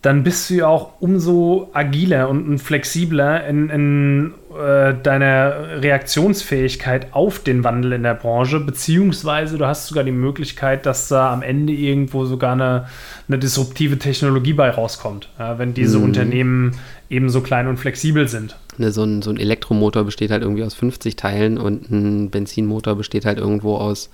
dann 0.05 0.21
bist 0.21 0.51
du 0.51 0.53
ja 0.53 0.67
auch 0.67 1.01
umso 1.01 1.71
agiler 1.73 2.29
und 2.29 2.59
flexibler 2.59 3.47
in, 3.47 3.69
in 3.71 4.33
äh, 4.55 4.93
deiner 5.01 5.81
Reaktionsfähigkeit 5.81 7.07
auf 7.11 7.39
den 7.39 7.63
Wandel 7.63 7.93
in 7.93 8.03
der 8.03 8.13
Branche, 8.13 8.59
beziehungsweise 8.59 9.57
du 9.57 9.65
hast 9.65 9.87
sogar 9.87 10.03
die 10.03 10.11
Möglichkeit, 10.11 10.85
dass 10.85 11.07
da 11.07 11.33
am 11.33 11.41
Ende 11.41 11.73
irgendwo 11.73 12.25
sogar 12.25 12.53
eine, 12.53 12.85
eine 13.27 13.39
disruptive 13.39 13.97
Technologie 13.97 14.53
bei 14.53 14.69
rauskommt, 14.69 15.29
ja, 15.39 15.57
wenn 15.57 15.73
diese 15.73 15.97
mhm. 15.97 16.03
Unternehmen 16.03 16.75
eben 17.09 17.29
so 17.29 17.41
klein 17.41 17.67
und 17.67 17.77
flexibel 17.77 18.27
sind. 18.27 18.55
Ne, 18.77 18.91
so, 18.91 19.03
ein, 19.03 19.21
so 19.21 19.29
ein 19.29 19.37
Elektromotor 19.37 20.03
besteht 20.03 20.31
halt 20.31 20.43
irgendwie 20.43 20.63
aus 20.63 20.73
50 20.73 21.15
Teilen 21.15 21.57
und 21.57 21.89
ein 21.89 22.29
Benzinmotor 22.29 22.95
besteht 22.95 23.25
halt 23.25 23.37
irgendwo 23.37 23.77
aus 23.77 24.09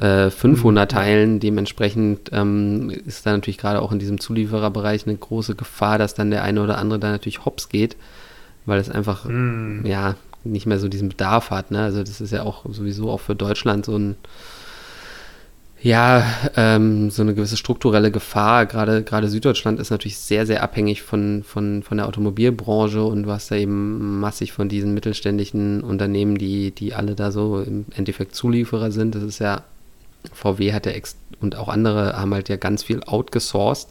500 0.00 0.40
äh, 0.40 0.68
mhm. 0.68 0.88
Teilen. 0.88 1.40
Dementsprechend 1.40 2.30
ähm, 2.32 2.90
ist 2.90 3.26
da 3.26 3.32
natürlich 3.32 3.58
gerade 3.58 3.82
auch 3.82 3.90
in 3.90 3.98
diesem 3.98 4.20
Zuliefererbereich 4.20 5.06
eine 5.06 5.16
große 5.16 5.56
Gefahr, 5.56 5.98
dass 5.98 6.14
dann 6.14 6.30
der 6.30 6.44
eine 6.44 6.62
oder 6.62 6.78
andere 6.78 7.00
da 7.00 7.10
natürlich 7.10 7.44
hops 7.44 7.68
geht, 7.68 7.96
weil 8.64 8.78
es 8.78 8.90
einfach 8.90 9.24
mhm. 9.24 9.84
ja 9.84 10.14
nicht 10.44 10.66
mehr 10.66 10.78
so 10.78 10.88
diesen 10.88 11.08
Bedarf 11.08 11.50
hat. 11.50 11.72
Ne? 11.72 11.82
Also 11.82 12.04
das 12.04 12.20
ist 12.20 12.32
ja 12.32 12.44
auch 12.44 12.64
sowieso 12.70 13.10
auch 13.10 13.20
für 13.20 13.34
Deutschland 13.34 13.86
so 13.86 13.98
ein 13.98 14.16
ja, 15.80 16.24
ähm, 16.56 17.10
so 17.10 17.22
eine 17.22 17.34
gewisse 17.34 17.56
strukturelle 17.56 18.10
Gefahr. 18.10 18.66
Gerade, 18.66 19.02
gerade 19.02 19.28
Süddeutschland 19.28 19.78
ist 19.78 19.90
natürlich 19.90 20.18
sehr, 20.18 20.44
sehr 20.44 20.62
abhängig 20.62 21.02
von, 21.02 21.44
von, 21.44 21.82
von 21.82 21.98
der 21.98 22.06
Automobilbranche 22.06 23.02
und 23.02 23.24
du 23.24 23.30
hast 23.30 23.50
da 23.50 23.54
eben 23.54 24.18
massig 24.18 24.52
von 24.52 24.68
diesen 24.68 24.92
mittelständischen 24.94 25.82
Unternehmen, 25.82 26.36
die, 26.36 26.72
die 26.72 26.94
alle 26.94 27.14
da 27.14 27.30
so 27.30 27.60
im 27.60 27.86
Endeffekt 27.94 28.34
Zulieferer 28.34 28.90
sind. 28.90 29.14
Das 29.14 29.22
ist 29.22 29.38
ja 29.38 29.62
VW 30.32 30.72
hat 30.72 30.86
ja 30.86 30.92
ex 30.92 31.16
und 31.40 31.56
auch 31.56 31.68
andere 31.68 32.18
haben 32.18 32.34
halt 32.34 32.48
ja 32.48 32.56
ganz 32.56 32.82
viel 32.82 33.02
outgesourced. 33.04 33.88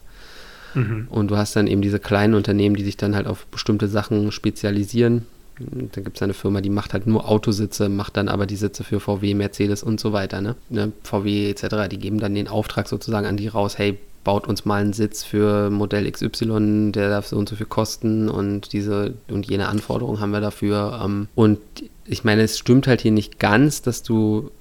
Mhm. 0.74 1.08
Und 1.10 1.32
du 1.32 1.38
hast 1.38 1.56
dann 1.56 1.68
eben 1.68 1.82
diese 1.82 2.00
kleinen 2.00 2.34
Unternehmen, 2.34 2.76
die 2.76 2.84
sich 2.84 2.98
dann 2.98 3.16
halt 3.16 3.28
auf 3.28 3.46
bestimmte 3.48 3.88
Sachen 3.88 4.32
spezialisieren. 4.34 5.26
Da 5.60 6.02
gibt 6.02 6.18
es 6.18 6.22
eine 6.22 6.34
Firma, 6.34 6.62
die 6.62 6.70
macht 6.70 6.94
halt 6.94 7.08
nur 7.08 7.28
Autositze, 7.28 7.90
macht 7.90 8.18
dann 8.18 8.30
aber 8.30 8.46
die 8.46 8.56
Sitze 8.56 8.84
für 8.84 9.00
VW, 9.00 9.34
Mercedes 9.34 9.84
und 9.84 10.00
so 10.00 10.14
weiter. 10.14 10.42
Ne? 10.42 10.56
ne? 10.70 10.92
VW 11.04 11.50
etc., 11.50 11.88
die 11.90 11.98
geben 11.98 12.20
dann 12.20 12.36
den 12.36 12.48
Auftrag 12.48 12.88
sozusagen 12.88 13.26
an 13.26 13.38
die 13.38 13.48
raus, 13.48 13.78
hey, 13.78 13.98
baut 14.24 14.46
uns 14.46 14.66
mal 14.66 14.82
einen 14.82 14.92
Sitz 14.92 15.24
für 15.24 15.70
Modell 15.70 16.12
XY, 16.12 16.92
der 16.92 17.10
darf 17.10 17.28
so 17.28 17.38
und 17.38 17.48
so 17.48 17.56
viel 17.56 17.66
kosten 17.66 18.28
und 18.28 18.74
diese 18.74 19.14
und 19.30 19.50
jene 19.50 19.70
Anforderungen 19.70 20.20
haben 20.20 20.32
wir 20.32 20.42
dafür. 20.42 21.00
Ähm, 21.04 21.30
und 21.34 21.60
ich 22.06 22.26
meine, 22.26 22.42
es 22.42 22.58
stimmt 22.58 22.88
halt 22.88 23.02
hier 23.02 23.14
nicht 23.14 23.40
ganz, 23.40 23.82
dass 23.82 24.04
du 24.04 24.52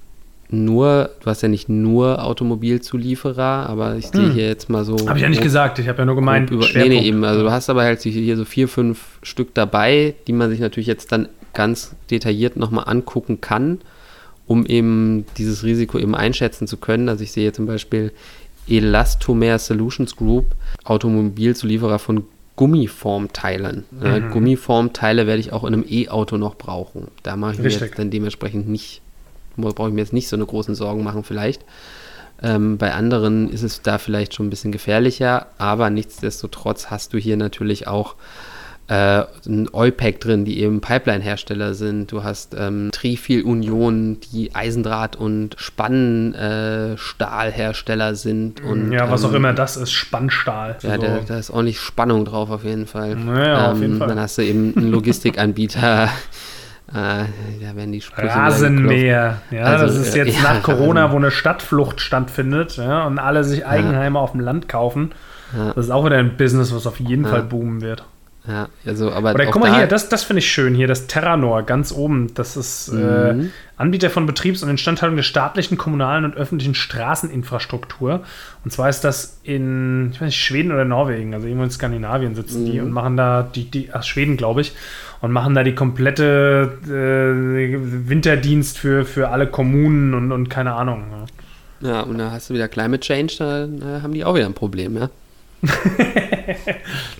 nur, 0.49 1.09
du 1.19 1.25
hast 1.25 1.41
ja 1.41 1.49
nicht 1.49 1.67
nur 1.67 2.23
Automobilzulieferer, 2.23 3.67
aber 3.67 3.95
ich 3.97 4.07
sehe 4.07 4.27
hm. 4.27 4.31
hier 4.31 4.47
jetzt 4.47 4.69
mal 4.69 4.85
so. 4.85 4.97
Habe 5.07 5.17
ich 5.17 5.23
ja 5.23 5.29
nicht 5.29 5.41
gesagt, 5.41 5.77
ich 5.79 5.89
habe 5.89 5.99
ja 5.99 6.05
nur 6.05 6.15
gemeint. 6.15 6.51
Über, 6.51 6.65
nee, 6.73 6.87
nee, 6.87 7.01
eben. 7.01 7.23
Also 7.25 7.43
du 7.43 7.51
hast 7.51 7.69
aber 7.69 7.83
halt 7.83 8.01
hier 8.01 8.37
so 8.37 8.45
vier, 8.45 8.69
fünf 8.69 9.19
Stück 9.23 9.53
dabei, 9.53 10.15
die 10.27 10.33
man 10.33 10.49
sich 10.49 10.59
natürlich 10.61 10.87
jetzt 10.87 11.11
dann 11.11 11.27
ganz 11.53 11.95
detailliert 12.09 12.55
nochmal 12.55 12.85
angucken 12.87 13.41
kann, 13.41 13.79
um 14.45 14.65
eben 14.65 15.25
dieses 15.37 15.63
Risiko 15.63 15.99
eben 15.99 16.15
einschätzen 16.15 16.65
zu 16.65 16.77
können. 16.77 17.09
Also 17.09 17.23
ich 17.23 17.33
sehe 17.33 17.51
zum 17.51 17.65
Beispiel 17.65 18.13
Elastomer 18.69 19.59
Solutions 19.59 20.15
Group, 20.15 20.55
Automobilzulieferer 20.85 21.99
von 21.99 22.23
Gummiformteilen. 22.55 23.83
Mhm. 23.91 24.31
Gummiformteile 24.31 25.27
werde 25.27 25.41
ich 25.41 25.51
auch 25.51 25.63
in 25.63 25.73
einem 25.73 25.85
E-Auto 25.87 26.37
noch 26.37 26.55
brauchen. 26.55 27.09
Da 27.23 27.35
mache 27.35 27.53
ich 27.53 27.59
Richtig. 27.59 27.81
mir 27.81 27.87
jetzt 27.87 27.99
dann 27.99 28.11
dementsprechend 28.11 28.69
nicht 28.69 29.01
brauche 29.57 29.89
ich 29.89 29.93
mir 29.93 30.01
jetzt 30.01 30.13
nicht 30.13 30.27
so 30.27 30.35
eine 30.35 30.45
großen 30.45 30.75
Sorgen 30.75 31.03
machen 31.03 31.23
vielleicht. 31.23 31.65
Ähm, 32.41 32.77
bei 32.77 32.93
anderen 32.93 33.49
ist 33.49 33.63
es 33.63 33.81
da 33.81 33.97
vielleicht 33.97 34.35
schon 34.35 34.47
ein 34.47 34.51
bisschen 34.51 34.71
gefährlicher, 34.71 35.47
aber 35.57 35.89
nichtsdestotrotz 35.89 36.91
hast 36.91 37.13
du 37.13 37.17
hier 37.17 37.35
natürlich 37.35 37.87
auch 37.87 38.15
äh, 38.89 39.25
ein 39.45 39.67
Eupec 39.73 40.21
drin, 40.21 40.45
die 40.45 40.61
eben 40.61 40.79
Pipeline-Hersteller 40.79 41.73
sind. 41.73 42.09
Du 42.11 42.23
hast 42.23 42.55
ähm, 42.57 42.87
Trifil 42.93 43.43
Union, 43.43 44.21
die 44.31 44.55
Eisendraht- 44.55 45.17
und 45.17 45.55
Spannstahlhersteller 45.57 48.11
äh, 48.11 48.15
sind. 48.15 48.63
Und, 48.63 48.93
ja, 48.93 49.11
was 49.11 49.23
ähm, 49.23 49.29
auch 49.29 49.33
immer 49.33 49.51
das 49.53 49.75
ist, 49.75 49.91
Spannstahl. 49.91 50.77
Ja, 50.83 50.95
so. 50.95 51.01
da, 51.01 51.19
da, 51.27 51.37
ist 51.37 51.49
ordentlich 51.49 51.81
Spannung 51.81 52.23
drauf 52.23 52.49
auf 52.49 52.63
jeden 52.63 52.87
Fall. 52.87 53.15
Naja, 53.15 53.71
auf 53.71 53.81
jeden 53.81 53.93
ähm, 53.93 53.99
Fall. 53.99 54.07
Dann 54.07 54.21
hast 54.21 54.37
du 54.37 54.43
eben 54.43 54.73
einen 54.77 54.87
Logistikanbieter. 54.91 56.09
Äh, 56.93 57.25
da 57.61 57.75
werden 57.75 57.91
die 57.91 58.01
Sprüche 58.01 58.29
Rasenmäher. 58.29 59.41
Ja, 59.51 59.63
also, 59.63 59.85
das 59.87 59.97
ist 59.97 60.15
jetzt 60.15 60.37
ja, 60.37 60.53
nach 60.53 60.63
Corona, 60.63 61.11
wo 61.11 61.17
eine 61.17 61.31
Stadtflucht 61.31 61.99
stattfindet 61.99 62.77
ja, 62.77 63.05
und 63.05 63.19
alle 63.19 63.43
sich 63.43 63.65
Eigenheime 63.65 64.17
ja. 64.17 64.21
auf 64.21 64.31
dem 64.31 64.39
Land 64.39 64.69
kaufen. 64.69 65.11
Das 65.53 65.85
ist 65.85 65.91
auch 65.91 66.05
wieder 66.05 66.17
ein 66.17 66.35
Business, 66.35 66.73
was 66.73 66.85
auf 66.85 66.99
jeden 66.99 67.25
Fall 67.25 67.41
boomen 67.41 67.81
wird. 67.81 68.03
Ja, 68.47 68.69
also, 68.85 69.11
aber 69.11 69.33
Oder 69.33 69.47
guck 69.47 69.61
mal 69.61 69.71
da 69.71 69.77
hier, 69.77 69.87
das, 69.87 70.07
das 70.07 70.23
finde 70.23 70.39
ich 70.39 70.49
schön 70.49 70.73
hier, 70.73 70.87
das 70.87 71.07
Terranor 71.07 71.63
ganz 71.63 71.91
oben. 71.91 72.33
Das 72.33 72.55
ist 72.55 72.87
äh, 72.87 73.33
mhm. 73.33 73.41
äh, 73.41 73.49
Anbieter 73.75 74.09
von 74.09 74.25
Betriebs- 74.25 74.63
und 74.63 74.69
Instandhaltung 74.69 75.17
der 75.17 75.23
staatlichen, 75.23 75.77
kommunalen 75.77 76.23
und 76.23 76.35
öffentlichen 76.35 76.73
Straßeninfrastruktur. 76.73 78.23
Und 78.63 78.71
zwar 78.71 78.87
ist 78.87 79.01
das 79.01 79.41
in, 79.43 80.11
ich 80.13 80.21
weiß 80.21 80.27
nicht, 80.27 80.41
Schweden 80.41 80.71
oder 80.71 80.85
Norwegen, 80.85 81.33
also 81.33 81.45
irgendwo 81.45 81.65
in 81.65 81.71
Skandinavien 81.71 82.35
sitzen 82.35 82.61
mhm. 82.61 82.71
die 82.71 82.79
und 82.79 82.91
machen 82.91 83.17
da, 83.17 83.43
die, 83.43 83.69
die, 83.69 83.89
ach, 83.91 84.03
Schweden, 84.03 84.37
glaube 84.37 84.61
ich, 84.61 84.73
und 85.21 85.31
machen 85.31 85.55
da 85.55 85.63
die 85.63 85.75
komplette 85.75 86.77
äh, 86.85 88.09
Winterdienst 88.09 88.77
für, 88.77 89.05
für 89.05 89.29
alle 89.29 89.47
Kommunen 89.47 90.13
und, 90.13 90.31
und 90.31 90.49
keine 90.49 90.73
Ahnung. 90.73 91.05
Ja. 91.81 91.89
ja, 91.89 92.01
und 92.01 92.17
da 92.17 92.31
hast 92.31 92.49
du 92.49 92.53
wieder 92.53 92.67
Climate 92.67 92.99
Change, 92.99 93.35
da, 93.39 93.67
da 93.67 94.01
haben 94.01 94.13
die 94.13 94.23
auch 94.23 94.35
wieder 94.35 94.45
ein 94.45 94.53
Problem, 94.53 94.97
ja. 94.97 95.09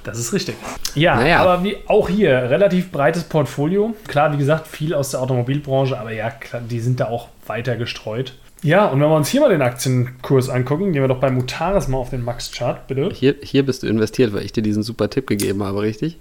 das 0.04 0.20
ist 0.20 0.32
richtig. 0.32 0.56
Ja, 0.94 1.16
naja. 1.16 1.40
aber 1.40 1.64
wie 1.64 1.78
auch 1.88 2.08
hier, 2.08 2.50
relativ 2.50 2.92
breites 2.92 3.24
Portfolio. 3.24 3.96
Klar, 4.08 4.32
wie 4.34 4.38
gesagt, 4.38 4.68
viel 4.68 4.94
aus 4.94 5.12
der 5.12 5.22
Automobilbranche, 5.22 6.00
aber 6.00 6.12
ja, 6.12 6.30
klar, 6.30 6.62
die 6.62 6.80
sind 6.80 7.00
da 7.00 7.06
auch 7.06 7.30
weiter 7.48 7.76
gestreut. 7.76 8.34
Ja, 8.64 8.88
und 8.88 9.00
wenn 9.00 9.10
wir 9.10 9.16
uns 9.16 9.30
hier 9.30 9.42
mal 9.42 9.50
den 9.50 9.62
Aktienkurs 9.62 10.50
angucken, 10.50 10.92
gehen 10.92 11.02
wir 11.02 11.08
doch 11.08 11.20
bei 11.20 11.30
Mutares 11.30 11.88
mal 11.88 11.98
auf 11.98 12.10
den 12.10 12.24
Max-Chart, 12.24 12.88
bitte. 12.88 13.10
Hier, 13.14 13.36
hier 13.42 13.66
bist 13.66 13.84
du 13.84 13.88
investiert, 13.88 14.34
weil 14.34 14.44
ich 14.44 14.52
dir 14.52 14.64
diesen 14.64 14.84
super 14.84 15.10
Tipp 15.10 15.28
gegeben 15.28 15.64
habe, 15.64 15.82
richtig? 15.82 16.18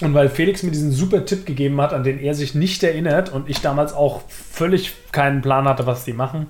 Und 0.00 0.14
weil 0.14 0.28
Felix 0.28 0.62
mir 0.62 0.70
diesen 0.70 0.92
super 0.92 1.24
Tipp 1.24 1.44
gegeben 1.44 1.80
hat, 1.80 1.92
an 1.92 2.04
den 2.04 2.20
er 2.20 2.34
sich 2.34 2.54
nicht 2.54 2.82
erinnert 2.82 3.32
und 3.32 3.48
ich 3.48 3.60
damals 3.60 3.92
auch 3.92 4.22
völlig 4.28 4.92
keinen 5.12 5.42
Plan 5.42 5.66
hatte, 5.66 5.86
was 5.86 6.04
die 6.04 6.12
machen. 6.12 6.46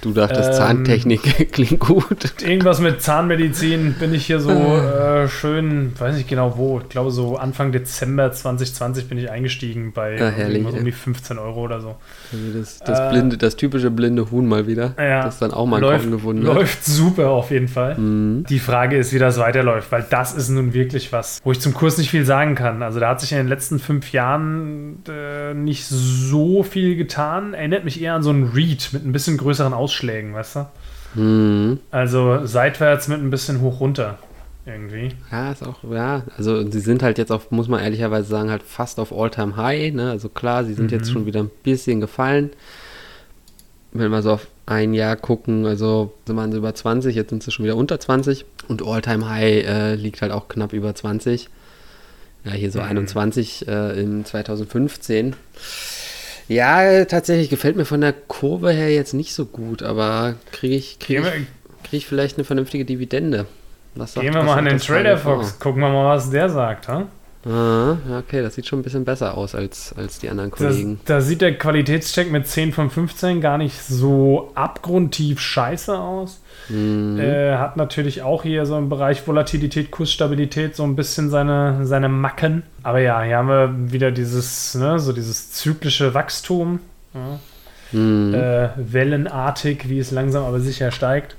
Du 0.00 0.12
dachtest, 0.12 0.50
ähm, 0.50 0.54
Zahntechnik 0.54 1.52
klingt 1.52 1.80
gut. 1.80 2.42
Irgendwas 2.42 2.80
mit 2.80 3.02
Zahnmedizin 3.02 3.94
bin 3.98 4.14
ich 4.14 4.26
hier 4.26 4.40
so 4.40 4.50
äh, 4.50 5.28
schön, 5.28 5.92
weiß 5.98 6.16
nicht 6.16 6.28
genau 6.28 6.56
wo, 6.56 6.80
ich 6.80 6.88
glaube 6.88 7.10
so 7.10 7.36
Anfang 7.36 7.72
Dezember 7.72 8.32
2020 8.32 9.08
bin 9.08 9.18
ich 9.18 9.30
eingestiegen 9.30 9.92
bei 9.92 10.16
ja, 10.16 10.28
herrlich, 10.28 10.64
um 10.64 10.84
die 10.84 10.92
15 10.92 11.38
Euro 11.38 11.62
oder 11.62 11.80
so. 11.80 11.96
Also 12.32 12.58
das, 12.58 12.78
das, 12.80 12.98
äh, 12.98 13.10
blinde, 13.10 13.38
das 13.38 13.56
typische 13.56 13.90
blinde 13.90 14.30
Huhn 14.30 14.46
mal 14.46 14.66
wieder. 14.66 14.94
Ja, 14.98 15.22
das 15.22 15.38
dann 15.38 15.52
auch 15.52 15.66
mal 15.66 15.80
läuft, 15.80 16.10
gewundert. 16.10 16.54
Läuft 16.54 16.84
super 16.84 17.30
auf 17.30 17.50
jeden 17.50 17.68
Fall. 17.68 17.96
Mhm. 17.96 18.44
Die 18.48 18.58
Frage 18.58 18.96
ist, 18.96 19.12
wie 19.12 19.18
das 19.18 19.38
weiterläuft, 19.38 19.92
weil 19.92 20.04
das 20.08 20.34
ist 20.34 20.48
nun 20.48 20.74
wirklich 20.74 21.12
was, 21.12 21.40
wo 21.44 21.52
ich 21.52 21.60
zum 21.60 21.74
Kurs 21.74 21.98
nicht 21.98 22.10
viel 22.10 22.24
sagen 22.24 22.54
kann. 22.54 22.82
Also 22.82 23.00
da 23.00 23.10
hat 23.10 23.20
sich 23.20 23.32
in 23.32 23.38
den 23.38 23.48
letzten 23.48 23.78
fünf 23.78 24.12
Jahren 24.12 25.02
äh, 25.08 25.54
nicht 25.54 25.86
so 25.86 26.62
viel 26.62 26.96
getan. 26.96 27.54
Erinnert 27.54 27.84
mich 27.84 27.91
eher 28.00 28.14
an 28.14 28.22
so 28.22 28.30
einen 28.30 28.52
Read 28.52 28.90
mit 28.92 29.04
ein 29.04 29.12
bisschen 29.12 29.36
größeren 29.36 29.74
Ausschlägen, 29.74 30.34
weißt 30.34 30.56
du? 30.56 30.66
Mhm. 31.14 31.80
Also 31.90 32.46
seitwärts 32.46 33.08
mit 33.08 33.20
ein 33.20 33.30
bisschen 33.30 33.60
hoch 33.60 33.80
runter 33.80 34.18
irgendwie. 34.64 35.10
Ja, 35.30 35.52
ist 35.52 35.66
auch, 35.66 35.82
ja, 35.90 36.22
also 36.36 36.68
sie 36.70 36.80
sind 36.80 37.02
halt 37.02 37.18
jetzt 37.18 37.32
auf, 37.32 37.50
muss 37.50 37.68
man 37.68 37.82
ehrlicherweise 37.82 38.28
sagen, 38.28 38.50
halt 38.50 38.62
fast 38.62 39.00
auf 39.00 39.12
All-Time 39.12 39.56
High, 39.56 39.92
ne? 39.92 40.10
Also 40.10 40.28
klar, 40.28 40.64
sie 40.64 40.74
sind 40.74 40.90
mhm. 40.90 40.98
jetzt 40.98 41.10
schon 41.10 41.26
wieder 41.26 41.40
ein 41.40 41.50
bisschen 41.62 42.00
gefallen. 42.00 42.50
Wenn 43.92 44.10
wir 44.10 44.22
so 44.22 44.32
auf 44.32 44.46
ein 44.66 44.94
Jahr 44.94 45.16
gucken, 45.16 45.66
also 45.66 46.14
sind 46.26 46.36
wir 46.36 46.46
über 46.46 46.74
20, 46.74 47.14
jetzt 47.14 47.30
sind 47.30 47.42
sie 47.42 47.50
schon 47.50 47.64
wieder 47.64 47.76
unter 47.76 47.98
20 47.98 48.44
und 48.68 48.86
All-Time 48.86 49.28
High 49.28 49.66
äh, 49.66 49.94
liegt 49.96 50.22
halt 50.22 50.32
auch 50.32 50.48
knapp 50.48 50.72
über 50.72 50.94
20. 50.94 51.48
Ja, 52.44 52.52
hier 52.52 52.70
so 52.70 52.80
mhm. 52.80 52.86
21 52.86 53.68
äh, 53.68 54.00
im 54.00 54.24
2015. 54.24 55.34
Ja, 56.48 57.04
tatsächlich 57.04 57.50
gefällt 57.50 57.76
mir 57.76 57.84
von 57.84 58.00
der 58.00 58.12
Kurve 58.12 58.70
her 58.72 58.90
jetzt 58.90 59.14
nicht 59.14 59.34
so 59.34 59.46
gut, 59.46 59.82
aber 59.82 60.34
kriege 60.50 60.74
ich, 60.74 60.98
krieg 60.98 61.18
ich, 61.20 61.24
krieg 61.24 61.98
ich 61.98 62.06
vielleicht 62.06 62.36
eine 62.36 62.44
vernünftige 62.44 62.84
Dividende. 62.84 63.46
Was 63.94 64.14
sagt, 64.14 64.24
Gehen 64.24 64.34
wir 64.34 64.42
mal 64.42 64.58
an 64.58 64.64
den 64.64 64.78
Trader 64.78 65.18
Fox, 65.18 65.58
gucken 65.58 65.82
wir 65.82 65.90
mal, 65.90 66.16
was 66.16 66.30
der 66.30 66.48
sagt. 66.48 66.88
Ha? 66.88 67.06
Ah, 67.44 67.96
okay, 68.18 68.40
das 68.40 68.54
sieht 68.54 68.66
schon 68.66 68.80
ein 68.80 68.82
bisschen 68.82 69.04
besser 69.04 69.36
aus 69.36 69.54
als, 69.54 69.92
als 69.96 70.20
die 70.20 70.28
anderen 70.28 70.52
Kollegen. 70.52 71.00
Da 71.06 71.20
sieht 71.20 71.40
der 71.40 71.58
Qualitätscheck 71.58 72.30
mit 72.30 72.46
10 72.46 72.72
von 72.72 72.88
15 72.88 73.40
gar 73.40 73.58
nicht 73.58 73.82
so 73.82 74.52
abgrundtief 74.54 75.40
scheiße 75.40 75.98
aus. 75.98 76.40
Mhm. 76.68 77.18
Äh, 77.18 77.56
hat 77.56 77.76
natürlich 77.76 78.22
auch 78.22 78.44
hier 78.44 78.64
so 78.64 78.78
im 78.78 78.88
Bereich 78.88 79.26
Volatilität, 79.26 79.90
Kursstabilität 79.90 80.76
so 80.76 80.84
ein 80.84 80.94
bisschen 80.94 81.30
seine, 81.30 81.84
seine 81.84 82.08
Macken. 82.08 82.62
Aber 82.84 83.00
ja, 83.00 83.20
hier 83.22 83.38
haben 83.38 83.48
wir 83.48 83.92
wieder 83.92 84.12
dieses, 84.12 84.76
ne, 84.76 85.00
so 85.00 85.12
dieses 85.12 85.50
zyklische 85.50 86.14
Wachstum. 86.14 86.78
Ja. 87.12 87.40
Mhm. 87.98 88.34
Äh, 88.34 88.68
wellenartig, 88.76 89.88
wie 89.88 89.98
es 89.98 90.12
langsam 90.12 90.44
aber 90.44 90.60
sicher 90.60 90.92
steigt. 90.92 91.36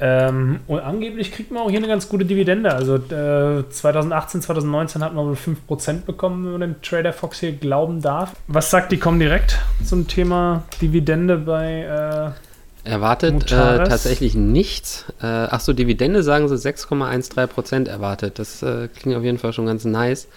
Ähm, 0.00 0.60
und 0.66 0.80
angeblich 0.80 1.30
kriegt 1.30 1.52
man 1.52 1.62
auch 1.62 1.70
hier 1.70 1.78
eine 1.78 1.86
ganz 1.86 2.08
gute 2.08 2.24
Dividende. 2.24 2.72
Also 2.72 2.96
äh, 2.96 3.68
2018, 3.68 4.42
2019 4.42 5.04
hat 5.04 5.14
man 5.14 5.26
wohl 5.26 5.34
5% 5.34 6.04
bekommen, 6.04 6.44
wenn 6.44 6.52
man 6.52 6.60
dem 6.60 6.82
Trader 6.82 7.12
Fox 7.12 7.40
hier 7.40 7.52
glauben 7.52 8.02
darf. 8.02 8.32
Was 8.48 8.70
sagt 8.70 8.90
die 8.90 8.98
Comdirect 8.98 9.58
zum 9.84 10.08
Thema 10.08 10.64
Dividende 10.80 11.38
bei 11.38 12.34
äh, 12.84 12.88
Erwartet 12.88 13.44
äh, 13.44 13.84
tatsächlich 13.84 14.34
nichts. 14.34 15.06
Äh, 15.22 15.26
Achso, 15.26 15.72
Dividende 15.72 16.22
sagen 16.22 16.48
sie 16.48 16.56
6,13% 16.56 17.88
erwartet. 17.88 18.38
Das 18.38 18.62
äh, 18.62 18.88
klingt 18.88 19.16
auf 19.16 19.24
jeden 19.24 19.38
Fall 19.38 19.54
schon 19.54 19.64
ganz 19.64 19.86
nice. 19.86 20.28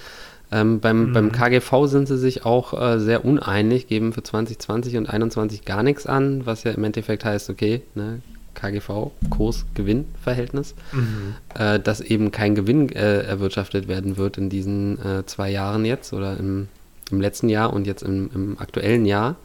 Ähm, 0.50 0.80
beim, 0.80 1.10
mhm. 1.10 1.13
beim 1.13 1.32
KGV 1.34 1.88
sind 1.88 2.08
sie 2.08 2.17
sich 2.17 2.46
auch 2.46 2.80
äh, 2.80 3.00
sehr 3.00 3.26
uneinig, 3.26 3.88
geben 3.88 4.13
für 4.13 4.24
2020 4.24 4.96
und 4.96 5.06
2021 5.08 5.65
gar 5.65 5.84
nichts 5.84 6.06
an, 6.06 6.46
was 6.46 6.63
ja 6.63 6.72
im 6.72 6.86
Endeffekt 6.86 7.26
heißt, 7.26 7.50
okay, 7.50 7.82
ne, 7.96 8.22
KGV, 8.58 9.12
Kurs-Gewinn-Verhältnis, 9.30 10.76
mhm. 10.91 11.36
äh, 11.56 11.80
dass 11.80 12.02
eben 12.02 12.32
kein 12.32 12.56
Gewinn 12.56 12.89
äh, 12.89 13.22
erwirtschaftet 13.22 13.88
werden 13.88 14.17
wird 14.17 14.38
in 14.38 14.50
diesen 14.50 15.00
äh, 15.00 15.26
zwei 15.26 15.50
Jahren 15.50 15.86
jetzt 15.86 16.12
oder 16.12 16.38
im, 16.38 16.67
im, 17.12 17.22
letzten 17.22 17.50
Jahr 17.50 17.72
und 17.72 17.88
jetzt 17.88 18.02
im, 18.02 18.30
im 18.34 18.60
aktuellen 18.60 19.06
Jahr. 19.06 19.36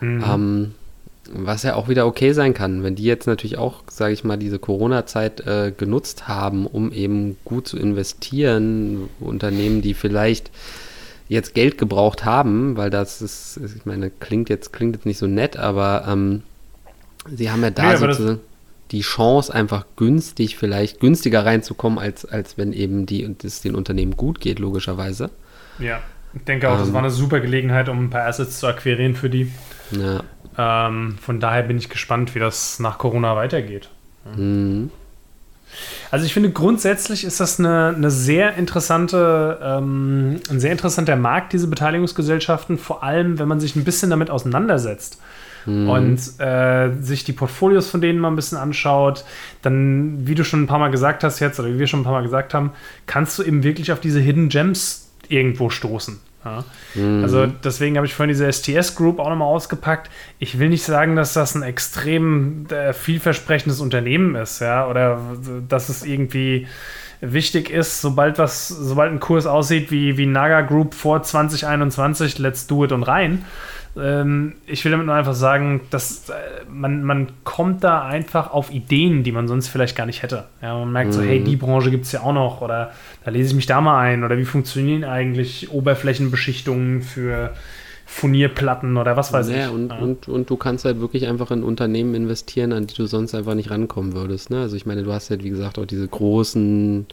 Mhm. 0.00 0.24
Ähm, 0.26 0.74
was 1.32 1.62
ja 1.62 1.74
auch 1.74 1.88
wieder 1.88 2.06
okay 2.06 2.32
sein 2.32 2.52
kann, 2.52 2.82
wenn 2.82 2.96
die 2.96 3.04
jetzt 3.04 3.26
natürlich 3.26 3.56
auch, 3.56 3.82
sage 3.88 4.12
ich 4.12 4.24
mal, 4.24 4.36
diese 4.36 4.58
Corona-Zeit 4.58 5.40
äh, 5.46 5.72
genutzt 5.74 6.28
haben, 6.28 6.66
um 6.66 6.92
eben 6.92 7.38
gut 7.46 7.66
zu 7.66 7.78
investieren, 7.78 9.08
Unternehmen, 9.20 9.80
die 9.80 9.94
vielleicht 9.94 10.50
jetzt 11.28 11.54
Geld 11.54 11.78
gebraucht 11.78 12.26
haben, 12.26 12.76
weil 12.76 12.90
das 12.90 13.22
ist, 13.22 13.58
ich 13.74 13.86
meine, 13.86 14.10
klingt 14.10 14.50
jetzt, 14.50 14.74
klingt 14.74 14.96
jetzt 14.96 15.06
nicht 15.06 15.16
so 15.16 15.26
nett, 15.26 15.56
aber 15.56 16.04
ähm, 16.06 16.42
Sie 17.26 17.50
haben 17.50 17.62
ja 17.62 17.70
da 17.70 17.92
nee, 17.92 17.96
sozusagen 17.96 18.40
die 18.90 19.00
Chance, 19.00 19.52
einfach 19.52 19.86
günstig, 19.96 20.56
vielleicht 20.56 21.00
günstiger 21.00 21.44
reinzukommen, 21.44 21.98
als, 21.98 22.24
als 22.24 22.58
wenn 22.58 22.72
eben 22.72 23.06
die, 23.06 23.28
es 23.42 23.60
den 23.60 23.74
Unternehmen 23.74 24.16
gut 24.16 24.40
geht, 24.40 24.58
logischerweise. 24.58 25.30
Ja, 25.78 26.00
ich 26.34 26.44
denke 26.44 26.68
auch, 26.68 26.74
ähm, 26.74 26.80
das 26.80 26.92
war 26.92 27.00
eine 27.00 27.10
super 27.10 27.40
Gelegenheit, 27.40 27.88
um 27.88 28.04
ein 28.04 28.10
paar 28.10 28.26
Assets 28.26 28.60
zu 28.60 28.66
akquirieren 28.66 29.16
für 29.16 29.30
die. 29.30 29.50
Ja. 29.90 30.22
Ähm, 30.86 31.16
von 31.20 31.40
daher 31.40 31.62
bin 31.62 31.78
ich 31.78 31.88
gespannt, 31.88 32.34
wie 32.34 32.38
das 32.38 32.78
nach 32.78 32.98
Corona 32.98 33.34
weitergeht. 33.36 33.88
Mhm. 34.36 34.90
Also 36.12 36.24
ich 36.24 36.32
finde 36.32 36.50
grundsätzlich 36.50 37.24
ist 37.24 37.40
das 37.40 37.58
eine, 37.58 37.94
eine 37.96 38.10
sehr 38.10 38.54
interessante, 38.54 39.58
ähm, 39.60 40.40
ein 40.48 40.60
sehr 40.60 40.70
interessanter 40.70 41.16
Markt, 41.16 41.52
diese 41.52 41.66
Beteiligungsgesellschaften, 41.66 42.78
vor 42.78 43.02
allem 43.02 43.40
wenn 43.40 43.48
man 43.48 43.58
sich 43.58 43.74
ein 43.74 43.82
bisschen 43.82 44.10
damit 44.10 44.30
auseinandersetzt 44.30 45.18
mhm. 45.66 45.88
und 45.88 46.40
äh, 46.40 46.90
sich 47.00 47.24
die 47.24 47.32
Portfolios 47.32 47.88
von 47.90 48.00
denen 48.00 48.18
mal 48.18 48.28
ein 48.28 48.36
bisschen 48.36 48.58
anschaut, 48.58 49.24
dann, 49.62 50.26
wie 50.26 50.34
du 50.34 50.44
schon 50.44 50.62
ein 50.62 50.66
paar 50.66 50.78
Mal 50.78 50.90
gesagt 50.90 51.24
hast 51.24 51.40
jetzt, 51.40 51.58
oder 51.60 51.68
wie 51.68 51.78
wir 51.78 51.86
schon 51.86 52.00
ein 52.00 52.04
paar 52.04 52.12
Mal 52.12 52.22
gesagt 52.22 52.54
haben, 52.54 52.72
kannst 53.06 53.38
du 53.38 53.42
eben 53.42 53.62
wirklich 53.62 53.92
auf 53.92 54.00
diese 54.00 54.20
Hidden 54.20 54.48
Gems 54.48 55.10
irgendwo 55.28 55.70
stoßen. 55.70 56.20
Ja. 56.44 56.64
Mhm. 56.94 57.22
Also 57.22 57.46
deswegen 57.46 57.96
habe 57.96 58.06
ich 58.06 58.14
vorhin 58.14 58.28
diese 58.28 58.50
STS 58.50 58.94
Group 58.94 59.18
auch 59.18 59.30
nochmal 59.30 59.48
ausgepackt. 59.48 60.10
Ich 60.38 60.58
will 60.58 60.68
nicht 60.68 60.84
sagen, 60.84 61.16
dass 61.16 61.32
das 61.32 61.54
ein 61.54 61.62
extrem 61.62 62.66
äh, 62.68 62.92
vielversprechendes 62.92 63.80
Unternehmen 63.80 64.34
ist, 64.34 64.60
ja, 64.60 64.86
oder 64.86 65.20
dass 65.68 65.88
es 65.88 66.04
irgendwie 66.04 66.66
wichtig 67.20 67.70
ist, 67.70 68.02
sobald 68.02 68.38
was, 68.38 68.68
sobald 68.68 69.12
ein 69.12 69.20
Kurs 69.20 69.46
aussieht 69.46 69.90
wie, 69.90 70.18
wie 70.18 70.26
Naga 70.26 70.60
Group 70.60 70.94
vor 70.94 71.22
2021, 71.22 72.38
let's 72.38 72.66
do 72.66 72.84
it 72.84 72.92
und 72.92 73.02
rein, 73.04 73.44
ähm, 73.96 74.54
ich 74.66 74.84
will 74.84 74.92
damit 74.92 75.06
nur 75.06 75.14
einfach 75.14 75.34
sagen, 75.34 75.82
dass 75.90 76.28
äh, 76.28 76.32
man, 76.68 77.04
man 77.04 77.28
kommt 77.44 77.84
da 77.84 78.04
einfach 78.04 78.52
auf 78.52 78.72
Ideen, 78.72 79.22
die 79.22 79.32
man 79.32 79.46
sonst 79.46 79.68
vielleicht 79.68 79.96
gar 79.96 80.06
nicht 80.06 80.22
hätte. 80.22 80.44
Ja, 80.60 80.78
man 80.78 80.92
merkt 80.92 81.10
mhm. 81.10 81.12
so, 81.14 81.22
hey, 81.22 81.42
die 81.42 81.56
Branche 81.56 81.90
gibt 81.90 82.06
es 82.06 82.12
ja 82.12 82.22
auch 82.22 82.32
noch 82.32 82.60
oder 82.60 82.92
da 83.24 83.30
lese 83.30 83.50
ich 83.50 83.54
mich 83.54 83.66
da 83.66 83.80
mal 83.80 84.00
ein 84.00 84.24
oder 84.24 84.36
wie 84.36 84.44
funktionieren 84.44 85.04
eigentlich 85.04 85.70
Oberflächenbeschichtungen 85.70 87.02
für 87.02 87.54
Furnierplatten 88.06 88.96
oder 88.96 89.16
was 89.16 89.32
weiß 89.32 89.48
ja, 89.50 89.66
ich. 89.66 89.72
Und, 89.72 89.90
ja. 89.90 89.98
und, 89.98 90.28
und 90.28 90.50
du 90.50 90.56
kannst 90.56 90.84
halt 90.84 91.00
wirklich 91.00 91.26
einfach 91.26 91.50
in 91.50 91.62
Unternehmen 91.62 92.14
investieren, 92.14 92.72
an 92.72 92.86
die 92.86 92.94
du 92.94 93.06
sonst 93.06 93.34
einfach 93.34 93.54
nicht 93.54 93.70
rankommen 93.70 94.12
würdest. 94.14 94.50
Ne? 94.50 94.60
Also 94.60 94.76
ich 94.76 94.86
meine, 94.86 95.04
du 95.04 95.12
hast 95.12 95.30
halt, 95.30 95.44
wie 95.44 95.50
gesagt, 95.50 95.78
auch 95.78 95.86
diese 95.86 96.06
großen 96.06 97.06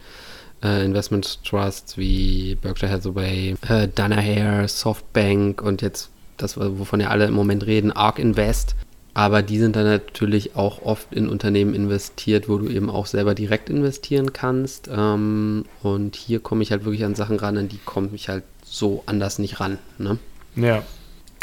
äh, 0.63 0.85
Investment 0.85 1.43
Trusts 1.43 1.97
wie 1.97 2.55
Berkshire 2.61 2.91
Hathaway, 2.91 3.55
äh, 3.67 3.87
Danaher, 3.93 4.67
Softbank 4.67 5.61
und 5.61 5.81
jetzt 5.81 6.11
das, 6.41 6.57
wovon 6.57 6.99
ja 6.99 7.09
alle 7.09 7.25
im 7.25 7.33
Moment 7.33 7.65
reden, 7.65 7.91
ARK 7.91 8.19
Invest. 8.19 8.75
Aber 9.13 9.41
die 9.41 9.59
sind 9.59 9.75
dann 9.75 9.85
natürlich 9.85 10.55
auch 10.55 10.83
oft 10.83 11.13
in 11.13 11.27
Unternehmen 11.27 11.73
investiert, 11.73 12.47
wo 12.47 12.57
du 12.57 12.69
eben 12.69 12.89
auch 12.89 13.05
selber 13.05 13.35
direkt 13.35 13.69
investieren 13.69 14.31
kannst. 14.31 14.89
Ähm, 14.93 15.65
und 15.83 16.15
hier 16.15 16.39
komme 16.39 16.63
ich 16.63 16.71
halt 16.71 16.85
wirklich 16.85 17.03
an 17.03 17.15
Sachen 17.15 17.37
ran, 17.37 17.57
an 17.57 17.67
die 17.67 17.79
komme 17.83 18.09
ich 18.13 18.29
halt 18.29 18.43
so 18.63 19.03
anders 19.05 19.37
nicht 19.37 19.59
ran. 19.59 19.79
Ne? 19.97 20.17
Ja. 20.55 20.83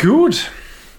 Gut. 0.00 0.50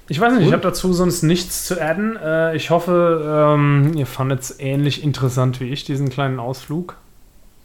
Ich 0.10 0.20
weiß 0.20 0.34
nicht, 0.34 0.48
ich 0.48 0.54
habe 0.54 0.64
dazu 0.64 0.92
sonst 0.94 1.24
nichts 1.24 1.66
zu 1.66 1.80
adden. 1.80 2.18
Äh, 2.18 2.56
ich 2.56 2.70
hoffe, 2.70 3.56
ähm, 3.56 3.94
ihr 3.96 4.08
fandet 4.08 4.42
es 4.42 4.60
ähnlich 4.60 5.04
interessant 5.04 5.60
wie 5.60 5.70
ich, 5.70 5.86
diesen 5.86 6.10
kleinen 6.10 6.40
Ausflug. 6.40 6.98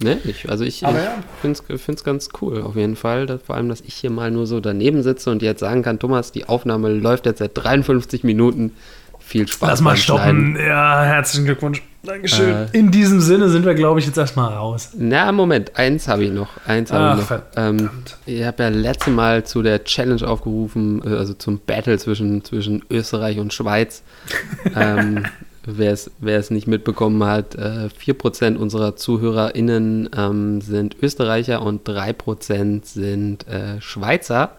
Ne, 0.02 0.18
ich, 0.24 0.50
also 0.50 0.64
ich, 0.64 0.82
ich 0.82 0.88
ja. 0.88 1.14
finde 1.40 1.60
es 1.72 2.04
ganz 2.04 2.28
cool, 2.40 2.62
auf 2.62 2.76
jeden 2.76 2.96
Fall. 2.96 3.26
Dass, 3.26 3.42
vor 3.42 3.54
allem, 3.54 3.68
dass 3.68 3.80
ich 3.80 3.94
hier 3.94 4.10
mal 4.10 4.30
nur 4.30 4.46
so 4.46 4.60
daneben 4.60 5.02
sitze 5.02 5.30
und 5.30 5.40
jetzt 5.40 5.60
sagen 5.60 5.82
kann, 5.82 5.98
Thomas, 5.98 6.32
die 6.32 6.46
Aufnahme 6.46 6.88
läuft 6.90 7.26
jetzt 7.26 7.38
seit 7.38 7.52
53 7.54 8.24
Minuten. 8.24 8.72
Viel 9.20 9.48
Spaß. 9.48 9.70
Lass 9.70 9.80
mal 9.80 9.96
stoppen. 9.96 10.58
Ja, 10.58 11.02
herzlichen 11.04 11.46
Glückwunsch. 11.46 11.82
Dankeschön. 12.02 12.54
Äh, 12.54 12.66
In 12.72 12.90
diesem 12.90 13.20
Sinne 13.20 13.48
sind 13.48 13.64
wir, 13.64 13.74
glaube 13.74 13.98
ich, 13.98 14.06
jetzt 14.06 14.18
erstmal 14.18 14.52
raus. 14.52 14.90
Na, 14.98 15.32
Moment, 15.32 15.76
eins 15.76 16.08
habe 16.08 16.24
ich 16.24 16.30
noch. 16.30 16.50
Eins 16.66 16.92
habe 16.92 17.20
ich 17.20 17.30
noch. 17.30 17.40
Ähm, 17.56 17.90
ich 18.26 18.44
habe 18.44 18.64
ja 18.64 18.68
letzte 18.68 19.10
Mal 19.10 19.44
zu 19.44 19.62
der 19.62 19.84
Challenge 19.84 20.26
aufgerufen, 20.28 21.02
äh, 21.04 21.16
also 21.16 21.32
zum 21.32 21.60
Battle 21.60 21.98
zwischen, 21.98 22.44
zwischen 22.44 22.84
Österreich 22.90 23.38
und 23.38 23.54
Schweiz. 23.54 24.02
ähm, 24.76 25.24
wer 25.66 25.92
es 26.38 26.50
nicht 26.50 26.66
mitbekommen 26.66 27.22
hat, 27.24 27.54
äh, 27.54 27.88
4% 27.88 28.56
unserer 28.56 28.96
ZuhörerInnen 28.96 30.10
ähm, 30.16 30.60
sind 30.60 30.96
Österreicher 31.02 31.62
und 31.62 31.88
3% 31.88 32.84
sind 32.84 33.46
äh, 33.48 33.80
Schweizer. 33.80 34.52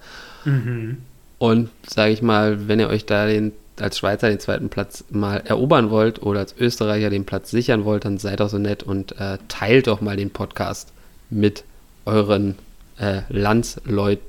Mhm. 0.45 0.97
Und 1.37 1.69
sage 1.87 2.11
ich 2.13 2.21
mal, 2.21 2.67
wenn 2.67 2.79
ihr 2.79 2.89
euch 2.89 3.05
da 3.05 3.27
den 3.27 3.51
als 3.79 3.97
Schweizer 3.97 4.29
den 4.29 4.39
zweiten 4.39 4.69
Platz 4.69 5.03
mal 5.09 5.37
erobern 5.45 5.89
wollt 5.89 6.21
oder 6.21 6.39
als 6.39 6.55
Österreicher 6.57 7.09
den 7.09 7.25
Platz 7.25 7.51
sichern 7.51 7.83
wollt, 7.83 8.05
dann 8.05 8.17
seid 8.17 8.39
doch 8.39 8.49
so 8.49 8.57
nett 8.57 8.83
und 8.83 9.19
äh, 9.19 9.37
teilt 9.47 9.87
doch 9.87 9.99
mal 10.01 10.15
den 10.15 10.29
Podcast 10.29 10.93
mit 11.29 11.65
euren 12.05 12.55
äh, 12.97 13.21
Landsleuten 13.29 14.21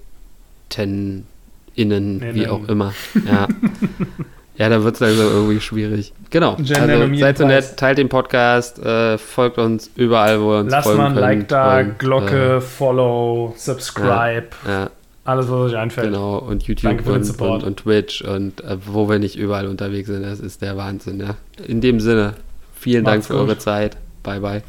innen, 1.75 2.19
nee, 2.19 2.35
wie 2.35 2.49
auch 2.49 2.69
immer. 2.69 2.93
Ja, 3.27 3.47
ja 4.57 4.69
da 4.69 4.83
wird 4.83 4.97
es 4.97 5.03
also 5.03 5.23
irgendwie 5.23 5.61
schwierig. 5.61 6.13
Genau. 6.31 6.55
also 6.57 7.17
seid 7.17 7.39
so 7.39 7.47
nett, 7.47 7.77
teilt 7.77 7.99
den 7.99 8.09
Podcast, 8.09 8.79
äh, 8.79 9.19
folgt 9.19 9.59
uns 9.59 9.91
überall, 9.97 10.41
wo 10.41 10.55
ihr 10.55 10.61
uns 10.61 10.73
Lasst 10.73 10.95
mal 10.95 11.07
ein 11.07 11.15
Like 11.15 11.49
da, 11.49 11.83
Glocke, 11.83 12.57
äh, 12.57 12.61
Follow, 12.61 13.55
Subscribe. 13.57 14.49
Ja, 14.67 14.71
ja. 14.71 14.91
Alles, 15.25 15.51
was 15.51 15.73
euch 15.73 15.77
einfällt. 15.77 16.07
Genau, 16.07 16.39
und 16.39 16.63
YouTube 16.63 17.05
und, 17.05 17.41
und, 17.41 17.65
und, 17.65 17.77
Twitch 17.79 18.23
und 18.23 18.63
äh, 18.63 18.77
wo 18.87 19.09
wir 19.09 19.19
nicht 19.19 19.37
überall 19.37 19.67
unterwegs 19.67 20.09
sind, 20.09 20.23
das 20.23 20.39
ist 20.39 20.63
der 20.63 20.77
Wahnsinn. 20.77 21.19
Ja. 21.19 21.37
In 21.67 21.81
dem 21.81 21.99
Sinne, 21.99 22.35
vielen 22.79 23.03
Macht's 23.03 23.15
Dank 23.15 23.25
für 23.25 23.33
gut. 23.33 23.43
eure 23.43 23.59
Zeit. 23.59 23.97
Bye, 24.23 24.41
bye. 24.41 24.63